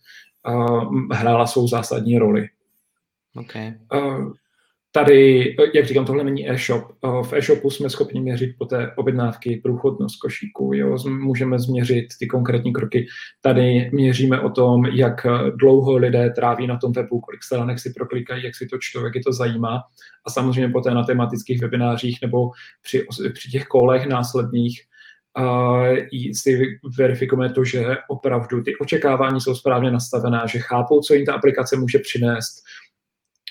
hrála 1.12 1.46
svou 1.46 1.68
zásadní 1.68 2.18
roli. 2.18 2.48
Okay 3.36 3.74
tady, 4.96 5.56
jak 5.74 5.86
říkám, 5.86 6.04
tohle 6.04 6.24
není 6.24 6.50
e-shop. 6.50 6.84
V 7.22 7.32
e-shopu 7.32 7.70
jsme 7.70 7.90
schopni 7.90 8.20
měřit 8.20 8.54
po 8.58 8.64
té 8.64 8.92
objednávky 8.96 9.60
průchodnost 9.62 10.16
košíku, 10.20 10.70
jo? 10.74 10.96
můžeme 11.08 11.58
změřit 11.58 12.06
ty 12.18 12.26
konkrétní 12.26 12.72
kroky. 12.72 13.06
Tady 13.40 13.90
měříme 13.92 14.40
o 14.40 14.50
tom, 14.50 14.86
jak 14.86 15.26
dlouho 15.54 15.96
lidé 15.96 16.30
tráví 16.30 16.66
na 16.66 16.76
tom 16.76 16.92
webu, 16.92 17.20
kolik 17.20 17.42
stránek 17.42 17.78
si 17.78 17.92
proklikají, 17.92 18.44
jak 18.44 18.56
si 18.56 18.66
to 18.66 18.76
čtou, 18.80 19.04
jak 19.04 19.14
je 19.14 19.22
to 19.22 19.32
zajímá. 19.32 19.82
A 20.26 20.30
samozřejmě 20.30 20.68
poté 20.68 20.90
na 20.90 21.04
tematických 21.04 21.62
webinářích 21.62 22.18
nebo 22.22 22.50
při, 22.82 23.06
při 23.32 23.50
těch 23.50 23.64
kolech 23.64 24.06
následných 24.06 24.82
uh, 25.38 25.96
si 26.32 26.78
verifikujeme 26.98 27.54
to, 27.54 27.64
že 27.64 27.96
opravdu 28.08 28.62
ty 28.62 28.76
očekávání 28.76 29.40
jsou 29.40 29.54
správně 29.54 29.90
nastavená, 29.90 30.46
že 30.46 30.58
chápou, 30.58 31.00
co 31.00 31.14
jim 31.14 31.26
ta 31.26 31.34
aplikace 31.34 31.76
může 31.76 31.98
přinést, 31.98 32.64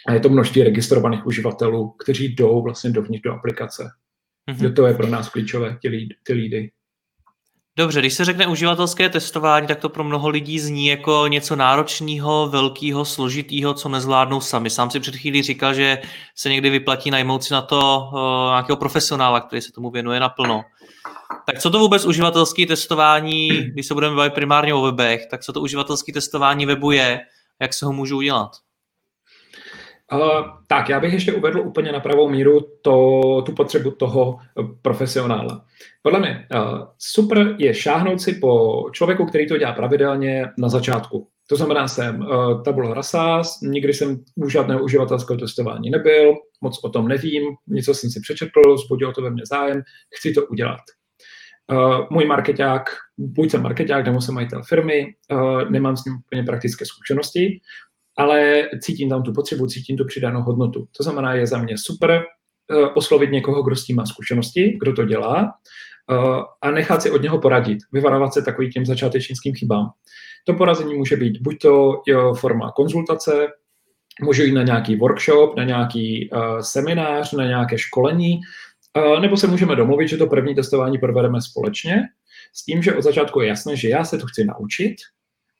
a 0.07 0.13
je 0.13 0.19
to 0.19 0.29
množství 0.29 0.63
registrovaných 0.63 1.25
uživatelů, 1.25 1.89
kteří 1.89 2.35
jdou 2.35 2.63
vlastně 2.63 2.89
dovnitř 2.89 3.23
do 3.23 3.33
aplikace. 3.33 3.89
Mm-hmm. 4.51 4.73
To 4.73 4.87
je 4.87 4.93
pro 4.93 5.07
nás 5.07 5.29
klíčové, 5.29 5.77
ty, 5.81 5.87
líd, 5.87 6.13
ty 6.23 6.33
lídy. 6.33 6.71
Dobře, 7.77 7.99
když 7.99 8.13
se 8.13 8.25
řekne 8.25 8.47
uživatelské 8.47 9.09
testování, 9.09 9.67
tak 9.67 9.79
to 9.79 9.89
pro 9.89 10.03
mnoho 10.03 10.29
lidí 10.29 10.59
zní 10.59 10.87
jako 10.87 11.27
něco 11.27 11.55
náročného, 11.55 12.49
velkého, 12.49 13.05
složitého, 13.05 13.73
co 13.73 13.89
nezvládnou 13.89 14.41
sami. 14.41 14.69
Sám 14.69 14.91
si 14.91 14.99
před 14.99 15.15
chvílí 15.15 15.41
říkal, 15.41 15.73
že 15.73 15.97
se 16.35 16.49
někdy 16.49 16.69
vyplatí 16.69 17.11
najmout 17.11 17.43
si 17.43 17.53
na 17.53 17.61
to 17.61 18.09
uh, 18.13 18.19
nějakého 18.51 18.77
profesionála, 18.77 19.41
který 19.41 19.61
se 19.61 19.71
tomu 19.71 19.91
věnuje 19.91 20.19
naplno. 20.19 20.63
Tak 21.45 21.59
co 21.59 21.69
to 21.69 21.79
vůbec 21.79 22.05
uživatelské 22.05 22.65
testování, 22.65 23.49
když 23.49 23.87
se 23.87 23.93
budeme 23.93 24.15
bavit 24.15 24.33
primárně 24.33 24.73
o 24.73 24.81
webech, 24.81 25.25
tak 25.31 25.41
co 25.41 25.53
to 25.53 25.61
uživatelské 25.61 26.13
testování 26.13 26.65
webu 26.65 26.91
je, 26.91 27.21
jak 27.61 27.73
se 27.73 27.85
ho 27.85 27.93
můžu 27.93 28.17
udělat? 28.17 28.51
Uh, 30.13 30.45
tak, 30.67 30.89
já 30.89 30.99
bych 30.99 31.13
ještě 31.13 31.33
uvedl 31.33 31.59
úplně 31.59 31.91
na 31.91 31.99
pravou 31.99 32.29
míru 32.29 32.59
to, 32.81 33.21
tu 33.45 33.51
potřebu 33.51 33.91
toho 33.91 34.37
profesionála. 34.81 35.65
Podle 36.01 36.19
mě 36.19 36.47
uh, 36.55 36.87
super 36.97 37.55
je 37.57 37.73
šáhnout 37.73 38.21
si 38.21 38.33
po 38.33 38.83
člověku, 38.91 39.25
který 39.25 39.47
to 39.47 39.57
dělá 39.57 39.71
pravidelně 39.71 40.45
na 40.57 40.69
začátku. 40.69 41.27
To 41.49 41.55
znamená, 41.55 41.87
jsem 41.87 42.19
uh, 42.19 42.63
tabula 42.63 42.93
rasa, 42.93 43.41
nikdy 43.61 43.93
jsem 43.93 44.23
u 44.35 44.49
žádného 44.49 44.83
uživatelského 44.83 45.39
testování 45.39 45.89
nebyl, 45.89 46.33
moc 46.61 46.79
o 46.83 46.89
tom 46.89 47.07
nevím, 47.07 47.43
něco 47.67 47.93
jsem 47.93 48.09
si 48.09 48.19
přečetl, 48.19 48.77
zbudilo 48.85 49.13
to 49.13 49.21
ve 49.21 49.29
mně 49.29 49.43
zájem, 49.49 49.81
chci 50.17 50.33
to 50.33 50.45
udělat. 50.45 50.81
Uh, 51.71 52.07
můj 52.11 52.25
marketák, 52.25 52.89
buď 53.17 53.51
jsem 53.51 53.63
marketák, 53.63 54.05
nebo 54.05 54.21
jsem 54.21 54.35
majitel 54.35 54.63
firmy, 54.63 55.05
uh, 55.31 55.69
nemám 55.69 55.97
s 55.97 56.05
ním 56.05 56.15
úplně 56.15 56.43
praktické 56.43 56.85
zkušenosti, 56.85 57.59
ale 58.17 58.63
cítím 58.81 59.09
tam 59.09 59.23
tu 59.23 59.33
potřebu, 59.33 59.67
cítím 59.67 59.97
tu 59.97 60.05
přidanou 60.05 60.41
hodnotu. 60.41 60.87
To 60.97 61.03
znamená, 61.03 61.33
je 61.33 61.47
za 61.47 61.57
mě 61.57 61.77
super 61.77 62.11
uh, 62.11 62.87
oslovit 62.95 63.31
někoho, 63.31 63.63
kdo 63.63 63.75
s 63.75 63.85
tím 63.85 63.95
má 63.95 64.05
zkušenosti, 64.05 64.77
kdo 64.81 64.93
to 64.93 65.05
dělá 65.05 65.53
uh, 66.11 66.41
a 66.61 66.71
nechat 66.71 67.01
si 67.01 67.11
od 67.11 67.21
něho 67.21 67.39
poradit, 67.39 67.77
vyvarovat 67.91 68.33
se 68.33 68.41
takovým 68.41 68.71
těm 68.71 68.85
začátečnickým 68.85 69.55
chybám. 69.55 69.89
To 70.45 70.53
porazení 70.53 70.93
může 70.93 71.17
být 71.17 71.41
buď 71.41 71.59
to 71.61 72.01
jo, 72.07 72.33
forma 72.33 72.71
konzultace, 72.71 73.47
může 74.21 74.43
jít 74.43 74.53
na 74.53 74.63
nějaký 74.63 74.95
workshop, 74.95 75.57
na 75.57 75.63
nějaký 75.63 76.29
seminář, 76.61 77.33
na 77.33 77.45
nějaké 77.45 77.77
školení, 77.77 78.39
nebo 79.21 79.37
se 79.37 79.47
můžeme 79.47 79.75
domluvit, 79.75 80.07
že 80.07 80.17
to 80.17 80.27
první 80.27 80.55
testování 80.55 80.97
provedeme 80.97 81.41
společně, 81.41 82.01
s 82.53 82.65
tím, 82.65 82.83
že 82.83 82.95
od 82.95 83.01
začátku 83.01 83.41
je 83.41 83.47
jasné, 83.47 83.75
že 83.75 83.89
já 83.89 84.03
se 84.03 84.17
to 84.17 84.27
chci 84.27 84.45
naučit, 84.45 84.95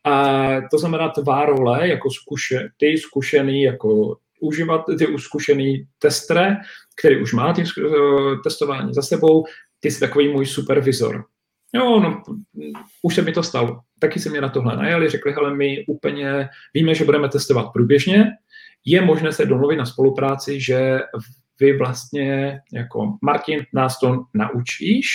a 0.03 0.47
to 0.71 0.77
znamená 0.77 1.09
tvá 1.09 1.45
role 1.45 1.87
jako 1.87 2.09
zkuše, 2.11 2.69
ty 2.77 2.97
zkušený 2.97 3.63
jako 3.63 4.17
uživat, 4.39 4.85
ty 4.97 5.07
zkušený 5.17 5.85
testre, 5.99 6.57
který 6.99 7.21
už 7.21 7.33
má 7.33 7.53
ty 7.53 7.63
uh, 7.63 8.41
testování 8.43 8.93
za 8.93 9.01
sebou, 9.01 9.45
ty 9.79 9.91
jsi 9.91 9.99
takový 9.99 10.27
můj 10.27 10.45
supervizor. 10.45 11.25
Jo, 11.75 11.99
no, 11.99 12.23
už 13.01 13.15
se 13.15 13.21
mi 13.21 13.31
to 13.31 13.43
stalo. 13.43 13.79
Taky 13.99 14.19
se 14.19 14.29
mě 14.29 14.41
na 14.41 14.49
tohle 14.49 14.75
najali, 14.75 15.09
řekli, 15.09 15.33
hele, 15.33 15.55
my 15.55 15.85
úplně 15.87 16.49
víme, 16.73 16.95
že 16.95 17.05
budeme 17.05 17.29
testovat 17.29 17.73
průběžně, 17.73 18.31
je 18.85 19.01
možné 19.01 19.31
se 19.31 19.45
domluvit 19.45 19.77
na 19.77 19.85
spolupráci, 19.85 20.61
že 20.61 20.99
vy 21.59 21.77
vlastně 21.77 22.59
jako 22.73 23.17
Martin 23.21 23.65
nás 23.73 23.99
to 23.99 24.25
naučíš, 24.33 25.07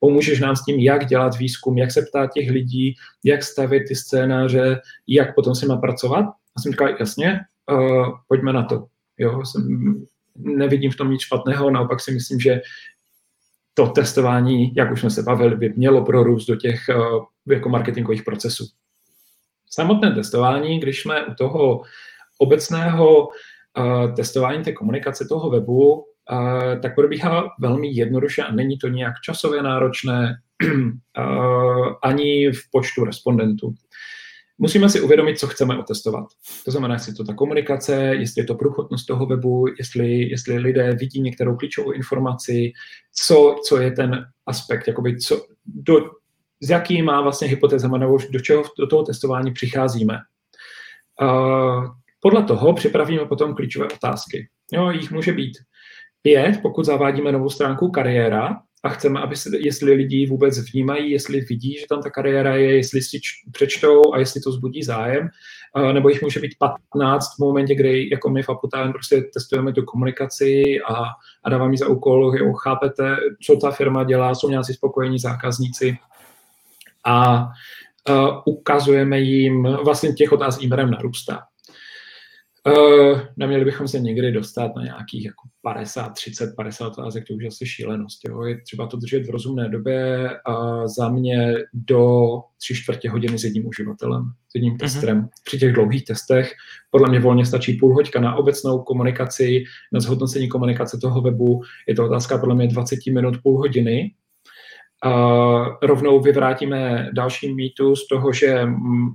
pomůžeš 0.00 0.40
nám 0.40 0.56
s 0.56 0.64
tím, 0.64 0.80
jak 0.80 1.06
dělat 1.06 1.38
výzkum, 1.38 1.78
jak 1.78 1.92
se 1.92 2.02
ptát 2.02 2.32
těch 2.32 2.50
lidí, 2.50 2.94
jak 3.24 3.42
stavět 3.42 3.84
ty 3.88 3.94
scénáře, 3.94 4.80
jak 5.06 5.34
potom 5.34 5.54
s 5.54 5.62
nimi 5.62 5.74
pracovat. 5.80 6.24
A 6.56 6.60
jsem 6.60 6.72
říkal, 6.72 6.88
jasně, 7.00 7.40
uh, 7.70 8.06
pojďme 8.28 8.52
na 8.52 8.62
to. 8.62 8.86
Jo, 9.18 9.44
jsem, 9.44 9.94
nevidím 10.36 10.90
v 10.90 10.96
tom 10.96 11.10
nic 11.10 11.20
špatného, 11.20 11.70
naopak 11.70 12.00
si 12.00 12.10
myslím, 12.10 12.40
že 12.40 12.60
to 13.74 13.86
testování, 13.86 14.74
jak 14.74 14.92
už 14.92 15.00
jsme 15.00 15.10
se 15.10 15.22
bavili, 15.22 15.56
by 15.56 15.72
mělo 15.76 16.04
prorůst 16.04 16.48
do 16.48 16.56
těch 16.56 16.80
uh, 16.88 17.24
jako 17.54 17.68
marketingových 17.68 18.22
procesů. 18.22 18.66
Samotné 19.70 20.14
testování, 20.14 20.80
když 20.80 21.02
jsme 21.02 21.26
u 21.26 21.34
toho 21.34 21.82
obecného 22.42 23.28
uh, 23.28 24.14
testování 24.14 24.64
té 24.64 24.72
komunikace 24.72 25.24
toho 25.24 25.50
webu, 25.50 26.04
tak 26.82 26.94
probíhá 26.94 27.44
velmi 27.60 27.88
jednoduše 27.88 28.42
a 28.42 28.52
není 28.52 28.78
to 28.78 28.88
nějak 28.88 29.14
časově 29.24 29.62
náročné 29.62 30.34
ani 32.02 32.52
v 32.52 32.70
počtu 32.72 33.04
respondentů. 33.04 33.74
Musíme 34.58 34.88
si 34.88 35.00
uvědomit, 35.00 35.38
co 35.38 35.46
chceme 35.46 35.78
otestovat. 35.78 36.24
To 36.64 36.70
znamená, 36.70 36.94
jestli 36.94 37.14
to 37.14 37.24
ta 37.24 37.34
komunikace, 37.34 37.94
jestli 37.94 38.42
je 38.42 38.46
to 38.46 38.54
průchodnost 38.54 39.06
toho 39.06 39.26
webu, 39.26 39.64
jestli, 39.78 40.30
jestli 40.30 40.58
lidé 40.58 40.94
vidí 40.94 41.20
některou 41.20 41.56
klíčovou 41.56 41.92
informaci, 41.92 42.72
co, 43.26 43.56
co 43.68 43.80
je 43.80 43.90
ten 43.90 44.24
aspekt, 44.46 44.88
jakoby 44.88 45.18
co, 45.18 45.46
do, 45.66 46.10
s 46.60 46.70
jaký 46.70 47.02
má 47.02 47.20
vlastně 47.20 47.48
hypotézama 47.48 47.98
nebo 47.98 48.18
do 48.30 48.40
čeho 48.40 48.62
do 48.78 48.86
toho 48.86 49.02
testování 49.02 49.52
přicházíme. 49.52 50.18
Uh, 51.22 52.01
podle 52.22 52.42
toho 52.42 52.72
připravíme 52.72 53.24
potom 53.24 53.54
klíčové 53.54 53.86
otázky. 53.86 54.48
Jo, 54.72 54.90
jich 54.90 55.10
může 55.10 55.32
být 55.32 55.52
Pět, 56.22 56.62
pokud 56.62 56.84
zavádíme 56.84 57.32
novou 57.32 57.50
stránku 57.50 57.90
kariéra 57.90 58.56
a 58.82 58.88
chceme, 58.88 59.20
aby 59.20 59.36
se, 59.36 59.50
jestli 59.58 59.92
lidi 59.92 60.26
vůbec 60.26 60.58
vnímají, 60.58 61.10
jestli 61.10 61.40
vidí, 61.40 61.78
že 61.78 61.86
tam 61.88 62.02
ta 62.02 62.10
kariéra 62.10 62.56
je, 62.56 62.76
jestli 62.76 63.02
si 63.02 63.20
přečtou 63.52 64.14
a 64.14 64.18
jestli 64.18 64.40
to 64.40 64.52
zbudí 64.52 64.82
zájem, 64.82 65.28
nebo 65.92 66.08
jich 66.08 66.22
může 66.22 66.40
být 66.40 66.54
15 66.58 67.36
v 67.36 67.38
momentě, 67.38 67.74
kdy 67.74 68.08
jako 68.12 68.30
my 68.30 68.42
v 68.42 68.48
Apután 68.48 68.92
prostě 68.92 69.22
testujeme 69.34 69.72
tu 69.72 69.82
komunikaci 69.82 70.62
a, 70.88 71.04
a 71.44 71.50
dáváme 71.50 71.76
za 71.76 71.88
úkol, 71.88 72.36
jo, 72.36 72.52
chápete, 72.52 73.16
co 73.42 73.56
ta 73.56 73.70
firma 73.70 74.04
dělá, 74.04 74.34
jsou 74.34 74.50
nějací 74.50 74.74
spokojení 74.74 75.18
zákazníci 75.18 75.98
a 77.04 77.42
uh, 78.08 78.28
ukazujeme 78.44 79.20
jim, 79.20 79.62
vlastně 79.62 80.12
těch 80.12 80.32
otázek 80.32 80.62
jim 80.62 80.70
narůstá. 80.70 81.42
Uh, 82.68 83.20
neměli 83.36 83.64
bychom 83.64 83.88
se 83.88 84.00
někdy 84.00 84.32
dostat 84.32 84.76
na 84.76 84.82
nějakých 84.82 85.24
jako 85.24 85.48
50, 85.62 86.08
30, 86.08 86.56
50 86.56 86.86
otázek, 86.86 87.24
to 87.26 87.34
už 87.34 87.44
asi 87.44 87.66
šílenost. 87.66 88.20
Jo. 88.28 88.42
Je 88.42 88.60
třeba 88.60 88.86
to 88.86 88.96
držet 88.96 89.26
v 89.26 89.30
rozumné 89.30 89.68
době 89.68 90.30
a 90.46 90.86
za 90.88 91.08
mě 91.08 91.54
do 91.72 92.28
tři 92.58 92.74
čtvrtě 92.74 93.10
hodiny 93.10 93.38
s 93.38 93.44
jedním 93.44 93.66
uživatelem, 93.66 94.24
s 94.48 94.54
jedním 94.54 94.72
mhm. 94.72 94.78
testerem. 94.78 95.22
Mm-hmm. 95.22 95.28
Při 95.44 95.58
těch 95.58 95.72
dlouhých 95.72 96.04
testech 96.04 96.52
podle 96.90 97.08
mě 97.08 97.20
volně 97.20 97.46
stačí 97.46 97.72
půl 97.72 97.94
hoďka 97.94 98.20
na 98.20 98.34
obecnou 98.34 98.78
komunikaci, 98.78 99.64
na 99.92 100.00
zhodnocení 100.00 100.48
komunikace 100.48 100.98
toho 100.98 101.20
webu. 101.20 101.62
Je 101.88 101.94
to 101.94 102.04
otázka 102.04 102.38
podle 102.38 102.54
mě 102.54 102.66
20 102.66 102.98
minut, 103.12 103.34
půl 103.42 103.58
hodiny. 103.58 104.14
Uh, 105.06 105.66
rovnou 105.82 106.20
vyvrátíme 106.20 107.10
další 107.12 107.54
mýtus 107.54 108.04
z 108.04 108.08
toho, 108.08 108.32
že 108.32 108.66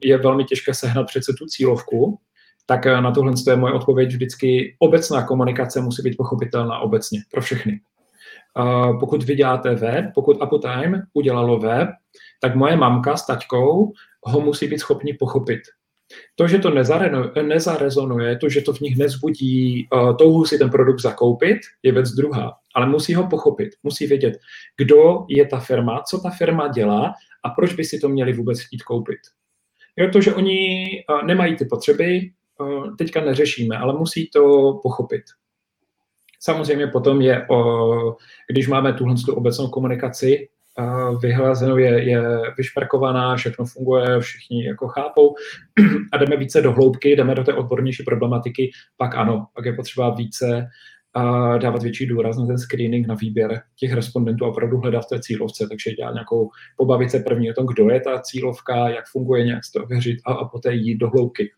je 0.03 0.17
velmi 0.17 0.43
těžké 0.43 0.73
sehnat 0.73 1.07
přece 1.07 1.33
tu 1.39 1.45
cílovku, 1.45 2.19
tak 2.67 2.85
eh, 2.85 3.01
na 3.01 3.11
tohle 3.11 3.33
je 3.47 3.55
moje 3.55 3.73
odpověď 3.73 4.09
vždycky. 4.09 4.75
Obecná 4.79 5.23
komunikace 5.23 5.81
musí 5.81 6.01
být 6.01 6.17
pochopitelná 6.17 6.79
obecně 6.79 7.19
pro 7.31 7.41
všechny. 7.41 7.79
Uh, 8.59 8.99
pokud 8.99 9.23
vy 9.23 9.35
děláte 9.35 9.75
web, 9.75 10.05
pokud 10.15 10.37
Uptime 10.43 11.01
udělalo 11.13 11.59
web, 11.59 11.89
tak 12.41 12.55
moje 12.55 12.75
mamka 12.75 13.17
s 13.17 13.25
taťkou 13.25 13.93
ho 14.23 14.41
musí 14.41 14.67
být 14.67 14.79
schopni 14.79 15.13
pochopit. 15.13 15.59
To, 16.35 16.47
že 16.47 16.59
to 16.59 16.69
nezarezonuje, 17.43 18.37
to, 18.37 18.49
že 18.49 18.61
to 18.61 18.73
v 18.73 18.79
nich 18.79 18.97
nezbudí 18.97 19.87
uh, 19.93 20.15
touhu 20.17 20.45
si 20.45 20.57
ten 20.57 20.69
produkt 20.69 20.99
zakoupit, 20.99 21.57
je 21.83 21.91
věc 21.91 22.11
druhá. 22.11 22.53
Ale 22.75 22.85
musí 22.85 23.15
ho 23.15 23.27
pochopit, 23.27 23.69
musí 23.83 24.07
vědět, 24.07 24.33
kdo 24.77 25.25
je 25.29 25.45
ta 25.45 25.59
firma, 25.59 26.03
co 26.09 26.19
ta 26.19 26.29
firma 26.29 26.67
dělá 26.67 27.13
a 27.43 27.49
proč 27.49 27.73
by 27.73 27.83
si 27.83 27.99
to 27.99 28.09
měli 28.09 28.33
vůbec 28.33 28.59
chtít 28.59 28.83
koupit. 28.83 29.19
Je 29.95 30.09
to, 30.09 30.21
že 30.21 30.33
oni 30.33 30.87
uh, 31.09 31.27
nemají 31.27 31.55
ty 31.55 31.65
potřeby, 31.65 32.31
teďka 32.97 33.21
neřešíme, 33.21 33.77
ale 33.77 33.93
musí 33.93 34.29
to 34.29 34.73
pochopit. 34.83 35.21
Samozřejmě 36.39 36.87
potom 36.87 37.21
je, 37.21 37.47
když 38.51 38.67
máme 38.67 38.93
tuhle 38.93 39.15
tu 39.25 39.33
obecnou 39.33 39.67
komunikaci, 39.67 40.47
vyhlazenou, 41.21 41.77
je, 41.77 42.09
je 42.09 42.21
vyšperkovaná, 42.57 43.35
všechno 43.35 43.65
funguje, 43.65 44.19
všichni 44.19 44.65
jako 44.65 44.87
chápou 44.87 45.35
a 46.13 46.17
jdeme 46.17 46.37
více 46.37 46.61
do 46.61 46.71
hloubky, 46.71 47.15
jdeme 47.15 47.35
do 47.35 47.43
té 47.43 47.53
odbornější 47.53 48.03
problematiky, 48.03 48.71
pak 48.97 49.15
ano, 49.15 49.47
pak 49.53 49.65
je 49.65 49.73
potřeba 49.73 50.09
více 50.09 50.67
a 51.13 51.57
dávat 51.57 51.83
větší 51.83 52.05
důraz 52.05 52.37
na 52.37 52.45
ten 52.45 52.57
screening, 52.57 53.07
na 53.07 53.15
výběr 53.15 53.61
těch 53.75 53.93
respondentů 53.93 54.45
a 54.45 54.47
opravdu 54.47 54.77
hledat 54.77 55.01
v 55.01 55.09
té 55.09 55.19
cílovce, 55.19 55.67
takže 55.69 55.91
dělat 55.91 56.13
nějakou, 56.13 56.49
pobavit 56.77 57.11
se 57.11 57.19
první 57.19 57.51
o 57.51 57.53
tom, 57.53 57.65
kdo 57.65 57.89
je 57.89 58.01
ta 58.01 58.19
cílovka, 58.19 58.89
jak 58.89 59.05
funguje, 59.11 59.45
nějak 59.45 59.61
to 59.73 59.83
ověřit 59.83 60.19
a, 60.25 60.33
a 60.33 60.47
poté 60.47 60.73
jít 60.73 60.97
do 60.97 61.09
hloubky. 61.09 61.51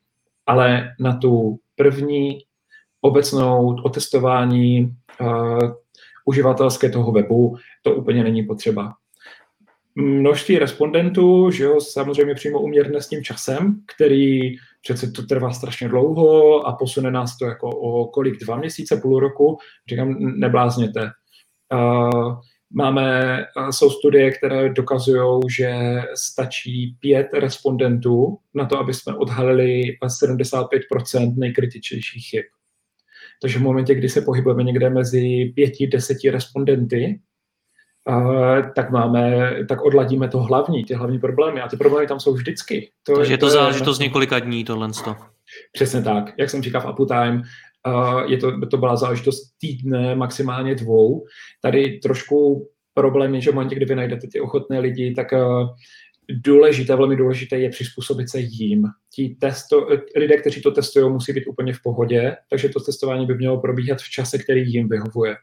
Ale 0.50 0.92
na 1.00 1.18
tu 1.18 1.60
první 1.76 2.40
obecnou 3.02 3.76
otestování 3.84 4.96
uh, 5.22 5.72
uživatelské 6.26 6.90
toho 6.90 7.12
webu 7.12 7.56
to 7.84 7.96
úplně 7.96 8.24
není 8.24 8.44
potřeba 8.44 8.94
množství 9.96 10.60
respondentů, 10.60 11.52
že 11.52 11.64
jo, 11.64 11.82
samozřejmě 11.82 12.36
přímo 12.36 12.62
uměrné 12.62 13.02
s 13.02 13.10
tím 13.10 13.24
časem, 13.24 13.82
který 13.96 14.40
přece 14.82 15.12
to 15.12 15.24
trvá 15.26 15.52
strašně 15.52 15.90
dlouho 15.90 16.60
a 16.68 16.76
posune 16.76 17.12
nás 17.12 17.38
to 17.38 17.46
jako 17.46 17.70
o 17.70 18.08
kolik, 18.08 18.40
dva 18.40 18.58
měsíce, 18.58 18.98
půl 19.02 19.20
roku, 19.20 19.58
říkám, 19.90 20.16
neblázněte. 20.20 21.10
Uh, 21.74 22.40
máme, 22.74 23.46
jsou 23.72 23.90
studie, 23.90 24.32
které 24.32 24.70
dokazují, 24.70 25.42
že 25.50 25.74
stačí 26.16 26.96
pět 27.00 27.28
respondentů 27.34 28.38
na 28.54 28.66
to, 28.66 28.80
aby 28.80 28.94
jsme 28.94 29.16
odhalili 29.16 29.84
75% 30.24 31.38
nejkritičtějších 31.38 32.26
chyb. 32.30 32.44
Takže 33.42 33.60
v 33.60 33.62
momentě, 33.62 33.96
kdy 33.96 34.10
se 34.10 34.22
pohybujeme 34.22 34.64
někde 34.64 34.90
mezi 34.90 35.52
pěti, 35.56 35.88
deseti 35.88 36.30
respondenty, 36.30 37.20
tak 38.76 38.92
máme, 38.92 39.52
tak 39.70 39.82
odladíme 39.82 40.28
to 40.28 40.40
hlavní, 40.40 40.86
ty 40.86 40.94
hlavní 40.94 41.20
problémy. 41.20 41.62
A 41.62 41.68
ty 41.68 41.78
problémy 41.78 42.08
tam 42.08 42.20
jsou 42.20 42.34
vždycky. 42.34 42.92
To 43.04 43.16
Takže 43.16 43.34
je 43.34 43.38
to, 43.38 43.46
to 43.46 43.50
záležitost 43.50 44.00
je, 44.00 44.08
několika 44.08 44.40
dní 44.40 44.64
tohle. 44.64 44.90
Přesně 45.72 46.02
tak. 46.02 46.34
Jak 46.38 46.50
jsem 46.50 46.64
říkal 46.64 46.82
v 46.82 47.00
Uptime, 47.00 47.42
je 48.26 48.38
to, 48.38 48.68
to 48.68 48.78
byla 48.78 48.96
záležitost 48.96 49.42
týdne, 49.62 50.16
maximálně 50.16 50.76
dvou. 50.76 51.26
Tady 51.62 52.00
trošku 52.04 52.70
problém 52.94 53.36
je, 53.36 53.42
že 53.42 53.52
v 53.52 53.54
momentě, 53.54 53.76
kdy 53.76 53.86
vy 53.86 53.96
najdete 53.96 54.28
ty 54.28 54.40
ochotné 54.40 54.80
lidi, 54.80 55.14
tak 55.14 55.28
důležité, 56.30 56.96
velmi 56.96 57.16
důležité 57.16 57.60
je 57.60 57.70
přizpůsobit 57.70 58.30
se 58.30 58.40
jim. 58.40 58.84
Ti 59.14 59.38
testo, 59.40 59.88
lidé, 60.16 60.38
kteří 60.38 60.62
to 60.62 60.72
testují, 60.72 61.12
musí 61.12 61.34
být 61.34 61.48
úplně 61.48 61.74
v 61.74 61.82
pohodě, 61.84 62.36
takže 62.50 62.70
to 62.70 62.80
testování 62.80 63.26
by 63.26 63.36
mělo 63.36 63.62
probíhat 63.62 63.98
v 63.98 64.10
čase, 64.10 64.38
který 64.38 64.74
jim 64.74 64.90
vyhovuje. 64.90 65.36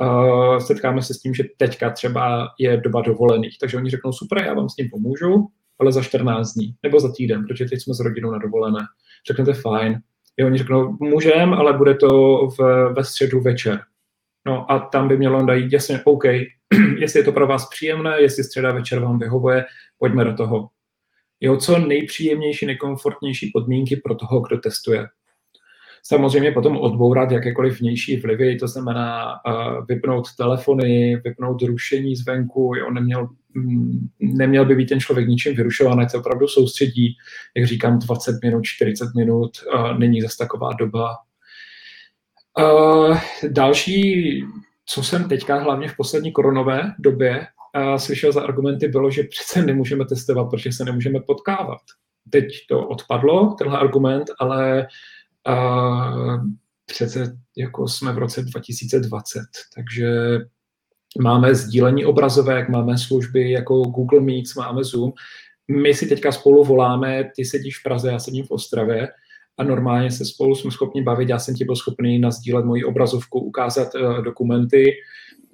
Uh, 0.00 0.58
setkáme 0.58 1.02
se 1.02 1.14
s 1.14 1.18
tím, 1.18 1.34
že 1.34 1.44
teďka 1.56 1.90
třeba 1.90 2.48
je 2.58 2.76
doba 2.76 3.00
dovolených, 3.00 3.56
takže 3.60 3.76
oni 3.76 3.90
řeknou, 3.90 4.12
super, 4.12 4.44
já 4.44 4.54
vám 4.54 4.68
s 4.68 4.74
tím 4.74 4.88
pomůžu, 4.90 5.48
ale 5.78 5.92
za 5.92 6.02
14 6.02 6.52
dní, 6.52 6.74
nebo 6.82 7.00
za 7.00 7.12
týden, 7.12 7.46
protože 7.46 7.64
teď 7.64 7.82
jsme 7.82 7.94
s 7.94 8.00
rodinou 8.00 8.30
na 8.30 8.38
dovolené. 8.38 8.80
Řeknete, 9.28 9.52
fajn. 9.54 10.00
Jo, 10.36 10.46
oni 10.46 10.58
řeknou, 10.58 10.96
můžem, 11.00 11.54
ale 11.54 11.72
bude 11.72 11.94
to 11.94 12.38
v, 12.58 12.88
ve 12.96 13.04
středu 13.04 13.40
večer. 13.40 13.80
No 14.46 14.72
a 14.72 14.78
tam 14.78 15.08
by 15.08 15.16
mělo 15.16 15.46
dát 15.46 15.54
jasně, 15.54 16.00
OK, 16.04 16.24
jestli 16.98 17.20
je 17.20 17.24
to 17.24 17.32
pro 17.32 17.46
vás 17.46 17.68
příjemné, 17.68 18.22
jestli 18.22 18.44
středa 18.44 18.72
večer 18.72 18.98
vám 18.98 19.18
vyhovuje, 19.18 19.64
pojďme 19.98 20.24
do 20.24 20.34
toho. 20.34 20.68
Jo, 21.40 21.56
co 21.56 21.78
nejpříjemnější, 21.78 22.66
nejkomfortnější 22.66 23.50
podmínky 23.54 23.96
pro 23.96 24.14
toho, 24.14 24.40
kdo 24.40 24.58
testuje. 24.58 25.06
Samozřejmě 26.04 26.52
potom 26.52 26.76
odbourat 26.76 27.30
jakékoliv 27.30 27.80
vnější 27.80 28.16
vlivy, 28.16 28.56
to 28.56 28.68
znamená 28.68 29.32
uh, 29.46 29.86
vypnout 29.86 30.36
telefony, 30.36 31.16
vypnout 31.24 31.62
rušení 31.62 32.16
zvenku, 32.16 32.74
jo, 32.76 32.90
neměl, 32.90 33.28
mm, 33.54 34.08
neměl 34.20 34.64
by 34.64 34.74
být 34.74 34.88
ten 34.88 35.00
člověk 35.00 35.28
ničím 35.28 35.54
vyrušován, 35.54 36.00
ať 36.00 36.10
se 36.10 36.18
opravdu 36.18 36.48
soustředí, 36.48 37.16
jak 37.56 37.66
říkám, 37.66 37.98
20 37.98 38.42
minut, 38.44 38.64
40 38.64 39.14
minut, 39.16 39.50
uh, 39.74 39.98
není 39.98 40.20
zase 40.20 40.38
taková 40.38 40.70
doba. 40.78 41.16
Uh, 42.58 43.18
další, 43.48 44.44
co 44.86 45.02
jsem 45.02 45.28
teďka 45.28 45.58
hlavně 45.58 45.88
v 45.88 45.96
poslední 45.96 46.32
koronové 46.32 46.92
době 46.98 47.46
slyšel 47.96 48.32
za 48.32 48.42
argumenty, 48.42 48.88
bylo, 48.88 49.10
že 49.10 49.22
přece 49.22 49.62
nemůžeme 49.62 50.04
testovat, 50.04 50.50
protože 50.50 50.72
se 50.72 50.84
nemůžeme 50.84 51.20
potkávat. 51.20 51.80
Teď 52.30 52.44
to 52.68 52.88
odpadlo, 52.88 53.54
tenhle 53.58 53.78
argument, 53.78 54.24
ale 54.38 54.86
a 55.46 56.14
přece 56.86 57.36
jako 57.56 57.88
jsme 57.88 58.12
v 58.12 58.18
roce 58.18 58.42
2020, 58.42 59.40
takže 59.74 60.38
máme 61.20 61.54
sdílení 61.54 62.04
obrazovek, 62.04 62.68
máme 62.68 62.98
služby 62.98 63.50
jako 63.50 63.82
Google 63.82 64.20
Meets, 64.20 64.54
máme 64.54 64.84
Zoom. 64.84 65.12
My 65.68 65.94
si 65.94 66.06
teďka 66.06 66.32
spolu 66.32 66.64
voláme, 66.64 67.30
ty 67.36 67.44
sedíš 67.44 67.78
v 67.78 67.82
Praze, 67.82 68.10
já 68.10 68.18
sedím 68.18 68.44
v 68.44 68.50
Ostravě 68.50 69.08
a 69.58 69.64
normálně 69.64 70.10
se 70.10 70.24
spolu 70.24 70.54
jsme 70.54 70.70
schopni 70.70 71.02
bavit, 71.02 71.28
já 71.28 71.38
jsem 71.38 71.54
ti 71.54 71.64
byl 71.64 71.76
schopný 71.76 72.18
nazdílet 72.18 72.64
moji 72.64 72.84
obrazovku, 72.84 73.40
ukázat 73.40 73.94
uh, 73.94 74.22
dokumenty 74.22 74.92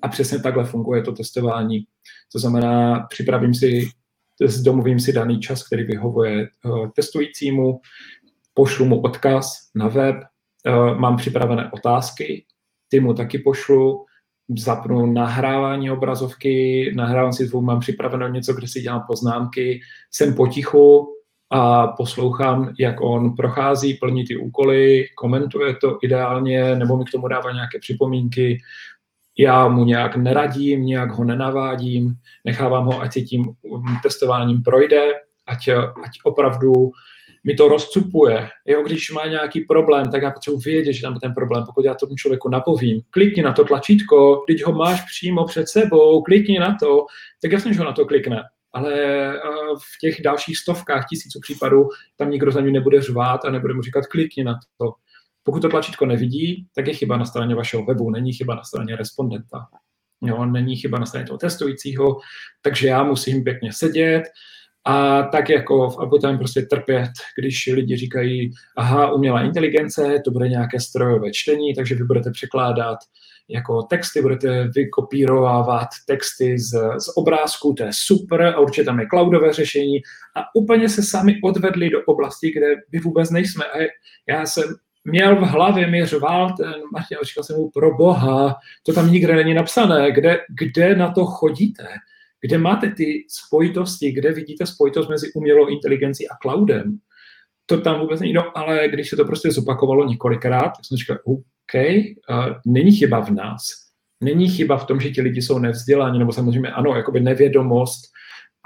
a 0.03 0.09
přesně 0.09 0.39
takhle 0.39 0.65
funguje 0.65 1.03
to 1.03 1.13
testování. 1.13 1.85
To 2.33 2.39
znamená, 2.39 3.01
připravím 3.01 3.55
si, 3.55 3.89
domluvím 4.63 5.01
si 5.01 5.13
daný 5.13 5.41
čas, 5.41 5.67
který 5.67 5.85
vyhovuje 5.85 6.49
uh, 6.65 6.89
testujícímu, 6.97 7.81
pošlu 8.59 8.91
mu 8.91 9.01
odkaz 9.01 9.71
na 9.75 9.89
web, 9.89 10.17
eh, 10.19 10.95
mám 10.99 11.17
připravené 11.17 11.71
otázky, 11.71 12.45
ty 12.89 13.01
mu 13.01 13.15
taky 13.15 13.39
pošlu, 13.39 14.05
zapnu 14.59 15.07
nahrávání 15.07 15.91
obrazovky, 15.91 16.91
nahrávám 16.97 17.33
si 17.33 17.47
zvuk, 17.47 17.65
mám 17.65 17.81
připraveno 17.81 18.29
něco, 18.29 18.55
kde 18.55 18.69
si 18.69 18.81
dělám 18.81 19.05
poznámky, 19.07 19.81
jsem 20.11 20.35
potichu 20.35 21.07
a 21.51 21.87
poslouchám, 21.87 22.75
jak 22.79 23.01
on 23.01 23.37
prochází, 23.37 23.95
plní 23.95 24.25
ty 24.25 24.37
úkoly, 24.37 25.07
komentuje 25.15 25.75
to 25.75 25.99
ideálně, 26.03 26.75
nebo 26.75 26.97
mi 26.97 27.05
k 27.05 27.11
tomu 27.11 27.29
dává 27.29 27.53
nějaké 27.53 27.79
připomínky, 27.79 28.59
já 29.39 29.69
mu 29.69 29.85
nějak 29.85 30.17
neradím, 30.17 30.83
nějak 30.83 31.11
ho 31.11 31.25
nenavádím, 31.25 32.15
nechávám 32.45 32.85
ho, 32.85 33.01
ať 33.01 33.13
si 33.13 33.23
tím 33.23 33.55
testováním 34.03 34.63
projde, 34.63 35.13
ať, 35.47 35.69
ať 36.05 36.13
opravdu 36.25 36.91
mi 37.45 37.55
to 37.55 37.69
rozcupuje. 37.69 38.49
Jo, 38.67 38.83
když 38.83 39.11
má 39.11 39.27
nějaký 39.27 39.61
problém, 39.61 40.11
tak 40.11 40.23
já 40.23 40.31
potřebuji 40.31 40.59
vědět, 40.59 40.93
že 40.93 41.03
tam 41.03 41.15
je 41.15 41.21
ten 41.21 41.35
problém. 41.35 41.65
Pokud 41.67 41.85
já 41.85 41.95
tomu 41.95 42.15
člověku 42.17 42.49
napovím, 42.49 43.01
klikni 43.11 43.43
na 43.43 43.53
to 43.53 43.65
tlačítko, 43.65 44.45
když 44.47 44.65
ho 44.65 44.73
máš 44.73 45.01
přímo 45.01 45.45
před 45.45 45.69
sebou, 45.69 46.23
klikni 46.23 46.59
na 46.59 46.77
to, 46.81 47.07
tak 47.43 47.53
jasně, 47.53 47.73
že 47.73 47.79
ho 47.79 47.85
na 47.85 47.93
to 47.93 48.07
klikne. 48.07 48.43
Ale 48.73 48.93
v 49.77 49.99
těch 50.01 50.23
dalších 50.23 50.59
stovkách, 50.59 51.07
tisíců 51.09 51.41
případů, 51.43 51.89
tam 52.17 52.31
nikdo 52.31 52.51
za 52.53 52.61
ní 52.61 52.73
nebude 52.73 53.03
řvát 53.03 53.45
a 53.45 53.51
nebude 53.51 53.75
mu 53.75 53.83
říkat 53.83 54.07
klikni 54.07 54.45
na 54.45 54.59
to. 54.79 54.93
Pokud 55.43 55.63
to 55.63 55.69
tlačítko 55.69 56.07
nevidí, 56.07 56.67
tak 56.75 56.87
je 56.87 56.95
chyba 56.95 57.17
na 57.17 57.25
straně 57.25 57.55
vašeho 57.55 57.85
webu, 57.85 58.11
není 58.11 58.33
chyba 58.33 58.55
na 58.55 58.65
straně 58.65 58.97
respondenta. 58.97 59.67
Jo, 60.23 60.45
není 60.45 60.77
chyba 60.77 60.99
na 60.99 61.07
straně 61.07 61.27
toho 61.27 61.39
testujícího, 61.39 62.17
takže 62.63 62.89
já 62.89 63.03
musím 63.03 63.45
pěkně 63.45 63.73
sedět, 63.73 64.23
a 64.85 65.23
tak 65.23 65.51
jako 65.51 65.91
v 65.91 65.99
Uptime 65.99 66.39
prostě 66.39 66.63
trpět, 66.63 67.11
když 67.39 67.67
lidi 67.67 67.97
říkají, 67.97 68.53
aha, 68.77 69.13
umělá 69.13 69.43
inteligence, 69.43 70.23
to 70.25 70.31
bude 70.31 70.49
nějaké 70.49 70.81
strojové 70.81 71.31
čtení, 71.33 71.75
takže 71.75 71.95
vy 71.95 72.05
budete 72.05 72.31
překládat 72.31 72.99
jako 73.49 73.83
texty, 73.83 74.23
budete 74.23 74.69
vykopírovávat 74.75 75.89
texty 76.07 76.59
z, 76.59 76.71
z 76.99 77.17
obrázku, 77.17 77.75
to 77.75 77.83
je 77.83 77.91
super 77.93 78.43
a 78.43 78.59
určitě 78.59 78.85
tam 78.85 79.01
je 79.01 79.07
cloudové 79.11 79.53
řešení 79.53 79.97
a 80.37 80.41
úplně 80.55 80.89
se 80.89 81.03
sami 81.03 81.41
odvedli 81.45 81.91
do 81.91 82.05
oblasti, 82.07 82.53
kde 82.53 82.67
vy 82.93 82.99
vůbec 82.99 83.31
nejsme. 83.31 83.65
A 83.65 83.79
já 84.29 84.47
jsem 84.47 84.65
měl 85.05 85.37
v 85.37 85.43
hlavě, 85.43 85.87
mi 85.87 86.07
řval 86.07 86.55
ten 86.57 86.75
Martin, 86.93 87.19
říkal 87.23 87.45
jsem 87.45 87.57
mu, 87.57 87.71
pro 87.71 87.97
boha, 87.97 88.57
to 88.83 88.93
tam 88.93 89.13
nikde 89.13 89.37
není 89.37 89.55
napsané, 89.55 90.13
kde, 90.13 90.41
kde 90.59 90.97
na 90.97 91.13
to 91.13 91.27
chodíte? 91.27 91.87
Kde 92.41 92.59
máte 92.59 92.91
ty 92.91 93.27
spojitosti, 93.29 94.13
kde 94.13 94.33
vidíte 94.33 94.67
spojitost 94.67 95.11
mezi 95.11 95.33
umělou 95.33 95.67
inteligencí 95.67 96.29
a 96.29 96.37
cloudem. 96.43 96.99
To 97.67 97.81
tam 97.81 98.01
vůbec 98.01 98.21
není, 98.21 98.33
no, 98.33 98.59
ale 98.59 98.89
když 98.89 99.11
se 99.11 99.17
to 99.17 99.25
prostě 99.25 99.51
zopakovalo 99.51 100.09
několikrát, 100.09 100.69
tak 100.69 100.85
jsem 100.85 100.97
říkal, 100.97 101.19
OK, 101.25 101.75
uh, 101.75 102.47
není 102.67 102.93
chyba 102.93 103.21
v 103.21 103.31
nás. 103.31 103.63
Není 104.21 104.49
chyba 104.49 104.77
v 104.77 104.87
tom, 104.87 105.01
že 105.01 105.11
ti 105.11 105.23
lidi 105.23 105.43
jsou 105.43 105.59
nevzděláni, 105.59 106.19
nebo 106.19 106.33
samozřejmě 106.33 106.71
ano, 106.71 106.97
jakoby 106.97 107.21
nevědomost, 107.21 108.01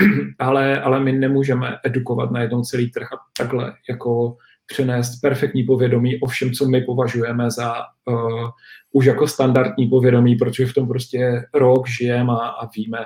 ale, 0.39 0.81
ale 0.81 1.01
my 1.01 1.13
nemůžeme 1.13 1.79
edukovat 1.85 2.31
na 2.31 2.41
jednou 2.41 2.63
celý 2.63 2.91
trh 2.91 3.13
a 3.13 3.17
takhle 3.39 3.75
jako 3.89 4.37
přenést 4.67 5.21
perfektní 5.21 5.65
povědomí 5.65 6.21
o 6.21 6.27
všem, 6.27 6.53
co 6.53 6.69
my 6.69 6.81
považujeme 6.81 7.51
za 7.51 7.75
uh, 8.07 8.49
už 8.93 9.05
jako 9.05 9.27
standardní 9.27 9.87
povědomí, 9.87 10.37
protože 10.37 10.67
v 10.67 10.75
tom 10.75 10.89
prostě 10.89 11.45
rok 11.55 11.89
žijeme 11.89 12.33
a, 12.33 12.47
a 12.49 12.69
víme, 12.77 12.99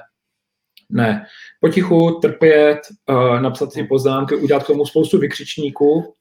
ne. 0.90 1.26
Potichu 1.60 2.10
trpět, 2.10 2.78
uh, 3.10 3.40
napsat 3.40 3.72
si 3.72 3.84
poznámky, 3.84 4.36
udělat 4.36 4.64
k 4.64 4.66
tomu 4.66 4.86
spoustu 4.86 5.18
vykřičníků 5.18 6.14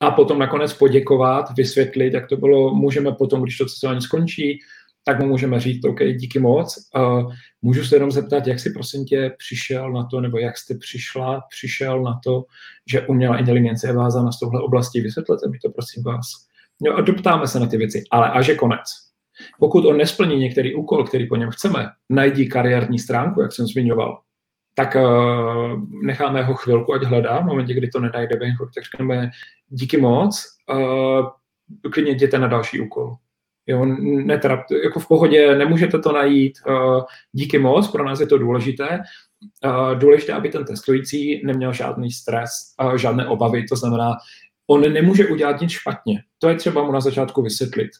a 0.00 0.10
potom 0.10 0.38
nakonec 0.38 0.72
poděkovat, 0.72 1.46
vysvětlit, 1.56 2.14
jak 2.14 2.28
to 2.28 2.36
bylo, 2.36 2.74
můžeme 2.74 3.12
potom, 3.12 3.42
když 3.42 3.58
to 3.58 3.64
testování 3.64 4.02
skončí, 4.02 4.58
tak 5.04 5.20
mu 5.20 5.26
můžeme 5.26 5.60
říct, 5.60 5.84
OK, 5.84 5.98
díky 6.16 6.38
moc. 6.38 6.76
Uh, 6.96 7.32
můžu 7.62 7.84
se 7.84 7.96
jenom 7.96 8.10
zeptat, 8.10 8.46
jak 8.46 8.60
jsi 8.60 8.70
prosím 8.70 9.04
tě 9.04 9.34
přišel 9.38 9.92
na 9.92 10.04
to, 10.04 10.20
nebo 10.20 10.38
jak 10.38 10.58
jste 10.58 10.74
přišla, 10.74 11.42
přišel 11.50 12.02
na 12.02 12.20
to, 12.24 12.44
že 12.90 13.06
umělá 13.06 13.38
inteligence 13.38 13.86
je 13.86 13.92
vázána 13.92 14.32
z 14.32 14.38
tohle 14.38 14.60
oblasti, 14.60 15.00
vysvětlete 15.00 15.48
mi 15.48 15.58
to, 15.58 15.70
prosím 15.70 16.02
vás. 16.02 16.26
Jo, 16.82 16.94
a 16.94 17.00
doptáme 17.00 17.46
se 17.46 17.60
na 17.60 17.66
ty 17.66 17.76
věci, 17.76 18.04
ale 18.10 18.30
až 18.30 18.46
je 18.46 18.54
konec. 18.54 19.06
Pokud 19.58 19.84
on 19.84 19.96
nesplní 19.96 20.36
některý 20.36 20.74
úkol, 20.74 21.04
který 21.04 21.26
po 21.26 21.36
něm 21.36 21.50
chceme, 21.50 21.86
najdi 22.10 22.46
kariérní 22.46 22.98
stránku, 22.98 23.40
jak 23.42 23.52
jsem 23.52 23.66
zmiňoval, 23.66 24.20
tak 24.74 24.96
uh, 24.96 25.80
necháme 26.02 26.42
ho 26.42 26.54
chvilku, 26.54 26.94
ať 26.94 27.02
hledá. 27.02 27.40
V 27.40 27.46
momentě, 27.46 27.74
kdy 27.74 27.88
to 27.88 28.00
nenajdeme, 28.00 28.46
tak 28.74 28.84
řekneme 28.84 29.30
díky 29.68 29.96
moc, 29.96 30.46
uh, 30.72 31.26
klidně 31.92 32.12
jděte 32.12 32.38
na 32.38 32.46
další 32.46 32.80
úkol. 32.80 33.16
Jo, 33.66 33.84
netrap, 34.00 34.60
jako 34.84 35.00
v 35.00 35.08
pohodě, 35.08 35.54
nemůžete 35.54 35.98
to 35.98 36.12
najít, 36.12 36.58
uh, 36.68 37.02
díky 37.32 37.58
moc, 37.58 37.90
pro 37.90 38.04
nás 38.04 38.20
je 38.20 38.26
to 38.26 38.38
důležité. 38.38 39.00
Uh, 39.64 39.98
důležité, 39.98 40.32
aby 40.32 40.48
ten 40.48 40.64
testující 40.64 41.46
neměl 41.46 41.72
žádný 41.72 42.10
stres, 42.10 42.50
uh, 42.82 42.96
žádné 42.96 43.26
obavy, 43.26 43.64
to 43.64 43.76
znamená, 43.76 44.12
on 44.66 44.92
nemůže 44.92 45.26
udělat 45.26 45.60
nic 45.60 45.70
špatně. 45.70 46.22
To 46.38 46.48
je 46.48 46.54
třeba 46.54 46.84
mu 46.84 46.92
na 46.92 47.00
začátku 47.00 47.42
vysvětlit. 47.42 47.90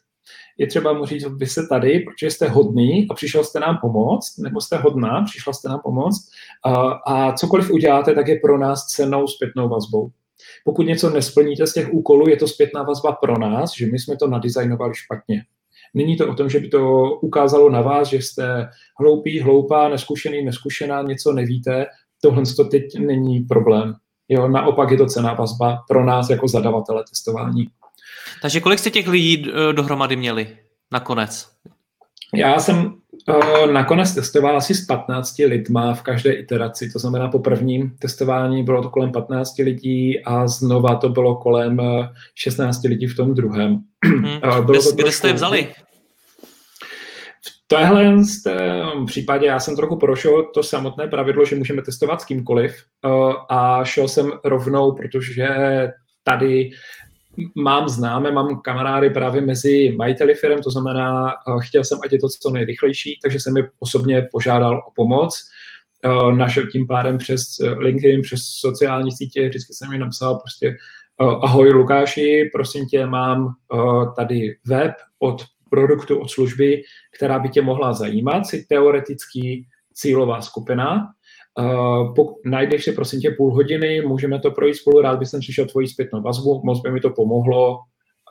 Je 0.59 0.67
třeba 0.67 0.93
mu 0.93 1.07
říct, 1.07 1.25
vy 1.25 1.47
jste 1.47 1.67
tady, 1.67 2.01
protože 2.01 2.31
jste 2.31 2.49
hodný 2.49 3.07
a 3.11 3.15
přišel 3.15 3.45
jste 3.45 3.61
nám 3.61 3.79
pomoct, 3.81 4.39
nebo 4.39 4.61
jste 4.61 4.77
hodná, 4.77 5.23
přišla 5.23 5.53
jste 5.53 5.69
nám 5.69 5.81
pomoct 5.85 6.29
uh, 6.67 6.93
a 7.07 7.33
cokoliv 7.33 7.71
uděláte, 7.71 8.15
tak 8.15 8.29
je 8.29 8.41
pro 8.43 8.59
nás 8.59 8.87
cenou 8.87 9.27
zpětnou 9.27 9.69
vazbou. 9.69 10.11
Pokud 10.65 10.83
něco 10.83 11.11
nesplníte 11.11 11.67
z 11.67 11.73
těch 11.73 11.93
úkolů, 11.93 12.29
je 12.29 12.37
to 12.37 12.49
zpětná 12.49 12.83
vazba 12.83 13.13
pro 13.13 13.39
nás, 13.39 13.73
že 13.77 13.87
my 13.87 13.99
jsme 13.99 14.17
to 14.17 14.27
nadizajnovali 14.27 14.95
špatně. 14.95 15.43
Není 15.95 16.17
to 16.17 16.29
o 16.29 16.35
tom, 16.35 16.49
že 16.49 16.61
by 16.61 16.69
to 16.69 17.11
ukázalo 17.23 17.71
na 17.71 17.81
vás, 17.81 18.09
že 18.09 18.17
jste 18.17 18.69
hloupý, 19.01 19.41
hloupá, 19.41 19.89
neskušený, 19.89 20.45
neskušená, 20.45 21.03
něco 21.03 21.33
nevíte. 21.33 21.87
Tohle 22.23 22.43
to 22.57 22.65
teď 22.65 22.99
není 22.99 23.41
problém. 23.41 23.95
Jo, 24.29 24.49
naopak 24.49 24.91
je 24.91 24.97
to 24.97 25.07
cená 25.07 25.35
vazba 25.35 25.79
pro 25.89 26.05
nás 26.05 26.31
jako 26.31 26.49
zadavatele 26.49 27.05
testování. 27.11 27.67
Takže 28.43 28.61
kolik 28.61 28.79
jste 28.79 28.91
těch 28.91 29.09
lidí 29.09 29.47
eh, 29.49 29.73
dohromady 29.73 30.17
měli 30.17 30.57
nakonec? 30.93 31.49
Já 32.35 32.59
jsem 32.59 32.95
uh, 33.29 33.73
nakonec 33.73 34.15
testoval 34.15 34.57
asi 34.57 34.75
s 34.75 34.87
15 34.87 35.39
lidma 35.39 35.95
v 35.95 36.03
každé 36.03 36.33
iteraci, 36.33 36.91
to 36.91 36.99
znamená 36.99 37.29
po 37.29 37.39
prvním 37.39 37.97
testování 37.99 38.63
bylo 38.63 38.83
to 38.83 38.91
kolem 38.91 39.13
15 39.13 39.59
lidí 39.59 40.25
a 40.25 40.49
znova 40.49 40.97
to 40.97 41.09
bylo 41.09 41.37
kolem 41.37 41.79
16 42.35 42.85
eh, 42.85 42.89
lidí 42.89 43.07
v 43.07 43.17
tom 43.17 43.35
druhém. 43.35 43.79
Hmm. 44.05 44.25
Uh, 44.25 44.41
bylo 44.41 44.65
kde, 44.65 44.79
to 44.79 44.93
kde 44.93 45.13
jste 45.13 45.29
je 45.29 45.35
vzali? 45.35 45.69
V 47.47 47.69
téhle 47.69 48.17
případě 49.07 49.47
já 49.47 49.61
jsem 49.61 49.77
trochu 49.77 49.97
prošel 49.97 50.45
to 50.55 50.63
samotné 50.63 51.09
pravidlo, 51.09 51.45
že 51.45 51.57
můžeme 51.57 51.83
testovat 51.83 52.21
s 52.21 52.25
kýmkoliv 52.25 52.77
uh, 53.05 53.35
a 53.49 53.85
šel 53.85 54.09
jsem 54.09 54.33
rovnou, 54.45 54.93
protože 54.93 55.49
tady 56.25 56.71
mám 57.55 57.89
známe, 57.89 58.33
mám 58.33 58.61
kamarády 58.61 59.11
právě 59.11 59.41
mezi 59.41 59.95
majiteli 59.99 60.35
firm, 60.35 60.63
to 60.63 60.71
znamená, 60.71 61.31
eh, 61.31 61.53
chtěl 61.61 61.85
jsem, 61.85 61.99
ať 62.05 62.13
je 62.13 62.19
to 62.19 62.29
co 62.29 62.51
nejrychlejší, 62.51 63.19
takže 63.23 63.41
jsem 63.41 63.57
je 63.57 63.71
osobně 63.79 64.29
požádal 64.33 64.79
o 64.89 64.91
pomoc. 64.95 65.39
Eh, 66.05 66.33
našel 66.37 66.67
tím 66.67 66.87
pádem 66.87 67.19
přes 67.19 67.61
eh, 67.61 67.69
LinkedIn, 67.69 68.23
přes 68.23 68.41
sociální 68.43 69.13
sítě, 69.13 69.49
vždycky 69.49 69.75
jsem 69.75 69.91
mi 69.91 69.99
napsal 69.99 70.39
prostě 70.39 70.77
ahoj 71.19 71.69
Lukáši, 71.69 72.51
prosím 72.53 72.87
tě, 72.87 73.07
mám 73.07 73.55
tady 74.17 74.57
web 74.67 74.93
od 75.19 75.45
produktu, 75.71 76.19
od 76.19 76.31
služby, 76.31 76.83
která 77.17 77.39
by 77.39 77.49
tě 77.49 77.63
mohla 77.63 77.93
zajímat, 77.93 78.47
si 78.47 78.67
teoretický 78.69 79.67
cílová 79.95 80.41
skupina, 80.41 81.13
Uh, 81.59 82.15
pok- 82.15 82.35
najdeš 82.45 82.85
si 82.85 82.93
prosím 82.93 83.21
tě 83.21 83.31
půl 83.31 83.55
hodiny, 83.55 84.03
můžeme 84.03 84.39
to 84.39 84.51
projít 84.51 84.75
spolu, 84.75 85.01
rád 85.01 85.19
bych 85.19 85.29
přišel 85.41 85.67
tvoji 85.67 85.89
zpětnou 85.89 86.23
vazbu, 86.23 86.63
moc 86.65 86.83
by 86.83 86.91
mi 86.91 87.01
to 87.01 87.11
pomohlo. 87.11 87.79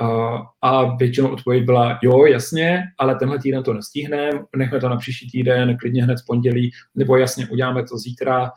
Uh, 0.01 0.39
a 0.61 0.95
většinou 0.95 1.30
odpověď 1.30 1.63
byla, 1.63 1.99
jo, 2.03 2.26
jasně, 2.26 2.84
ale 2.99 3.15
tenhle 3.15 3.39
týden 3.39 3.63
to 3.63 3.73
nestihneme, 3.73 4.39
nechme 4.55 4.80
to 4.80 4.89
na 4.89 4.97
příští 4.97 5.32
týden, 5.32 5.78
klidně 5.78 6.03
hned 6.03 6.17
z 6.17 6.26
pondělí, 6.26 6.71
nebo 6.95 7.17
jasně, 7.17 7.47
uděláme 7.51 7.84
to 7.84 7.97
zítra, 7.97 8.51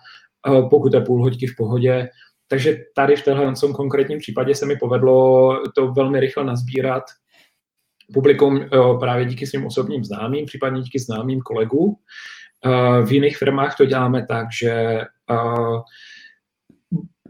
uh, 0.48 0.68
pokud 0.68 0.94
je 0.94 1.00
půl 1.00 1.22
hodinky 1.22 1.46
v 1.46 1.56
pohodě. 1.56 2.08
Takže 2.48 2.76
tady 2.94 3.16
v 3.16 3.24
téhle 3.24 3.52
konkrétním 3.76 4.18
případě 4.18 4.54
se 4.54 4.66
mi 4.66 4.76
povedlo 4.76 5.62
to 5.74 5.92
velmi 5.92 6.20
rychle 6.20 6.44
nazbírat 6.44 7.04
publikum 8.14 8.60
právě 9.00 9.24
díky 9.24 9.46
svým 9.46 9.66
osobním 9.66 10.04
známým, 10.04 10.46
případně 10.46 10.82
díky 10.82 10.98
známým 10.98 11.40
kolegů. 11.40 11.96
V 13.04 13.12
jiných 13.12 13.36
firmách 13.36 13.76
to 13.76 13.86
děláme 13.86 14.26
tak, 14.26 14.46
že 14.60 15.00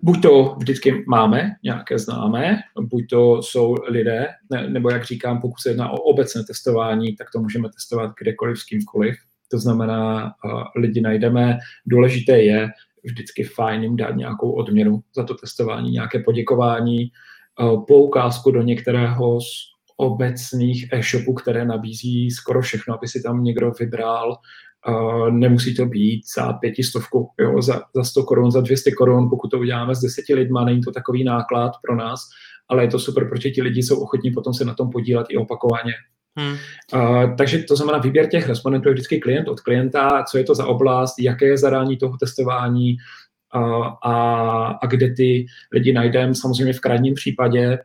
buď 0.03 0.23
to 0.23 0.57
vždycky 0.59 1.05
máme 1.09 1.51
nějaké 1.63 1.99
známé, 1.99 2.59
buď 2.81 3.05
to 3.11 3.43
jsou 3.43 3.75
lidé, 3.89 4.29
ne, 4.51 4.69
nebo 4.69 4.91
jak 4.91 5.05
říkám, 5.05 5.41
pokud 5.41 5.61
se 5.61 5.71
jedná 5.71 5.91
o 5.91 5.97
obecné 5.97 6.45
testování, 6.45 7.17
tak 7.17 7.31
to 7.33 7.41
můžeme 7.41 7.69
testovat 7.69 8.13
kdekoliv 8.21 8.59
s 8.59 8.65
kýmkoliv. 8.65 9.17
To 9.51 9.59
znamená, 9.59 10.33
lidi 10.77 11.01
najdeme. 11.01 11.59
Důležité 11.87 12.43
je 12.43 12.69
vždycky 13.05 13.45
fajn 13.45 13.83
jim 13.83 13.97
dát 13.97 14.17
nějakou 14.17 14.53
odměnu 14.53 15.01
za 15.17 15.25
to 15.25 15.35
testování, 15.35 15.91
nějaké 15.91 16.19
poděkování, 16.19 17.11
poukázku 17.87 18.51
do 18.51 18.63
některého 18.63 19.41
z 19.41 19.45
obecných 19.97 20.93
e-shopů, 20.93 21.35
které 21.35 21.65
nabízí 21.65 22.31
skoro 22.31 22.63
všechno, 22.63 22.95
aby 22.95 23.09
si 23.09 23.23
tam 23.23 23.45
někdo 23.45 23.73
vybral 23.81 24.37
Uh, 24.89 25.31
nemusí 25.31 25.75
to 25.75 25.87
být 25.87 26.23
za 26.37 26.53
pětistovku, 26.53 27.31
jo, 27.41 27.63
za, 27.63 27.83
za 27.97 28.05
100 28.05 28.23
korun, 28.23 28.51
za 28.51 28.61
200 28.61 28.91
korun, 28.93 29.31
pokud 29.31 29.49
to 29.49 29.59
uděláme 29.59 29.95
s 29.95 30.01
deseti 30.01 30.35
lidma, 30.35 30.65
není 30.65 30.81
to 30.81 30.93
takový 30.93 31.25
náklad 31.25 31.73
pro 31.87 31.97
nás, 31.97 32.21
ale 32.69 32.85
je 32.85 32.89
to 32.89 32.99
super, 32.99 33.29
protože 33.29 33.51
ti 33.51 33.63
lidi 33.63 33.83
jsou 33.83 34.01
ochotní 34.01 34.31
potom 34.31 34.55
se 34.55 34.65
na 34.65 34.75
tom 34.75 34.91
podílet 34.91 35.27
i 35.31 35.37
opakovaně. 35.37 35.93
Hmm. 36.39 36.57
Uh, 36.95 37.37
takže 37.37 37.59
to 37.59 37.77
znamená, 37.77 37.99
výběr 37.99 38.27
těch 38.27 38.49
respondentů 38.49 38.89
je 38.89 38.93
vždycky 38.93 39.21
klient 39.21 39.49
od 39.49 39.61
klienta, 39.61 40.25
co 40.31 40.39
je 40.39 40.45
to 40.45 40.55
za 40.55 40.67
oblast, 40.67 41.15
jaké 41.19 41.47
je 41.47 41.59
zadání 41.59 41.97
toho 41.97 42.17
testování 42.17 42.97
uh, 43.55 43.87
a, 43.87 44.15
a 44.83 44.87
kde 44.87 45.15
ty 45.15 45.47
lidi 45.73 45.93
najdeme. 45.93 46.35
Samozřejmě 46.35 46.73
v 46.73 46.81
krajním 46.81 47.15
případě 47.15 47.79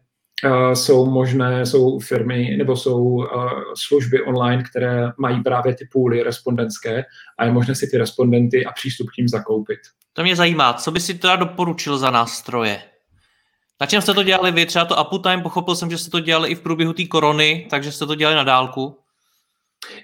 jsou 0.74 1.06
možné, 1.06 1.66
jsou 1.66 2.00
firmy 2.00 2.56
nebo 2.58 2.78
jsou 2.78 3.28
služby 3.76 4.22
online, 4.22 4.64
které 4.64 5.12
mají 5.18 5.44
právě 5.44 5.76
ty 5.76 5.88
půly 5.92 6.24
respondentské 6.24 7.04
a 7.38 7.46
je 7.46 7.52
možné 7.52 7.76
si 7.76 7.88
ty 7.88 7.98
respondenty 7.98 8.66
a 8.66 8.72
přístup 8.72 9.08
k 9.10 9.18
ním 9.18 9.28
zakoupit. 9.28 9.80
To 10.14 10.24
mě 10.24 10.36
zajímá, 10.36 10.74
co 10.74 10.92
by 10.92 11.00
si 11.00 11.14
teda 11.14 11.36
doporučil 11.36 11.98
za 11.98 12.12
nástroje? 12.12 12.82
Na 13.82 13.88
čem 13.88 14.02
jste 14.02 14.14
to 14.14 14.24
dělali 14.24 14.52
vy? 14.52 14.66
Třeba 14.66 14.86
to 14.86 15.04
Uptime, 15.04 15.44
pochopil 15.44 15.76
jsem, 15.76 15.90
že 15.90 15.98
jste 15.98 16.12
to 16.12 16.20
dělali 16.20 16.50
i 16.50 16.56
v 16.56 16.62
průběhu 16.62 16.94
té 16.94 17.06
korony, 17.06 17.68
takže 17.70 17.92
jste 17.92 18.06
to 18.06 18.16
dělali 18.16 18.36
na 18.36 18.44
dálku. 18.44 18.98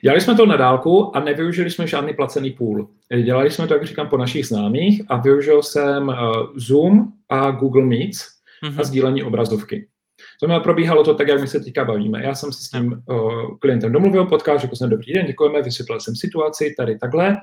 Dělali 0.04 0.22
jsme 0.22 0.36
to 0.36 0.46
na 0.46 0.58
dálku 0.58 1.18
a 1.18 1.20
nevyužili 1.20 1.72
jsme 1.72 1.88
žádný 1.88 2.14
placený 2.14 2.52
půl. 2.52 2.90
Dělali 3.24 3.52
jsme 3.52 3.68
to, 3.68 3.74
jak 3.74 3.86
říkám, 3.86 4.08
po 4.08 4.18
našich 4.18 4.48
známých 4.48 5.02
a 5.08 5.18
využil 5.18 5.64
jsem 5.64 6.16
Zoom 6.56 7.08
a 7.30 7.52
Google 7.52 7.86
Meets 7.86 8.28
mm-hmm. 8.64 8.80
a 8.80 8.84
sdílení 8.84 9.24
obrazovky. 9.24 9.88
To 10.40 10.46
znamená, 10.46 10.64
probíhalo 10.64 11.04
to 11.04 11.14
tak, 11.14 11.28
jak 11.28 11.42
my 11.42 11.48
se 11.48 11.60
teďka 11.60 11.86
bavíme. 11.86 12.24
Já 12.24 12.36
jsem 12.36 12.52
se 12.54 12.64
s 12.64 12.70
tím 12.70 13.04
uh, 13.06 13.58
klientem 13.60 13.92
domluvil, 13.92 14.26
potkal, 14.26 14.60
řekl 14.60 14.76
jsem 14.76 14.90
dobrý 14.90 15.14
den, 15.14 15.26
děkujeme, 15.26 15.62
vysvětlil 15.62 16.00
jsem 16.00 16.16
situaci 16.16 16.74
tady 16.78 16.98
takhle. 16.98 17.38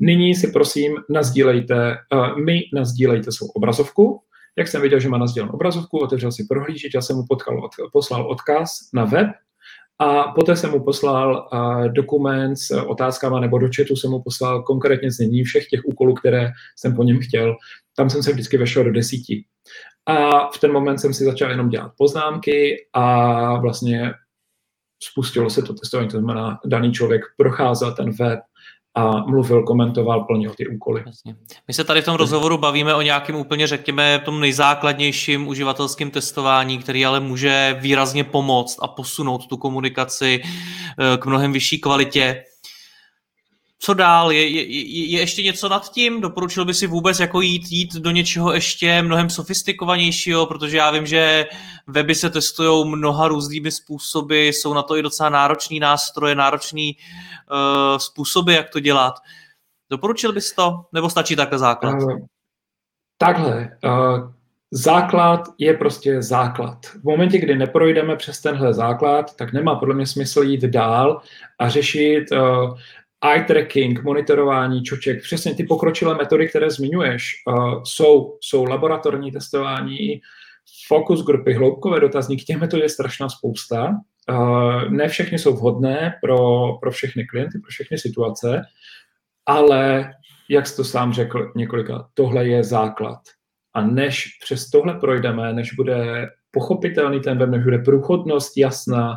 Nyní 0.00 0.34
si 0.34 0.52
prosím 0.52 0.96
nazdílejte, 1.10 1.96
uh, 2.12 2.38
mi 2.38 2.60
nazdílejte 2.74 3.32
svou 3.32 3.46
obrazovku. 3.46 4.20
Jak 4.58 4.68
jsem 4.68 4.82
viděl, 4.82 5.00
že 5.00 5.08
má 5.08 5.18
nazdílenou 5.18 5.52
obrazovku, 5.52 5.98
otevřel 5.98 6.32
si 6.32 6.44
prohlížeč, 6.48 6.94
já 6.94 7.00
jsem 7.00 7.16
mu 7.16 7.24
potkal, 7.28 7.64
od, 7.64 7.70
poslal 7.92 8.30
odkaz 8.30 8.70
na 8.94 9.04
web 9.04 9.28
a 9.98 10.22
poté 10.22 10.56
jsem 10.56 10.70
mu 10.70 10.84
poslal 10.84 11.48
uh, 11.52 11.88
dokument 11.88 12.56
s 12.56 12.70
otázkama 12.70 13.40
nebo 13.40 13.58
do 13.58 13.68
chatu 13.76 13.96
jsem 13.96 14.10
mu 14.10 14.22
poslal 14.22 14.62
konkrétně 14.62 15.10
znění 15.10 15.44
všech 15.44 15.66
těch 15.66 15.80
úkolů, 15.84 16.14
které 16.14 16.52
jsem 16.76 16.96
po 16.96 17.02
něm 17.02 17.20
chtěl. 17.20 17.56
Tam 17.96 18.10
jsem 18.10 18.22
se 18.22 18.32
vždycky 18.32 18.56
vešel 18.56 18.84
do 18.84 18.92
desíti. 18.92 19.44
A 20.06 20.48
v 20.48 20.58
ten 20.58 20.72
moment 20.72 20.98
jsem 20.98 21.14
si 21.14 21.24
začal 21.24 21.50
jenom 21.50 21.68
dělat 21.68 21.92
poznámky 21.98 22.86
a 22.92 23.60
vlastně 23.60 24.12
spustilo 25.02 25.50
se 25.50 25.62
to 25.62 25.74
testování, 25.74 26.08
to 26.08 26.18
znamená, 26.18 26.58
daný 26.66 26.92
člověk 26.92 27.22
procházel 27.36 27.94
ten 27.94 28.10
web 28.10 28.40
a 28.96 29.26
mluvil, 29.26 29.62
komentoval, 29.62 30.24
plnil 30.24 30.54
ty 30.56 30.68
úkoly. 30.68 31.02
Jasně. 31.06 31.36
My 31.68 31.74
se 31.74 31.84
tady 31.84 32.02
v 32.02 32.04
tom 32.04 32.14
rozhovoru 32.14 32.58
bavíme 32.58 32.94
o 32.94 33.02
nějakém 33.02 33.36
úplně, 33.36 33.66
řekněme, 33.66 34.18
tom 34.18 34.40
nejzákladnějším 34.40 35.48
uživatelském 35.48 36.10
testování, 36.10 36.78
který 36.78 37.06
ale 37.06 37.20
může 37.20 37.76
výrazně 37.80 38.24
pomoct 38.24 38.78
a 38.82 38.88
posunout 38.88 39.46
tu 39.46 39.56
komunikaci 39.56 40.42
eh, 40.42 41.16
k 41.16 41.26
mnohem 41.26 41.52
vyšší 41.52 41.80
kvalitě 41.80 42.44
co 43.84 43.94
dál? 43.94 44.32
Je, 44.32 44.48
je, 44.48 45.10
je 45.10 45.20
ještě 45.20 45.42
něco 45.42 45.68
nad 45.68 45.92
tím? 45.92 46.20
Doporučil 46.20 46.64
by 46.64 46.74
si 46.74 46.86
vůbec 46.86 47.20
jako 47.20 47.40
jít, 47.40 47.62
jít 47.70 47.94
do 47.94 48.10
něčeho 48.10 48.52
ještě 48.52 49.02
mnohem 49.02 49.30
sofistikovanějšího, 49.30 50.46
protože 50.46 50.76
já 50.76 50.90
vím, 50.90 51.06
že 51.06 51.46
weby 51.86 52.14
se 52.14 52.30
testují 52.30 52.88
mnoha 52.88 53.28
různými 53.28 53.70
způsoby, 53.70 54.48
jsou 54.48 54.74
na 54.74 54.82
to 54.82 54.96
i 54.96 55.02
docela 55.02 55.28
náročný 55.28 55.80
nástroje, 55.80 56.34
náročný 56.34 56.96
uh, 56.96 57.98
způsoby, 57.98 58.54
jak 58.54 58.70
to 58.70 58.80
dělat. 58.80 59.14
Doporučil 59.90 60.32
bys 60.32 60.52
to? 60.52 60.80
Nebo 60.92 61.10
stačí 61.10 61.36
takhle 61.36 61.58
základ? 61.58 62.02
Uh, 62.02 62.18
takhle. 63.18 63.78
Uh, 63.84 64.32
základ 64.70 65.40
je 65.58 65.74
prostě 65.74 66.22
základ. 66.22 66.86
V 66.86 67.04
momentě, 67.04 67.38
kdy 67.38 67.56
neprojdeme 67.56 68.16
přes 68.16 68.40
tenhle 68.40 68.74
základ, 68.74 69.36
tak 69.36 69.52
nemá 69.52 69.74
podle 69.74 69.94
mě 69.94 70.06
smysl 70.06 70.42
jít 70.42 70.60
dál 70.60 71.20
a 71.58 71.68
řešit 71.68 72.24
uh, 72.32 72.78
eye 73.24 73.44
tracking, 73.44 74.02
monitorování 74.02 74.82
čoček, 74.82 75.22
přesně 75.22 75.54
ty 75.54 75.64
pokročilé 75.64 76.14
metody, 76.14 76.48
které 76.48 76.70
zmiňuješ, 76.70 77.42
uh, 77.46 77.82
jsou, 77.82 78.38
jsou 78.40 78.64
laboratorní 78.64 79.32
testování, 79.32 80.20
fokus 80.88 81.24
grupy, 81.24 81.52
hloubkové 81.52 82.00
dotazníky, 82.00 82.44
těch 82.44 82.60
metod 82.60 82.80
je 82.80 82.88
strašná 82.88 83.28
spousta. 83.28 83.94
Uh, 84.30 84.90
ne 84.90 85.08
všechny 85.08 85.38
jsou 85.38 85.56
vhodné 85.56 86.14
pro, 86.22 86.72
pro 86.80 86.90
všechny 86.90 87.24
klienty, 87.26 87.58
pro 87.58 87.70
všechny 87.70 87.98
situace, 87.98 88.62
ale 89.46 90.12
jak 90.48 90.66
jsi 90.66 90.76
to 90.76 90.84
sám 90.84 91.12
řekl 91.12 91.52
několika, 91.56 92.08
tohle 92.14 92.48
je 92.48 92.64
základ. 92.64 93.20
A 93.74 93.86
než 93.86 94.28
přes 94.42 94.70
tohle 94.70 94.94
projdeme, 94.94 95.52
než 95.52 95.74
bude 95.74 96.28
pochopitelný 96.50 97.20
ten 97.20 97.38
web, 97.38 97.50
než 97.50 97.64
bude 97.64 97.78
průchodnost 97.78 98.56
jasná, 98.56 99.16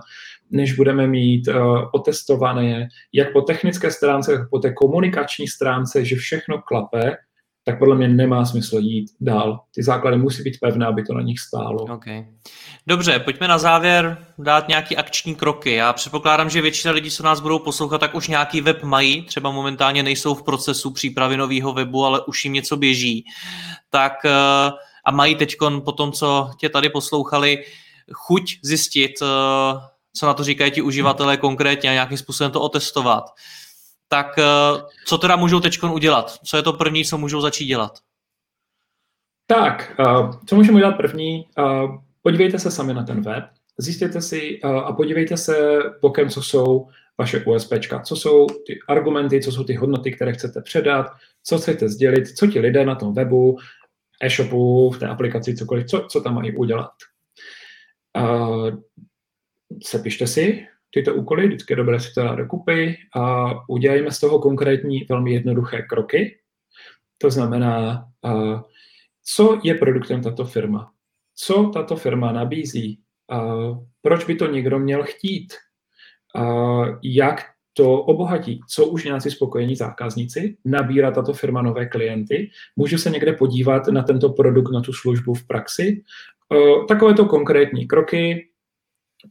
než 0.52 0.74
budeme 0.74 1.08
mít 1.08 1.48
uh, 1.48 1.56
otestované, 1.94 2.88
jak 3.14 3.34
po 3.34 3.42
technické 3.42 3.92
stránce, 3.92 4.38
tak 4.38 4.50
po 4.50 4.60
té 4.60 4.74
komunikační 4.74 5.48
stránce, 5.48 6.06
že 6.06 6.16
všechno 6.16 6.62
klape, 6.62 7.18
tak 7.68 7.80
podle 7.80 7.96
mě 7.96 8.08
nemá 8.08 8.46
smysl 8.46 8.78
jít 8.80 9.06
dál. 9.20 9.60
Ty 9.76 9.84
základy 9.84 10.18
musí 10.18 10.44
být 10.44 10.58
pevné, 10.62 10.86
aby 10.86 11.04
to 11.04 11.14
na 11.14 11.22
nich 11.22 11.40
stálo. 11.40 11.84
Okay. 11.84 12.26
Dobře, 12.88 13.20
pojďme 13.20 13.48
na 13.48 13.58
závěr 13.58 14.18
dát 14.38 14.68
nějaký 14.68 14.98
akční 14.98 15.36
kroky. 15.36 15.72
Já 15.72 15.94
předpokládám, 15.94 16.50
že 16.50 16.62
většina 16.62 16.94
lidí, 16.94 17.12
co 17.12 17.24
nás 17.24 17.40
budou 17.40 17.60
poslouchat, 17.60 17.98
tak 17.98 18.16
už 18.16 18.28
nějaký 18.28 18.62
web 18.62 18.84
mají, 18.84 19.22
třeba 19.22 19.52
momentálně 19.52 20.04
nejsou 20.04 20.36
v 20.36 20.44
procesu 20.44 20.92
přípravy 20.92 21.38
nového 21.38 21.74
webu, 21.74 22.06
ale 22.06 22.26
už 22.26 22.46
jim 22.46 22.54
něco 22.54 22.78
běží. 22.78 23.26
Tak 23.90 24.14
uh, 24.26 24.32
a 25.06 25.12
mají 25.12 25.36
teď 25.36 25.56
po 25.86 25.92
tom, 25.92 26.12
co 26.12 26.50
tě 26.60 26.70
tady 26.70 26.90
poslouchali, 26.90 27.64
chuť 28.14 28.56
zjistit, 28.64 29.12
uh, 29.22 29.28
co 30.18 30.26
na 30.26 30.34
to 30.34 30.44
říkají 30.44 30.72
ti 30.72 30.82
uživatelé 30.82 31.38
konkrétně 31.38 31.90
a 31.90 31.94
nějakým 31.94 32.18
způsobem 32.18 32.52
to 32.52 32.62
otestovat. 32.62 33.24
Tak 34.08 34.40
eh, 34.40 34.44
co 35.06 35.18
teda 35.18 35.36
můžou 35.36 35.60
teď 35.60 35.84
udělat? 35.84 36.38
Co 36.46 36.58
je 36.58 36.64
to 36.64 36.74
první, 36.74 37.06
co 37.06 37.18
můžou 37.18 37.42
začít 37.42 37.66
dělat? 37.66 38.00
Tak, 39.48 39.96
eh, 40.00 40.06
co 40.46 40.56
můžeme 40.56 40.76
udělat 40.76 40.98
první? 40.98 41.46
Eh, 41.58 41.64
podívejte 42.22 42.60
se 42.60 42.72
sami 42.72 42.94
na 42.94 43.04
ten 43.04 43.22
web, 43.22 43.44
zjistěte 43.78 44.22
si 44.22 44.60
a 44.64 44.94
podívejte 44.94 45.38
se 45.38 45.80
bokem, 46.02 46.30
co 46.30 46.42
jsou 46.42 46.88
vaše 47.18 47.44
USPčka, 47.46 48.00
co 48.00 48.16
jsou 48.16 48.48
ty 48.48 48.80
argumenty, 48.88 49.42
co 49.42 49.52
jsou 49.52 49.64
ty 49.64 49.74
hodnoty, 49.74 50.12
které 50.12 50.34
chcete 50.34 50.62
předat, 50.62 51.06
co 51.44 51.58
chcete 51.58 51.90
sdělit, 51.90 52.28
co 52.28 52.48
ti 52.48 52.60
lidé 52.60 52.86
na 52.86 52.96
tom 52.96 53.14
webu, 53.14 53.58
e-shopu, 54.22 54.90
v 54.92 55.00
té 55.00 55.08
aplikaci, 55.08 55.56
cokoliv, 55.56 55.86
co, 55.86 56.08
co 56.12 56.22
tam 56.22 56.36
mají 56.36 56.58
udělat 56.58 56.92
sepište 59.84 60.28
si 60.28 60.68
tyto 60.94 61.14
úkoly, 61.14 61.48
vždycky 61.48 61.74
je 61.74 61.78
dobré 61.78 62.00
si 62.00 62.14
to 62.14 62.22
dát 62.24 62.36
dokupy 62.36 62.98
a 63.16 63.54
udělejme 63.70 64.12
z 64.12 64.20
toho 64.20 64.40
konkrétní 64.40 65.06
velmi 65.10 65.34
jednoduché 65.34 65.82
kroky. 65.82 66.40
To 67.18 67.30
znamená, 67.30 68.06
co 69.24 69.60
je 69.64 69.76
produktem 69.76 70.22
tato 70.22 70.46
firma, 70.46 70.92
co 71.36 71.72
tato 71.74 71.96
firma 71.96 72.32
nabízí, 72.32 73.00
proč 74.02 74.26
by 74.26 74.36
to 74.36 74.48
někdo 74.48 74.80
měl 74.80 75.04
chtít, 75.04 75.54
jak 77.04 77.46
to 77.74 78.02
obohatí, 78.02 78.62
co 78.70 78.86
už 78.86 79.06
nějací 79.06 79.32
spokojení 79.32 79.76
zákazníci, 79.76 80.58
nabírá 80.66 81.12
tato 81.12 81.34
firma 81.34 81.62
nové 81.62 81.86
klienty, 81.86 82.50
můžu 82.76 82.98
se 82.98 83.10
někde 83.10 83.34
podívat 83.34 83.88
na 83.88 84.04
tento 84.04 84.30
produkt, 84.30 84.72
na 84.72 84.82
tu 84.82 84.94
službu 84.94 85.34
v 85.34 85.48
praxi. 85.48 86.04
Takovéto 86.88 87.26
konkrétní 87.26 87.88
kroky, 87.88 88.50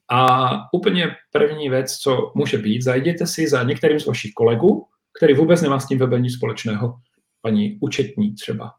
a 0.08 0.50
úplně 0.72 1.16
první 1.32 1.68
věc, 1.68 1.96
co 1.96 2.32
může 2.34 2.58
být, 2.58 2.82
zajděte 2.82 3.26
si 3.26 3.48
za 3.48 3.62
některým 3.62 4.00
z 4.00 4.06
vašich 4.06 4.32
kolegů, 4.32 4.86
který 5.18 5.34
vůbec 5.34 5.62
nemá 5.62 5.80
s 5.80 5.86
tím 5.86 5.98
webem 5.98 6.22
nic 6.22 6.34
společného, 6.34 6.96
paní 7.42 7.78
účetní 7.80 8.34
třeba. 8.34 8.72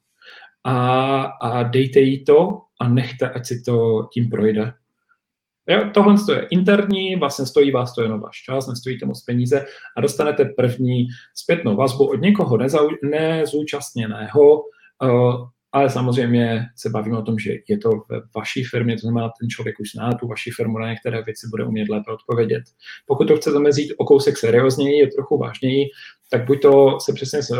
A, 0.63 1.21
a 1.23 1.63
dejte 1.63 1.99
jí 1.99 2.25
to 2.25 2.61
a 2.81 2.87
nechte, 2.87 3.29
ať 3.29 3.45
si 3.45 3.61
to 3.61 4.07
tím 4.13 4.29
projde. 4.29 4.73
Jo, 5.69 5.89
tohle 5.93 6.15
je 6.33 6.47
interní, 6.51 7.15
vlastně 7.15 7.45
stojí 7.45 7.71
vás 7.71 7.95
to 7.95 8.01
jenom 8.01 8.19
váš 8.19 8.41
čas, 8.41 8.67
nestojí 8.67 8.99
to 8.99 9.05
moc 9.05 9.23
peníze 9.23 9.65
a 9.97 10.01
dostanete 10.01 10.45
první 10.45 11.07
zpětnou 11.35 11.75
vazbu 11.75 12.09
od 12.09 12.21
někoho 12.21 12.57
nezau, 12.57 12.89
nezúčastněného, 13.03 14.61
uh, 15.03 15.47
ale 15.71 15.89
samozřejmě 15.89 16.65
se 16.75 16.89
bavíme 16.89 17.17
o 17.17 17.21
tom, 17.21 17.39
že 17.39 17.53
je 17.69 17.77
to 17.77 17.89
ve 18.09 18.21
vaší 18.35 18.63
firmě, 18.63 18.95
to 18.95 19.01
znamená, 19.01 19.29
ten 19.39 19.49
člověk 19.49 19.79
už 19.79 19.91
zná 19.91 20.13
tu 20.13 20.27
vaši 20.27 20.51
firmu, 20.51 20.77
na 20.77 20.89
některé 20.89 21.23
věci 21.23 21.47
bude 21.51 21.65
umět 21.65 21.89
lépe 21.89 22.11
odpovědět. 22.11 22.63
Pokud 23.05 23.27
to 23.27 23.37
chcete 23.37 23.59
mezít 23.59 23.93
o 23.97 24.05
kousek 24.05 24.37
seriózněji, 24.37 24.99
je 24.99 25.07
trochu 25.07 25.37
vážněji, 25.37 25.85
tak 26.29 26.45
buď 26.45 26.61
to 26.61 26.97
se 26.99 27.13
přesně 27.13 27.43
s, 27.43 27.51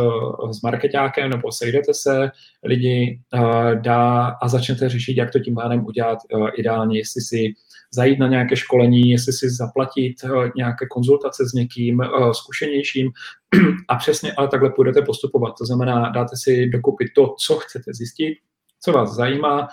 s 0.52 0.62
marketákem, 0.62 1.30
nebo 1.30 1.52
sejdete 1.52 1.94
se 1.94 2.32
lidi 2.64 3.20
uh, 3.34 3.76
dá 3.76 4.26
a 4.42 4.48
začnete 4.48 4.90
řešit, 4.90 5.18
jak 5.18 5.32
to 5.32 5.40
tím 5.40 5.56
pádem 5.56 5.86
udělat 5.86 6.20
uh, 6.34 6.50
ideálně, 6.56 7.00
jestli 7.00 7.22
si 7.22 7.54
zajít 7.94 8.20
na 8.20 8.28
nějaké 8.28 8.56
školení, 8.56 9.10
jestli 9.10 9.34
si 9.34 9.50
zaplatit 9.50 10.16
uh, 10.24 10.46
nějaké 10.56 10.86
konzultace 10.88 11.50
s 11.50 11.54
někým 11.54 12.02
zkušenějším. 12.32 13.12
A 13.88 13.96
přesně 13.96 14.34
ale 14.34 14.48
takhle 14.48 14.70
půjdete 14.70 15.02
postupovat. 15.02 15.54
To 15.58 15.66
znamená, 15.66 16.10
dáte 16.10 16.36
si 16.36 16.70
dokupit 16.70 17.08
to, 17.16 17.36
co 17.40 17.56
chcete 17.56 17.94
zjistit, 17.94 18.38
co 18.82 18.92
vás 18.92 19.16
zajímá, 19.16 19.68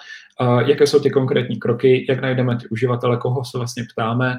jaké 0.66 0.86
jsou 0.86 1.00
ty 1.00 1.10
konkrétní 1.10 1.58
kroky, 1.58 2.06
jak 2.08 2.20
najdeme 2.20 2.56
ty 2.56 2.68
uživatele, 2.68 3.16
koho 3.16 3.44
se 3.44 3.58
vlastně 3.58 3.84
ptáme, 3.92 4.38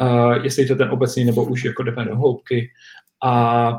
uh, 0.00 0.32
jestli 0.32 0.62
je 0.62 0.68
to 0.68 0.76
ten 0.76 0.90
obecný 0.90 1.24
nebo 1.24 1.44
už 1.44 1.64
jako 1.64 1.82
jdeme 1.82 2.04
do 2.04 2.16
hloubky 2.16 2.70
a, 3.22 3.70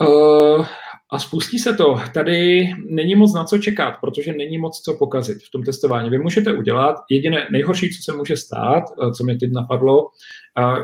uh, 0.00 0.66
a 1.10 1.18
spustí 1.18 1.58
se 1.58 1.74
to. 1.74 2.00
Tady 2.14 2.68
není 2.88 3.14
moc 3.14 3.34
na 3.34 3.44
co 3.44 3.58
čekat, 3.58 3.94
protože 4.00 4.32
není 4.32 4.58
moc 4.58 4.80
co 4.80 4.94
pokazit 4.94 5.42
v 5.42 5.50
tom 5.50 5.62
testování. 5.62 6.10
Vy 6.10 6.18
můžete 6.18 6.52
udělat, 6.52 6.96
jediné 7.10 7.46
nejhorší, 7.50 7.90
co 7.90 8.02
se 8.02 8.16
může 8.16 8.36
stát, 8.36 8.84
uh, 8.98 9.12
co 9.12 9.24
mě 9.24 9.38
teď 9.38 9.52
napadlo, 9.52 10.02
uh, 10.02 10.08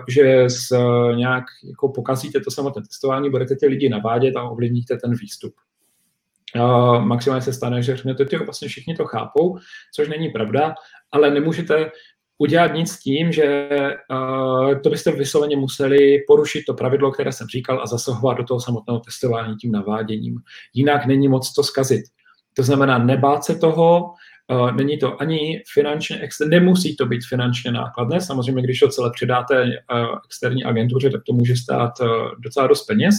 že 0.09 0.45
s, 0.45 0.77
nějak 1.15 1.45
jako 1.69 1.89
pokazíte 1.89 2.41
to 2.41 2.51
samotné 2.51 2.83
testování, 2.83 3.31
budete 3.31 3.57
ty 3.57 3.67
lidi 3.67 3.89
navádět 3.89 4.37
a 4.37 4.43
ovlivníte 4.43 4.97
ten 4.97 5.15
výstup. 5.15 5.55
Uh, 6.57 7.05
maximálně 7.05 7.43
se 7.43 7.53
stane, 7.53 7.83
že 7.83 7.97
řeknete, 7.97 8.27
že 8.31 8.39
vlastně 8.39 8.69
všichni 8.69 8.95
to 8.95 9.05
chápou, 9.05 9.59
což 9.95 10.09
není 10.09 10.29
pravda, 10.29 10.75
ale 11.13 11.31
nemůžete 11.31 11.91
udělat 12.39 12.75
nic 12.75 12.91
s 12.91 13.01
tím, 13.01 13.33
že 13.33 13.69
uh, 14.11 14.81
to 14.81 14.91
byste 14.91 15.13
vysloveně 15.13 15.57
museli 15.57 16.19
porušit 16.27 16.63
to 16.67 16.75
pravidlo, 16.75 17.11
které 17.13 17.33
jsem 17.33 17.47
říkal 17.47 17.83
a 17.83 17.87
zasahovat 17.87 18.35
do 18.35 18.45
toho 18.45 18.61
samotného 18.61 19.01
testování 19.01 19.57
tím 19.57 19.73
naváděním. 19.73 20.39
Jinak 20.75 21.07
není 21.07 21.29
moc 21.29 21.55
to 21.55 21.63
zkazit. 21.63 22.05
To 22.55 22.63
znamená 22.63 22.99
nebát 22.99 23.45
se 23.45 23.55
toho, 23.55 24.11
uh, 24.51 24.73
není 24.73 24.99
to 24.99 25.23
ani 25.23 25.63
finančně, 25.75 26.29
nemusí 26.49 26.97
to 26.97 27.07
být 27.07 27.21
finančně 27.29 27.73
nákladné. 27.73 28.21
Samozřejmě, 28.21 28.63
když 28.63 28.81
to 28.81 28.89
celé 28.89 29.11
předáte 29.11 29.63
uh, 29.63 29.71
externí 30.27 30.65
agentuře, 30.65 31.11
tak 31.11 31.23
to 31.27 31.33
může 31.33 31.57
stát 31.57 31.93
uh, 32.01 32.09
docela 32.39 32.67
dost 32.67 32.87
peněz, 32.87 33.15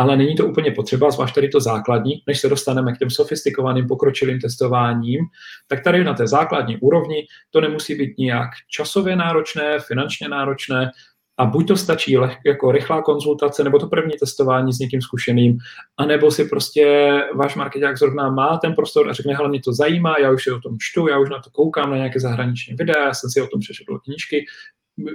ale 0.00 0.16
není 0.16 0.34
to 0.34 0.46
úplně 0.46 0.70
potřeba, 0.70 1.10
zvlášť 1.10 1.34
tady 1.34 1.48
to 1.48 1.60
základní, 1.60 2.22
než 2.26 2.40
se 2.40 2.48
dostaneme 2.48 2.92
k 2.92 2.98
těm 2.98 3.10
sofistikovaným 3.10 3.86
pokročilým 3.86 4.40
testováním, 4.40 5.20
tak 5.68 5.84
tady 5.84 6.04
na 6.04 6.14
té 6.14 6.26
základní 6.26 6.76
úrovni 6.76 7.26
to 7.50 7.60
nemusí 7.60 7.94
být 7.94 8.18
nijak 8.18 8.48
časově 8.70 9.16
náročné, 9.16 9.78
finančně 9.80 10.28
náročné, 10.28 10.90
a 11.38 11.44
buď 11.44 11.68
to 11.68 11.76
stačí 11.76 12.18
leh, 12.18 12.36
jako 12.46 12.72
rychlá 12.72 13.02
konzultace, 13.02 13.64
nebo 13.64 13.78
to 13.78 13.86
první 13.86 14.12
testování 14.20 14.72
s 14.72 14.78
někým 14.78 15.02
zkušeným, 15.02 15.58
anebo 15.96 16.30
si 16.30 16.44
prostě 16.44 17.10
váš 17.34 17.54
marketák 17.54 17.98
zrovna 17.98 18.30
má 18.30 18.58
ten 18.58 18.74
prostor 18.74 19.08
a 19.08 19.12
řekne, 19.12 19.34
hele, 19.34 19.48
mě 19.48 19.60
to 19.64 19.72
zajímá, 19.72 20.18
já 20.18 20.30
už 20.30 20.44
si 20.44 20.50
o 20.50 20.60
tom 20.60 20.76
čtu, 20.80 21.08
já 21.08 21.18
už 21.18 21.30
na 21.30 21.40
to 21.42 21.50
koukám, 21.50 21.90
na 21.90 21.96
nějaké 21.96 22.20
zahraniční 22.20 22.74
videa, 22.74 23.04
já 23.04 23.14
jsem 23.14 23.30
si 23.30 23.40
o 23.40 23.46
tom 23.46 23.60
přečetl 23.60 23.98
knížky, 23.98 24.44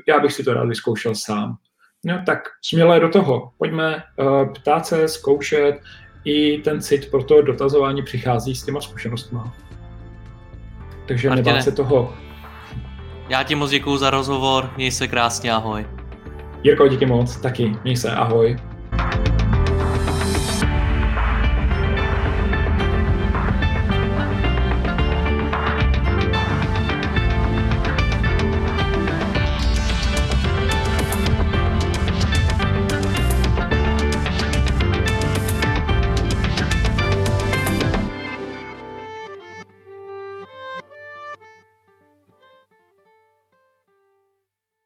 já 0.07 0.19
bych 0.19 0.33
si 0.33 0.43
to 0.43 0.53
rád 0.53 0.65
vyzkoušel 0.65 1.15
sám. 1.15 1.57
No 2.05 2.21
tak 2.25 2.39
směle 2.61 2.99
do 2.99 3.09
toho. 3.09 3.51
Pojďme 3.57 3.95
uh, 3.95 4.53
ptát 4.53 4.85
se, 4.85 5.07
zkoušet. 5.07 5.75
I 6.25 6.57
ten 6.57 6.81
cit 6.81 7.11
pro 7.11 7.23
to 7.23 7.41
dotazování 7.41 8.03
přichází 8.03 8.55
s 8.55 8.63
těma 8.63 8.81
zkušenostmi. 8.81 9.39
Takže 11.07 11.29
Martine, 11.29 11.51
nebát 11.51 11.63
se 11.63 11.71
toho. 11.71 12.13
Já 13.29 13.43
ti 13.43 13.55
moc 13.55 13.71
děkuju 13.71 13.97
za 13.97 14.09
rozhovor, 14.09 14.73
měj 14.77 14.91
se 14.91 15.07
krásně, 15.07 15.53
ahoj. 15.53 15.85
Jirko, 16.63 16.87
díky 16.87 17.05
moc, 17.05 17.37
taky, 17.37 17.75
měj 17.83 17.95
se, 17.95 18.11
ahoj. 18.11 18.57